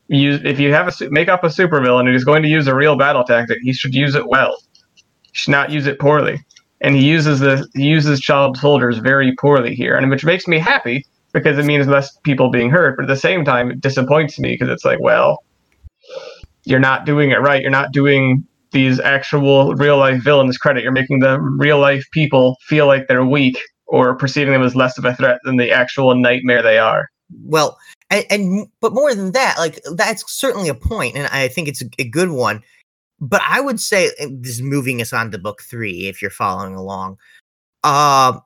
use 0.07 0.39
if 0.45 0.59
you 0.59 0.71
have 0.71 0.87
a 0.87 1.09
make 1.09 1.27
up 1.27 1.43
a 1.43 1.47
supervillain 1.47 2.11
he's 2.11 2.23
going 2.23 2.43
to 2.43 2.47
use 2.49 2.67
a 2.67 2.75
real 2.75 2.95
battle 2.95 3.23
tactic, 3.23 3.59
he 3.61 3.73
should 3.73 3.93
use 3.93 4.15
it 4.15 4.27
well. 4.27 4.55
He 4.93 5.31
should 5.33 5.51
not 5.51 5.71
use 5.71 5.85
it 5.85 5.99
poorly. 5.99 6.39
And 6.81 6.95
he 6.95 7.05
uses 7.05 7.39
the 7.39 7.67
he 7.73 7.85
uses 7.85 8.21
child 8.21 8.57
soldiers 8.57 8.99
very 8.99 9.35
poorly 9.35 9.75
here, 9.75 9.97
and 9.97 10.09
which 10.09 10.23
makes 10.23 10.47
me 10.47 10.59
happy 10.59 11.05
because 11.33 11.57
it 11.57 11.65
means 11.65 11.87
less 11.87 12.15
people 12.23 12.49
being 12.49 12.69
hurt. 12.69 12.95
But 12.95 13.03
at 13.03 13.09
the 13.09 13.17
same 13.17 13.43
time, 13.43 13.71
it 13.71 13.81
disappoints 13.81 14.39
me 14.39 14.53
because 14.53 14.69
it's 14.69 14.85
like, 14.85 14.99
well, 15.01 15.43
you're 16.63 16.79
not 16.79 17.05
doing 17.05 17.31
it 17.31 17.41
right. 17.41 17.61
You're 17.61 17.71
not 17.71 17.91
doing 17.91 18.45
these 18.75 18.99
actual 18.99 19.73
real 19.73 19.97
life 19.97 20.21
villains 20.21 20.59
credit. 20.59 20.83
You're 20.83 20.91
making 20.91 21.21
the 21.21 21.39
real 21.39 21.79
life 21.79 22.05
people 22.11 22.57
feel 22.67 22.85
like 22.85 23.07
they're 23.07 23.25
weak 23.25 23.57
or 23.87 24.15
perceiving 24.15 24.53
them 24.53 24.61
as 24.61 24.75
less 24.75 24.97
of 24.97 25.05
a 25.05 25.15
threat 25.15 25.39
than 25.45 25.57
the 25.57 25.71
actual 25.71 26.13
nightmare 26.13 26.61
they 26.61 26.77
are. 26.77 27.09
well 27.43 27.77
and, 28.09 28.25
and 28.29 28.67
but 28.81 28.93
more 28.93 29.15
than 29.15 29.31
that 29.31 29.55
like 29.57 29.79
that's 29.95 30.23
certainly 30.31 30.69
a 30.69 30.75
point 30.75 31.15
and 31.15 31.27
i 31.27 31.47
think 31.47 31.67
it's 31.67 31.81
a, 31.81 31.85
a 31.99 32.07
good 32.07 32.29
one 32.29 32.61
but 33.19 33.41
i 33.47 33.59
would 33.59 33.79
say 33.79 34.11
this 34.29 34.53
is 34.53 34.61
moving 34.61 35.01
us 35.01 35.11
on 35.13 35.31
to 35.31 35.37
book 35.37 35.61
three 35.63 36.07
if 36.07 36.21
you're 36.21 36.31
following 36.31 36.75
along 36.75 37.17
uh 37.83 38.37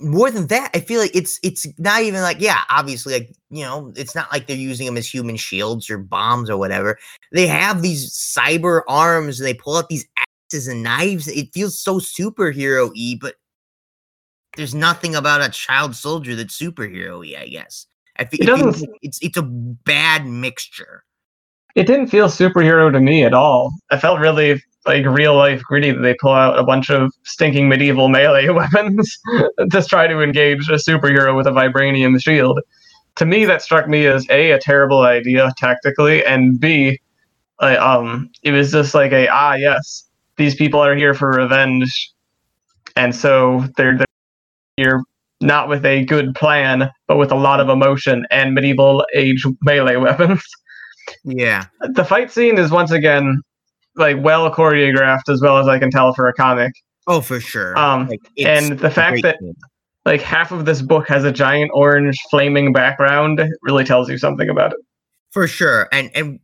more 0.00 0.30
than 0.30 0.46
that 0.48 0.70
i 0.74 0.80
feel 0.80 1.00
like 1.00 1.14
it's 1.14 1.38
it's 1.42 1.66
not 1.78 2.02
even 2.02 2.22
like 2.22 2.40
yeah 2.40 2.62
obviously 2.70 3.12
like 3.12 3.32
you 3.50 3.62
know 3.62 3.92
it's 3.96 4.14
not 4.14 4.30
like 4.32 4.46
they're 4.46 4.56
using 4.56 4.86
them 4.86 4.96
as 4.96 5.06
human 5.06 5.36
shields 5.36 5.90
or 5.90 5.98
bombs 5.98 6.48
or 6.48 6.56
whatever 6.56 6.98
they 7.32 7.46
have 7.46 7.82
these 7.82 8.10
cyber 8.10 8.82
arms 8.88 9.38
and 9.38 9.46
they 9.46 9.54
pull 9.54 9.76
out 9.76 9.88
these 9.88 10.06
axes 10.16 10.66
and 10.68 10.82
knives 10.82 11.28
it 11.28 11.52
feels 11.52 11.78
so 11.78 11.98
superhero 11.98 12.90
y 12.96 13.16
but 13.20 13.34
there's 14.56 14.74
nothing 14.74 15.14
about 15.14 15.40
a 15.42 15.48
child 15.50 15.94
soldier 15.94 16.34
that's 16.34 16.58
superhero 16.58 17.18
y 17.20 17.40
i 17.40 17.46
guess 17.48 17.86
I 18.16 18.24
feel 18.24 18.40
It 18.40 18.48
it 18.48 18.56
feels 18.56 18.64
doesn't- 18.74 18.90
like 18.90 18.98
it's 19.02 19.18
it's 19.22 19.36
a 19.38 19.42
bad 19.42 20.26
mixture. 20.26 21.04
it 21.74 21.86
didn't 21.86 22.08
feel 22.08 22.26
superhero 22.26 22.92
to 22.92 23.00
me 23.00 23.24
at 23.24 23.32
all. 23.32 23.72
I 23.90 23.96
felt 23.98 24.18
really 24.20 24.62
like 24.90 25.06
real 25.06 25.36
life 25.36 25.62
gritty 25.62 25.92
that 25.92 26.00
they 26.00 26.14
pull 26.20 26.32
out 26.32 26.58
a 26.58 26.64
bunch 26.64 26.90
of 26.90 27.12
stinking 27.22 27.68
medieval 27.68 28.08
melee 28.08 28.48
weapons 28.60 29.18
to 29.70 29.82
try 29.88 30.06
to 30.08 30.20
engage 30.20 30.68
a 30.68 30.74
superhero 30.74 31.36
with 31.36 31.46
a 31.46 31.50
vibranium 31.50 32.20
shield. 32.20 32.60
To 33.16 33.26
me, 33.26 33.44
that 33.44 33.62
struck 33.62 33.88
me 33.88 34.06
as 34.06 34.26
a 34.30 34.52
a 34.52 34.58
terrible 34.58 35.02
idea 35.02 35.52
tactically, 35.58 36.24
and 36.24 36.58
b, 36.58 36.98
uh, 37.60 37.76
um, 37.78 38.30
it 38.42 38.52
was 38.52 38.72
just 38.72 38.94
like 38.94 39.12
a 39.12 39.28
ah 39.28 39.54
yes, 39.54 40.08
these 40.36 40.54
people 40.54 40.80
are 40.80 40.96
here 40.96 41.14
for 41.14 41.30
revenge, 41.30 42.12
and 42.96 43.14
so 43.14 43.64
they're, 43.76 43.96
they're 43.96 44.06
here 44.76 45.02
not 45.40 45.68
with 45.68 45.84
a 45.86 46.04
good 46.04 46.34
plan, 46.34 46.90
but 47.06 47.16
with 47.16 47.30
a 47.30 47.36
lot 47.36 47.60
of 47.60 47.68
emotion 47.68 48.26
and 48.30 48.54
medieval 48.54 49.04
age 49.14 49.46
melee 49.62 49.96
weapons. 49.96 50.42
Yeah. 51.24 51.66
the 51.80 52.04
fight 52.04 52.30
scene 52.30 52.58
is 52.58 52.70
once 52.70 52.90
again 52.92 53.42
like 53.96 54.16
well 54.22 54.52
choreographed 54.52 55.28
as 55.28 55.40
well 55.40 55.58
as 55.58 55.68
I 55.68 55.78
can 55.78 55.90
tell 55.90 56.14
for 56.14 56.28
a 56.28 56.32
comic. 56.32 56.72
Oh, 57.06 57.20
for 57.20 57.40
sure. 57.40 57.76
Um, 57.78 58.08
Like, 58.08 58.20
and 58.38 58.78
the 58.78 58.90
fact 58.90 59.22
that 59.22 59.38
like 60.04 60.20
half 60.22 60.52
of 60.52 60.64
this 60.64 60.82
book 60.82 61.08
has 61.08 61.24
a 61.24 61.32
giant 61.32 61.70
orange 61.74 62.18
flaming 62.30 62.72
background 62.72 63.42
really 63.62 63.84
tells 63.84 64.08
you 64.08 64.18
something 64.18 64.48
about 64.48 64.72
it. 64.72 64.78
for 65.30 65.46
sure, 65.46 65.88
and 65.92 66.10
and 66.14 66.40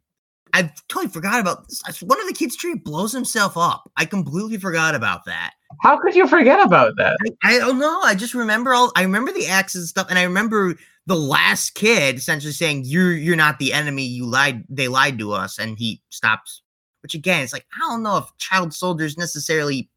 I 0.53 0.73
totally 0.89 1.13
forgot 1.13 1.41
about 1.41 1.69
this. 1.69 2.03
one 2.03 2.21
of 2.21 2.27
the 2.27 2.33
kids' 2.33 2.57
tree 2.57 2.75
blows 2.75 3.13
himself 3.13 3.57
up. 3.57 3.91
I 3.97 4.07
completely 4.07 4.57
forgot 4.57 4.95
about 4.95 5.25
that. 5.27 5.53
How 5.83 5.99
could 5.99 6.15
you 6.15 6.27
forget 6.27 6.65
about 6.65 6.95
that? 6.97 7.19
I, 7.43 7.57
I 7.57 7.59
don't 7.59 7.79
know. 7.79 8.01
I 8.03 8.15
just 8.15 8.33
remember 8.35 8.73
all. 8.73 8.91
I 8.97 9.03
remember 9.03 9.33
the 9.33 9.47
axes 9.49 9.83
and 9.83 9.89
stuff, 9.89 10.07
and 10.09 10.19
I 10.19 10.23
remember 10.23 10.77
the 11.07 11.17
last 11.17 11.75
kid 11.75 12.17
essentially 12.17 12.53
saying, 12.53 12.83
"You're 12.87 13.13
you're 13.13 13.37
not 13.37 13.59
the 13.59 13.73
enemy. 13.73 14.05
You 14.07 14.25
lied. 14.27 14.65
They 14.69 14.89
lied 14.89 15.19
to 15.19 15.33
us." 15.33 15.59
And 15.59 15.77
he 15.79 16.01
stops. 16.11 16.63
Which 17.07 17.15
again, 17.15 17.45
it's 17.45 17.53
like 17.53 17.67
I 17.73 17.89
don't 17.89 18.03
know 18.03 18.17
if 18.17 18.37
child 18.39 18.75
soldiers 18.75 19.17
necessarily 19.17 19.89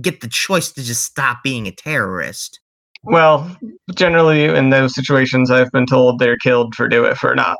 get 0.00 0.22
the 0.22 0.28
choice 0.28 0.72
to 0.72 0.82
just 0.82 1.04
stop 1.04 1.42
being 1.42 1.66
a 1.66 1.72
terrorist. 1.72 2.58
Well, 3.02 3.54
generally 3.94 4.46
in 4.46 4.70
those 4.70 4.94
situations, 4.94 5.50
I've 5.50 5.70
been 5.72 5.84
told 5.84 6.18
they're 6.20 6.38
killed 6.38 6.74
for 6.74 6.88
do 6.88 7.04
it 7.04 7.18
for 7.18 7.34
not. 7.34 7.58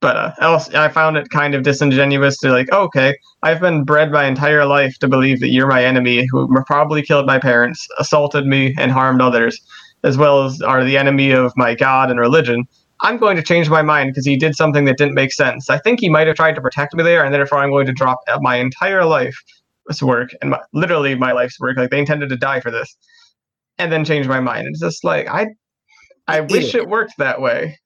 But 0.00 0.16
uh, 0.16 0.32
else, 0.40 0.72
I 0.72 0.88
found 0.88 1.16
it 1.16 1.30
kind 1.30 1.56
of 1.56 1.64
disingenuous 1.64 2.38
to 2.38 2.52
like, 2.52 2.70
okay, 2.70 3.16
I've 3.42 3.60
been 3.60 3.82
bred 3.82 4.12
my 4.12 4.26
entire 4.26 4.66
life 4.66 4.96
to 5.00 5.08
believe 5.08 5.40
that 5.40 5.48
you're 5.48 5.66
my 5.66 5.84
enemy, 5.84 6.28
who 6.30 6.48
probably 6.66 7.02
killed 7.02 7.26
my 7.26 7.40
parents, 7.40 7.88
assaulted 7.98 8.46
me, 8.46 8.72
and 8.78 8.92
harmed 8.92 9.20
others, 9.20 9.60
as 10.04 10.16
well 10.16 10.44
as 10.44 10.62
are 10.62 10.84
the 10.84 10.96
enemy 10.96 11.32
of 11.32 11.52
my 11.56 11.74
God 11.74 12.08
and 12.08 12.20
religion. 12.20 12.68
I'm 13.04 13.18
going 13.18 13.36
to 13.36 13.42
change 13.42 13.68
my 13.68 13.82
mind 13.82 14.10
because 14.10 14.24
he 14.24 14.34
did 14.36 14.56
something 14.56 14.86
that 14.86 14.96
didn't 14.96 15.12
make 15.14 15.30
sense. 15.30 15.68
I 15.68 15.78
think 15.78 16.00
he 16.00 16.08
might 16.08 16.26
have 16.26 16.36
tried 16.36 16.54
to 16.54 16.62
protect 16.62 16.94
me 16.94 17.02
there, 17.02 17.22
and 17.22 17.34
therefore 17.34 17.58
I'm 17.58 17.70
going 17.70 17.84
to 17.86 17.92
drop 17.92 18.18
my 18.40 18.56
entire 18.56 19.04
life's 19.04 19.36
work 20.00 20.30
and 20.40 20.50
my, 20.50 20.60
literally 20.72 21.14
my 21.14 21.32
life's 21.32 21.60
work. 21.60 21.76
Like 21.76 21.90
they 21.90 21.98
intended 21.98 22.30
to 22.30 22.36
die 22.36 22.60
for 22.60 22.70
this, 22.70 22.96
and 23.78 23.92
then 23.92 24.06
change 24.06 24.26
my 24.26 24.40
mind. 24.40 24.68
It's 24.68 24.80
just 24.80 25.04
like 25.04 25.28
I, 25.28 25.48
I 26.26 26.38
It 26.38 26.50
wish 26.50 26.64
is. 26.64 26.74
it 26.76 26.88
worked 26.88 27.12
that 27.18 27.42
way. 27.42 27.78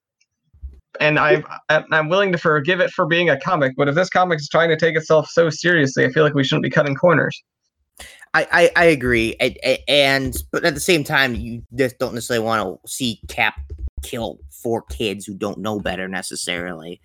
And 1.00 1.18
I, 1.18 1.42
I- 1.68 1.84
I'm 1.90 2.08
willing 2.08 2.30
to 2.30 2.38
forgive 2.38 2.78
it 2.78 2.90
for 2.90 3.04
being 3.06 3.28
a 3.28 3.38
comic, 3.40 3.74
but 3.76 3.88
if 3.88 3.96
this 3.96 4.08
comic 4.08 4.38
is 4.38 4.48
trying 4.48 4.68
to 4.68 4.76
take 4.76 4.96
itself 4.96 5.28
so 5.28 5.50
seriously, 5.50 6.04
I 6.04 6.10
feel 6.10 6.22
like 6.22 6.34
we 6.34 6.44
shouldn't 6.44 6.62
be 6.62 6.70
cutting 6.70 6.94
corners. 6.94 7.42
I, 8.34 8.46
I, 8.52 8.70
I 8.76 8.84
agree, 8.84 9.34
and, 9.40 9.58
and 9.88 10.36
but 10.52 10.64
at 10.64 10.74
the 10.74 10.80
same 10.80 11.02
time, 11.02 11.34
you 11.34 11.62
just 11.74 11.98
don't 11.98 12.14
necessarily 12.14 12.44
want 12.44 12.80
to 12.84 12.88
see 12.88 13.20
Cap 13.26 13.58
kill 14.02 14.38
four 14.50 14.82
kids 14.82 15.26
who 15.26 15.34
don't 15.34 15.58
know 15.58 15.80
better 15.80 16.08
necessarily. 16.08 17.00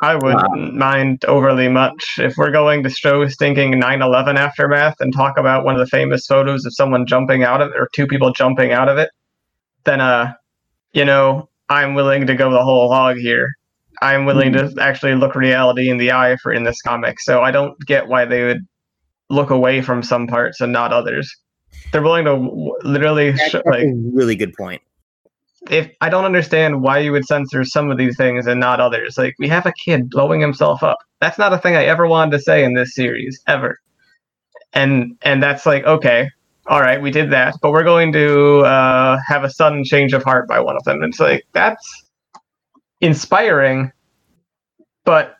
I 0.00 0.14
wouldn't 0.14 0.74
mind 0.74 1.24
overly 1.24 1.68
much 1.68 2.16
if 2.18 2.36
we're 2.36 2.50
going 2.50 2.82
to 2.82 2.90
show 2.90 3.26
stinking 3.28 3.80
9/11 3.80 4.36
aftermath 4.36 4.96
and 5.00 5.12
talk 5.12 5.38
about 5.38 5.64
one 5.64 5.74
of 5.74 5.80
the 5.80 5.86
famous 5.86 6.26
photos 6.26 6.66
of 6.66 6.74
someone 6.74 7.06
jumping 7.06 7.44
out 7.44 7.62
of 7.62 7.70
it 7.70 7.76
or 7.76 7.88
two 7.94 8.06
people 8.06 8.32
jumping 8.32 8.72
out 8.72 8.90
of 8.90 8.98
it. 8.98 9.10
Then, 9.84 10.02
uh, 10.02 10.34
you 10.92 11.04
know, 11.04 11.48
I'm 11.68 11.94
willing 11.94 12.26
to 12.26 12.34
go 12.34 12.50
the 12.50 12.62
whole 12.62 12.90
hog 12.90 13.16
here. 13.16 13.54
I'm 14.02 14.26
willing 14.26 14.52
to 14.52 14.70
actually 14.78 15.14
look 15.14 15.34
reality 15.34 15.88
in 15.88 15.96
the 15.96 16.12
eye 16.12 16.36
for 16.42 16.52
in 16.52 16.64
this 16.64 16.82
comic. 16.82 17.18
So 17.20 17.40
I 17.40 17.50
don't 17.50 17.78
get 17.86 18.08
why 18.08 18.26
they 18.26 18.44
would 18.44 18.66
look 19.30 19.48
away 19.48 19.80
from 19.80 20.02
some 20.02 20.26
parts 20.26 20.60
and 20.60 20.72
not 20.72 20.92
others. 20.92 21.34
They're 21.92 22.02
willing 22.02 22.26
to 22.26 22.32
w- 22.32 22.74
literally 22.82 23.30
That's 23.30 23.48
sh- 23.48 23.52
that's 23.52 23.66
like 23.66 23.84
a 23.84 23.94
really 24.12 24.36
good 24.36 24.52
point. 24.54 24.82
If 25.70 25.90
I 26.00 26.08
don't 26.08 26.24
understand 26.24 26.82
why 26.82 26.98
you 26.98 27.12
would 27.12 27.24
censor 27.24 27.64
some 27.64 27.90
of 27.90 27.98
these 27.98 28.16
things 28.16 28.46
and 28.46 28.60
not 28.60 28.80
others. 28.80 29.18
Like 29.18 29.34
we 29.38 29.48
have 29.48 29.66
a 29.66 29.72
kid 29.72 30.10
blowing 30.10 30.40
himself 30.40 30.82
up. 30.82 30.98
That's 31.20 31.38
not 31.38 31.52
a 31.52 31.58
thing 31.58 31.76
I 31.76 31.84
ever 31.84 32.06
wanted 32.06 32.32
to 32.32 32.42
say 32.42 32.64
in 32.64 32.74
this 32.74 32.94
series 32.94 33.40
ever. 33.46 33.78
And 34.72 35.16
and 35.22 35.42
that's 35.42 35.66
like 35.66 35.84
okay, 35.84 36.28
all 36.66 36.80
right, 36.80 37.00
we 37.00 37.10
did 37.10 37.30
that, 37.30 37.54
but 37.62 37.70
we're 37.70 37.84
going 37.84 38.12
to 38.12 38.60
uh, 38.60 39.18
have 39.26 39.44
a 39.44 39.50
sudden 39.50 39.84
change 39.84 40.12
of 40.12 40.24
heart 40.24 40.48
by 40.48 40.60
one 40.60 40.76
of 40.76 40.84
them. 40.84 41.02
It's 41.02 41.20
like 41.20 41.44
that's 41.52 42.04
inspiring, 43.00 43.92
but 45.04 45.36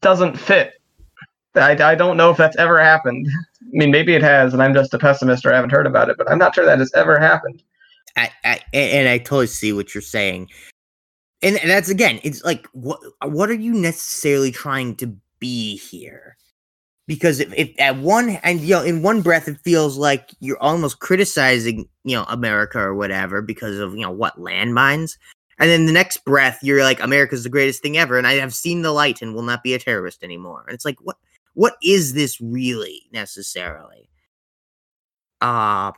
doesn't 0.00 0.38
fit. 0.38 0.74
I, 1.54 1.72
I 1.72 1.94
don't 1.96 2.16
know 2.16 2.30
if 2.30 2.36
that's 2.36 2.56
ever 2.56 2.80
happened. 2.80 3.26
I 3.62 3.66
mean, 3.72 3.90
maybe 3.90 4.14
it 4.14 4.22
has, 4.22 4.52
and 4.52 4.62
I'm 4.62 4.74
just 4.74 4.94
a 4.94 4.98
pessimist 4.98 5.44
or 5.44 5.52
I 5.52 5.56
haven't 5.56 5.70
heard 5.70 5.86
about 5.86 6.08
it, 6.08 6.16
but 6.16 6.30
I'm 6.30 6.38
not 6.38 6.54
sure 6.54 6.64
that 6.64 6.78
has 6.78 6.92
ever 6.94 7.18
happened. 7.18 7.62
I, 8.16 8.30
I 8.44 8.60
and 8.72 9.08
I 9.08 9.18
totally 9.18 9.46
see 9.46 9.72
what 9.72 9.94
you're 9.94 10.02
saying, 10.02 10.48
and 11.42 11.58
that's 11.64 11.88
again, 11.88 12.20
it's 12.22 12.44
like 12.44 12.66
what 12.72 13.00
what 13.22 13.50
are 13.50 13.54
you 13.54 13.72
necessarily 13.72 14.50
trying 14.50 14.96
to 14.96 15.14
be 15.38 15.76
here? 15.76 16.36
Because 17.06 17.40
if, 17.40 17.52
if 17.54 17.70
at 17.80 17.96
one 17.96 18.30
and 18.42 18.60
you 18.60 18.74
know 18.74 18.82
in 18.82 19.02
one 19.02 19.22
breath 19.22 19.48
it 19.48 19.58
feels 19.60 19.96
like 19.96 20.30
you're 20.40 20.62
almost 20.62 21.00
criticizing 21.00 21.88
you 22.04 22.16
know 22.16 22.24
America 22.28 22.78
or 22.78 22.94
whatever 22.94 23.42
because 23.42 23.78
of 23.78 23.94
you 23.94 24.02
know 24.02 24.10
what 24.10 24.38
landmines, 24.38 25.16
and 25.58 25.70
then 25.70 25.86
the 25.86 25.92
next 25.92 26.24
breath 26.24 26.58
you're 26.62 26.82
like 26.84 27.02
America's 27.02 27.42
the 27.42 27.48
greatest 27.48 27.82
thing 27.82 27.96
ever, 27.96 28.18
and 28.18 28.26
I 28.26 28.34
have 28.34 28.54
seen 28.54 28.82
the 28.82 28.92
light 28.92 29.22
and 29.22 29.34
will 29.34 29.42
not 29.42 29.62
be 29.62 29.74
a 29.74 29.78
terrorist 29.78 30.22
anymore. 30.22 30.64
And 30.66 30.74
it's 30.74 30.84
like 30.84 30.98
what 31.02 31.16
what 31.54 31.76
is 31.82 32.12
this 32.14 32.40
really 32.40 33.02
necessarily? 33.12 34.08
Uh 35.40 35.92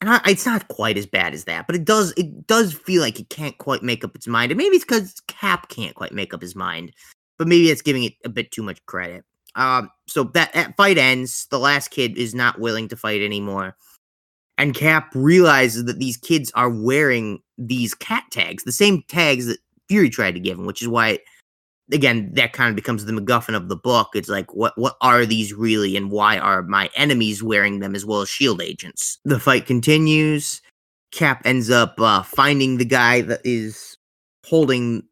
and 0.00 0.10
I, 0.10 0.20
it's 0.26 0.46
not 0.46 0.68
quite 0.68 0.96
as 0.96 1.06
bad 1.06 1.34
as 1.34 1.44
that, 1.44 1.66
but 1.66 1.76
it 1.76 1.84
does 1.84 2.12
it 2.16 2.46
does 2.46 2.72
feel 2.72 3.02
like 3.02 3.18
it 3.18 3.28
can't 3.30 3.56
quite 3.58 3.82
make 3.82 4.04
up 4.04 4.14
its 4.14 4.26
mind, 4.26 4.52
and 4.52 4.58
maybe 4.58 4.76
it's 4.76 4.84
because 4.84 5.20
Cap 5.26 5.68
can't 5.68 5.94
quite 5.94 6.12
make 6.12 6.32
up 6.32 6.42
his 6.42 6.54
mind, 6.54 6.92
but 7.38 7.48
maybe 7.48 7.70
it's 7.70 7.82
giving 7.82 8.04
it 8.04 8.14
a 8.24 8.28
bit 8.28 8.50
too 8.50 8.62
much 8.62 8.84
credit. 8.86 9.24
Um, 9.54 9.90
so 10.06 10.24
that, 10.24 10.52
that 10.52 10.76
fight 10.76 10.98
ends. 10.98 11.46
The 11.50 11.58
last 11.58 11.90
kid 11.90 12.16
is 12.16 12.34
not 12.34 12.60
willing 12.60 12.88
to 12.88 12.96
fight 12.96 13.22
anymore, 13.22 13.76
and 14.56 14.74
Cap 14.74 15.10
realizes 15.14 15.84
that 15.86 15.98
these 15.98 16.16
kids 16.16 16.52
are 16.54 16.70
wearing 16.70 17.40
these 17.56 17.94
cat 17.94 18.24
tags, 18.30 18.64
the 18.64 18.72
same 18.72 19.02
tags 19.08 19.46
that 19.46 19.58
Fury 19.88 20.10
tried 20.10 20.34
to 20.34 20.40
give 20.40 20.58
him, 20.58 20.66
which 20.66 20.82
is 20.82 20.88
why 20.88 21.18
again 21.92 22.30
that 22.34 22.52
kind 22.52 22.70
of 22.70 22.76
becomes 22.76 23.04
the 23.04 23.12
MacGuffin 23.12 23.54
of 23.56 23.68
the 23.68 23.76
book. 23.76 24.10
It's 24.14 24.28
like 24.28 24.54
what 24.54 24.76
what 24.76 24.96
are 25.00 25.24
these 25.26 25.52
really, 25.52 25.96
and 25.96 26.10
why 26.10 26.38
are 26.38 26.62
my 26.62 26.90
enemies 26.94 27.42
wearing 27.42 27.80
them 27.80 27.94
as 27.94 28.04
well 28.04 28.22
as 28.22 28.28
Shield 28.28 28.62
agents? 28.62 29.18
The 29.24 29.40
fight 29.40 29.66
continues. 29.66 30.60
Cap 31.10 31.42
ends 31.44 31.70
up 31.70 31.98
uh, 31.98 32.22
finding 32.22 32.76
the 32.76 32.84
guy 32.84 33.22
that 33.22 33.40
is 33.44 33.96
holding 34.46 35.02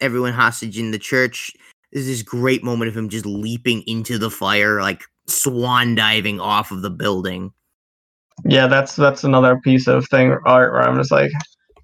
everyone 0.00 0.32
hostage 0.32 0.78
in 0.78 0.90
the 0.90 0.98
church. 0.98 1.52
There's 1.92 2.06
this 2.06 2.22
great 2.22 2.64
moment 2.64 2.88
of 2.88 2.96
him 2.96 3.08
just 3.08 3.24
leaping 3.24 3.82
into 3.86 4.18
the 4.18 4.30
fire, 4.30 4.82
like 4.82 5.02
swan 5.26 5.94
diving 5.94 6.40
off 6.40 6.72
of 6.72 6.82
the 6.82 6.90
building. 6.90 7.52
yeah 8.44 8.66
that's 8.66 8.96
that's 8.96 9.22
another 9.22 9.60
piece 9.60 9.86
of 9.86 10.06
thing 10.08 10.36
art 10.44 10.72
where 10.72 10.82
i'm 10.82 10.96
just 10.98 11.12
like 11.12 11.30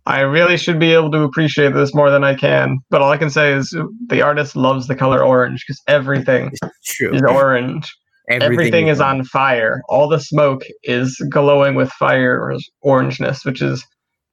i 0.06 0.20
really 0.20 0.56
should 0.56 0.78
be 0.78 0.92
able 0.92 1.10
to 1.10 1.22
appreciate 1.22 1.74
this 1.74 1.94
more 1.94 2.10
than 2.10 2.24
i 2.24 2.34
can 2.34 2.78
but 2.90 3.00
all 3.00 3.10
i 3.10 3.16
can 3.16 3.30
say 3.30 3.52
is 3.52 3.76
the 4.08 4.22
artist 4.22 4.56
loves 4.56 4.86
the 4.86 4.94
color 4.94 5.22
orange 5.22 5.64
because 5.66 5.80
everything 5.86 6.50
True. 6.84 7.14
is 7.14 7.22
orange. 7.22 7.92
Everything, 8.28 8.86
is 8.86 9.00
on 9.00 9.24
fire. 9.24 9.82
All 9.88 10.08
the 10.08 10.20
smoke 10.20 10.62
is 10.84 11.16
glowing 11.30 11.74
with 11.74 11.90
fire 11.90 12.38
or 12.40 12.56
orangeness 12.84 13.44
which 13.44 13.60
is 13.60 13.84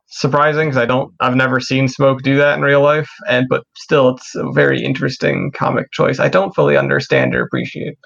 surprising 0.09 0.68
because 0.68 0.82
i 0.82 0.86
don't 0.86 1.13
i've 1.20 1.36
never 1.36 1.59
seen 1.59 1.88
smoke 1.88 2.22
do 2.22 2.38
that 2.38 2.57
in 2.57 2.63
real 2.63 2.82
life 2.82 3.09
and 3.28 3.45
but 3.49 3.63
still 3.76 4.09
it's 4.09 4.36
a 4.36 4.51
very 4.53 4.82
interesting 4.82 5.51
comic 5.53 5.91
choice. 5.91 6.18
I 6.20 6.30
don't 6.30 6.55
fully 6.55 6.78
understand 6.78 7.36
or 7.36 7.43
appreciate 7.43 7.97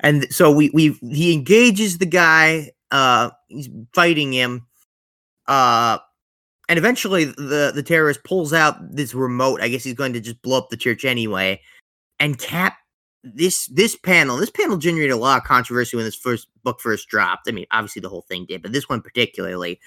and 0.00 0.30
so 0.32 0.50
we 0.50 0.70
we 0.70 0.98
he 1.10 1.32
engages 1.32 1.98
the 1.98 2.06
guy 2.06 2.72
uh 2.90 3.30
he's 3.48 3.70
fighting 3.94 4.32
him 4.32 4.66
uh 5.46 5.98
and 6.68 6.78
eventually 6.78 7.24
the 7.24 7.72
the 7.74 7.82
terrorist 7.82 8.24
pulls 8.24 8.52
out 8.52 8.76
this 8.94 9.14
remote. 9.14 9.60
I 9.60 9.68
guess 9.68 9.84
he's 9.84 9.94
going 9.94 10.12
to 10.12 10.20
just 10.20 10.40
blow 10.42 10.58
up 10.58 10.68
the 10.70 10.76
church 10.76 11.04
anyway. 11.04 11.60
And 12.20 12.38
cap 12.38 12.76
this 13.24 13.66
this 13.66 13.96
panel 13.96 14.36
this 14.36 14.50
panel 14.50 14.76
generated 14.76 15.10
a 15.10 15.16
lot 15.16 15.38
of 15.38 15.44
controversy 15.44 15.96
when 15.96 16.06
this 16.06 16.14
first 16.14 16.48
book 16.62 16.80
first 16.80 17.08
dropped. 17.08 17.48
I 17.48 17.52
mean 17.52 17.66
obviously 17.70 18.00
the 18.00 18.08
whole 18.08 18.24
thing 18.28 18.46
did 18.46 18.62
but 18.62 18.72
this 18.72 18.88
one 18.88 19.00
particularly. 19.00 19.80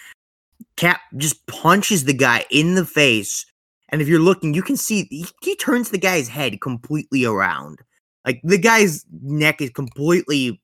Cap 0.75 1.01
just 1.17 1.45
punches 1.47 2.05
the 2.05 2.13
guy 2.13 2.45
in 2.51 2.75
the 2.75 2.85
face. 2.85 3.45
And 3.89 4.01
if 4.01 4.07
you're 4.07 4.19
looking, 4.19 4.53
you 4.53 4.61
can 4.61 4.77
see 4.77 5.07
he, 5.09 5.25
he 5.41 5.55
turns 5.55 5.89
the 5.89 5.97
guy's 5.97 6.27
head 6.27 6.61
completely 6.61 7.25
around. 7.25 7.79
Like 8.25 8.39
the 8.43 8.57
guy's 8.57 9.05
neck 9.21 9.59
is 9.59 9.69
completely 9.71 10.61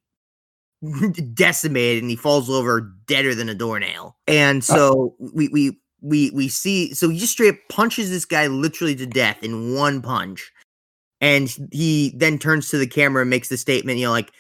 decimated 1.34 2.04
and 2.04 2.10
he 2.10 2.16
falls 2.16 2.50
over 2.50 2.94
deader 3.06 3.36
than 3.36 3.50
a 3.50 3.56
doornail. 3.56 4.16
And 4.28 4.64
so 4.64 5.16
uh, 5.22 5.30
we 5.34 5.48
we 5.50 5.80
we 6.02 6.30
we 6.32 6.48
see 6.48 6.94
so 6.94 7.10
he 7.10 7.18
just 7.18 7.34
straight 7.34 7.56
up 7.56 7.60
punches 7.70 8.10
this 8.10 8.26
guy 8.26 8.48
literally 8.48 8.96
to 8.96 9.06
death 9.06 9.44
in 9.44 9.74
one 9.76 10.02
punch. 10.02 10.52
And 11.20 11.50
he 11.72 12.14
then 12.16 12.38
turns 12.38 12.70
to 12.70 12.78
the 12.78 12.86
camera 12.86 13.22
and 13.22 13.30
makes 13.30 13.50
the 13.50 13.58
statement, 13.58 13.98
you 13.98 14.06
know, 14.06 14.12
like, 14.12 14.32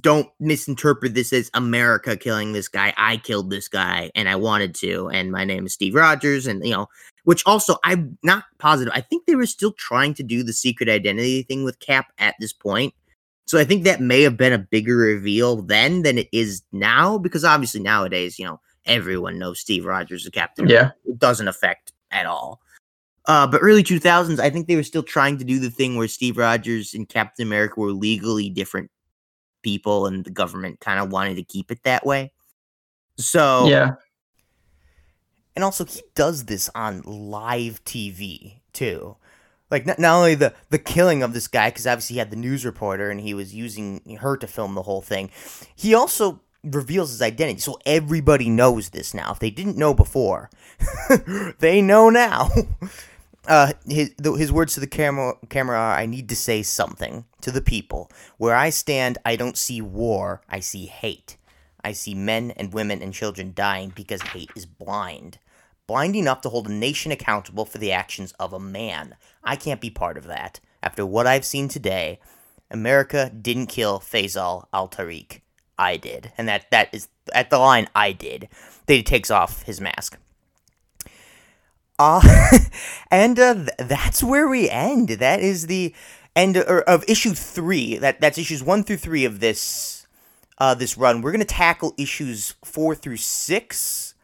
don't 0.00 0.28
misinterpret 0.40 1.14
this 1.14 1.32
as 1.32 1.50
America 1.54 2.16
killing 2.16 2.52
this 2.52 2.66
guy. 2.66 2.92
I 2.96 3.18
killed 3.18 3.50
this 3.50 3.68
guy 3.68 4.10
and 4.16 4.28
I 4.28 4.34
wanted 4.34 4.74
to. 4.76 5.08
And 5.10 5.30
my 5.30 5.44
name 5.44 5.66
is 5.66 5.74
Steve 5.74 5.94
Rogers. 5.94 6.48
And, 6.48 6.64
you 6.64 6.72
know, 6.72 6.88
which 7.22 7.44
also 7.46 7.76
I'm 7.84 8.18
not 8.24 8.44
positive. 8.58 8.92
I 8.96 9.00
think 9.00 9.26
they 9.26 9.36
were 9.36 9.46
still 9.46 9.72
trying 9.72 10.14
to 10.14 10.24
do 10.24 10.42
the 10.42 10.52
secret 10.52 10.88
identity 10.88 11.44
thing 11.44 11.62
with 11.62 11.78
Cap 11.78 12.12
at 12.18 12.34
this 12.40 12.52
point. 12.52 12.92
So 13.46 13.58
I 13.58 13.64
think 13.64 13.84
that 13.84 14.00
may 14.00 14.22
have 14.22 14.36
been 14.36 14.52
a 14.52 14.58
bigger 14.58 14.96
reveal 14.96 15.62
then 15.62 16.02
than 16.02 16.18
it 16.18 16.28
is 16.32 16.62
now, 16.72 17.18
because 17.18 17.44
obviously 17.44 17.80
nowadays, 17.80 18.38
you 18.38 18.46
know, 18.46 18.58
everyone 18.86 19.38
knows 19.38 19.60
Steve 19.60 19.84
Rogers 19.86 20.24
is 20.24 20.30
Captain. 20.30 20.68
Yeah. 20.68 20.90
It 21.04 21.18
doesn't 21.18 21.48
affect 21.48 21.92
at 22.10 22.26
all. 22.26 22.60
Uh, 23.26 23.46
but 23.46 23.60
early 23.62 23.82
2000s, 23.82 24.38
I 24.38 24.50
think 24.50 24.66
they 24.66 24.76
were 24.76 24.82
still 24.82 25.02
trying 25.02 25.38
to 25.38 25.44
do 25.44 25.58
the 25.58 25.70
thing 25.70 25.96
where 25.96 26.08
Steve 26.08 26.36
Rogers 26.36 26.92
and 26.92 27.08
Captain 27.08 27.46
America 27.46 27.80
were 27.80 27.92
legally 27.92 28.50
different 28.50 28.90
people, 29.62 30.06
and 30.06 30.24
the 30.24 30.30
government 30.30 30.80
kind 30.80 31.00
of 31.00 31.10
wanted 31.10 31.36
to 31.36 31.42
keep 31.42 31.70
it 31.70 31.82
that 31.84 32.04
way. 32.04 32.32
So 33.16 33.66
Yeah. 33.68 33.92
and 35.56 35.64
also 35.64 35.84
he 35.86 36.02
does 36.14 36.44
this 36.44 36.68
on 36.74 37.00
live 37.02 37.82
TV 37.84 38.60
too. 38.72 39.16
Like 39.70 39.86
not, 39.86 39.98
not 39.98 40.16
only 40.16 40.34
the 40.34 40.52
the 40.68 40.78
killing 40.78 41.22
of 41.22 41.32
this 41.32 41.48
guy 41.48 41.70
because 41.70 41.86
obviously 41.86 42.14
he 42.14 42.18
had 42.18 42.30
the 42.30 42.36
news 42.36 42.64
reporter 42.66 43.10
and 43.10 43.20
he 43.20 43.32
was 43.34 43.54
using 43.54 44.18
her 44.20 44.36
to 44.36 44.46
film 44.46 44.74
the 44.74 44.82
whole 44.82 45.00
thing. 45.00 45.30
He 45.74 45.94
also 45.94 46.40
reveals 46.64 47.10
his 47.10 47.22
identity, 47.22 47.60
so 47.60 47.78
everybody 47.84 48.48
knows 48.48 48.90
this 48.90 49.14
now. 49.14 49.32
If 49.32 49.38
they 49.38 49.50
didn't 49.50 49.76
know 49.76 49.94
before, 49.94 50.50
they 51.58 51.80
know 51.82 52.10
now. 52.10 52.50
Uh, 53.46 53.74
his 53.86 54.14
the, 54.16 54.32
his 54.32 54.50
words 54.50 54.72
to 54.72 54.80
the 54.80 54.86
camera 54.86 55.34
camera 55.50 55.76
are: 55.76 55.92
"I 55.92 56.06
need 56.06 56.30
to 56.30 56.34
say 56.34 56.62
something 56.62 57.26
to 57.42 57.50
the 57.50 57.60
people. 57.60 58.10
Where 58.38 58.54
I 58.54 58.70
stand, 58.70 59.18
I 59.22 59.36
don't 59.36 59.58
see 59.58 59.82
war. 59.82 60.40
I 60.48 60.60
see 60.60 60.86
hate. 60.86 61.36
I 61.84 61.92
see 61.92 62.14
men 62.14 62.52
and 62.52 62.72
women 62.72 63.02
and 63.02 63.12
children 63.12 63.52
dying 63.54 63.92
because 63.94 64.22
hate 64.22 64.48
is 64.56 64.64
blind." 64.64 65.40
blind 65.86 66.16
enough 66.16 66.40
to 66.42 66.48
hold 66.48 66.68
a 66.68 66.72
nation 66.72 67.12
accountable 67.12 67.64
for 67.64 67.78
the 67.78 67.92
actions 67.92 68.32
of 68.40 68.52
a 68.52 68.60
man. 68.60 69.16
I 69.42 69.56
can't 69.56 69.80
be 69.80 69.90
part 69.90 70.16
of 70.16 70.24
that. 70.24 70.60
After 70.82 71.04
what 71.04 71.26
I've 71.26 71.44
seen 71.44 71.68
today, 71.68 72.20
America 72.70 73.30
didn't 73.30 73.66
kill 73.66 74.00
Faisal 74.00 74.66
Al 74.72 74.88
Tariq. 74.88 75.40
I 75.78 75.96
did. 75.96 76.32
And 76.36 76.48
that, 76.48 76.70
that 76.70 76.92
is 76.92 77.08
at 77.32 77.50
the 77.50 77.58
line 77.58 77.88
I 77.94 78.12
did. 78.12 78.48
That 78.86 78.94
he 78.94 79.02
takes 79.02 79.30
off 79.30 79.62
his 79.62 79.80
mask. 79.80 80.18
Uh, 81.98 82.20
and 83.10 83.38
uh, 83.38 83.54
th- 83.54 83.68
that's 83.78 84.22
where 84.22 84.48
we 84.48 84.68
end. 84.68 85.08
That 85.08 85.40
is 85.40 85.66
the 85.66 85.94
end 86.34 86.56
or, 86.56 86.82
of 86.82 87.04
issue 87.08 87.34
three. 87.34 87.96
That 87.96 88.20
that's 88.20 88.38
issues 88.38 88.62
one 88.62 88.82
through 88.82 88.96
three 88.96 89.24
of 89.24 89.40
this 89.40 90.06
uh, 90.58 90.74
this 90.74 90.98
run. 90.98 91.22
We're 91.22 91.32
gonna 91.32 91.44
tackle 91.44 91.94
issues 91.96 92.54
four 92.64 92.94
through 92.94 93.18
six 93.18 94.14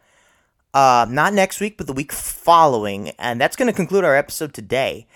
uh, 0.73 1.07
not 1.09 1.35
next 1.35 1.61
week, 1.61 1.77
but 1.77 1.87
the 1.87 1.93
week 1.93 2.13
following. 2.13 3.11
And 3.19 3.41
that's 3.41 3.57
to 3.57 3.73
conclude 3.73 4.05
our 4.05 4.17
episode 4.17 4.55
today. 4.55 5.07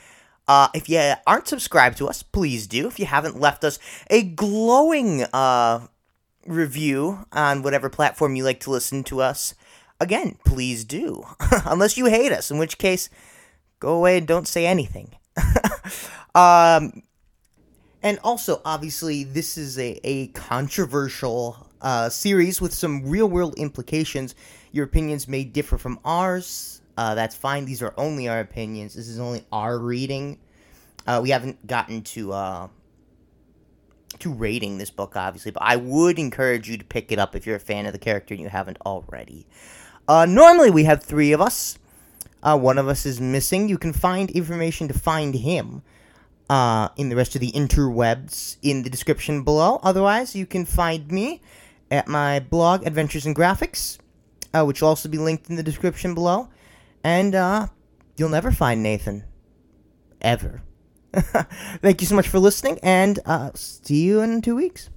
Uh, 0.47 0.69
if 0.75 0.89
you 0.89 1.15
aren't 1.27 1.49
subscribed 1.49 1.97
to 1.99 2.09
us, 2.09 2.23
please 2.23 2.67
do. 2.67 2.87
If 2.87 2.99
you 2.99 3.07
haven't 3.07 3.41
left 3.41 3.65
us 3.65 3.79
a 4.11 4.23
glowing 4.23 5.23
uh, 5.33 5.87
review 6.47 7.27
on 7.33 7.63
whatever 7.63 7.89
platform 7.89 8.37
you 8.37 8.45
like 8.45 8.61
to 8.61 8.71
listen 8.71 9.05
to 9.05 9.21
us, 9.21 9.55
again, 10.01 10.39
please 10.45 10.85
do. 10.85 11.25
Unless 11.65 11.97
you 11.97 12.07
hate 12.07 12.33
us, 12.33 12.51
in 12.51 12.59
which 12.59 12.79
case, 12.79 13.11
go 13.81 13.95
away 13.95 14.19
and 14.19 14.27
don't 14.27 14.49
say 14.49 14.67
anything. 14.67 15.15
um, 16.35 17.03
and 18.03 18.19
also, 18.23 18.61
obviously, 18.65 19.25
this 19.25 19.57
is 19.57 19.79
a, 19.79 19.99
a 20.05 20.29
controversial 20.29 21.69
uh, 21.81 22.09
series 22.09 22.61
with 22.61 22.73
some 22.73 23.09
real 23.09 23.29
world 23.29 23.55
implications. 23.57 24.35
Your 24.73 24.85
opinions 24.85 25.27
may 25.27 25.45
differ 25.45 25.79
from 25.79 25.99
ours. 26.05 26.83
Uh, 26.97 27.15
that's 27.15 27.35
fine. 27.35 27.65
These 27.65 27.83
are 27.83 27.95
only 27.97 28.29
our 28.29 28.41
opinions. 28.41 28.95
This 28.95 29.09
is 29.09 29.19
only 29.19 29.45
our 29.51 29.79
reading. 29.79 30.39
Uh, 31.07 31.21
we 31.23 31.31
haven't 31.31 31.67
gotten 31.67 32.03
to 32.03 32.33
uh, 32.33 32.69
to 34.21 34.33
rating 34.33 34.79
this 34.79 34.91
book, 34.91 35.17
obviously, 35.17 35.53
but 35.53 35.63
I 35.63 35.77
would 35.77 36.19
encourage 36.19 36.69
you 36.69 36.77
to 36.79 36.85
pick 36.85 37.13
it 37.13 37.19
up 37.19 37.35
if 37.35 37.47
you're 37.47 37.57
a 37.57 37.61
fan 37.61 37.87
of 37.87 37.93
the 37.93 37.99
character 37.99 38.35
and 38.35 38.43
you 38.43 38.49
haven't 38.49 38.79
already. 38.85 39.47
Uh, 40.07 40.27
normally, 40.27 40.71
we 40.71 40.85
have 40.85 41.03
three 41.03 41.33
of 41.33 41.41
us. 41.41 41.79
Uh, 42.43 42.59
one 42.59 42.77
of 42.79 42.89
us 42.89 43.07
is 43.07 43.21
missing. 43.21 43.69
You 43.69 43.79
can 43.79 43.93
find 43.93 44.31
information 44.31 44.89
to 44.89 44.95
find 44.95 45.35
him 45.35 45.83
uh, 46.51 46.89
in 46.97 47.09
the 47.09 47.17
rest 47.17 47.35
of 47.35 47.41
the 47.41 47.53
interwebs 47.53 48.59
in 48.63 48.83
the 48.83 48.91
description 48.91 49.43
below. 49.43 49.81
Otherwise, 49.83 50.37
you 50.37 50.47
can 50.47 50.65
find 50.65 51.11
me 51.11 51.41
at 51.91 52.07
my 52.07 52.41
blog, 52.41 52.87
Adventures 52.87 53.27
in 53.27 53.35
Graphics, 53.35 53.99
uh, 54.53 54.65
which 54.65 54.83
will 54.83 54.89
also 54.89 55.09
be 55.09 55.19
linked 55.19 55.49
in 55.49 55.57
the 55.57 55.63
description 55.63 56.15
below. 56.15 56.49
And 57.03 57.35
uh, 57.35 57.69
you'll 58.17 58.29
never 58.29 58.53
find 58.53 58.83
Nathan. 58.83 59.25
Ever. 60.21 60.63
Thank 61.83 62.01
you 62.01 62.07
so 62.07 62.15
much 62.15 62.29
for 62.29 62.39
listening, 62.39 62.79
and 62.83 63.19
uh, 63.27 63.51
see 63.55 64.05
you 64.05 64.21
in 64.21 64.43
two 64.43 64.57
weeks. 64.57 64.91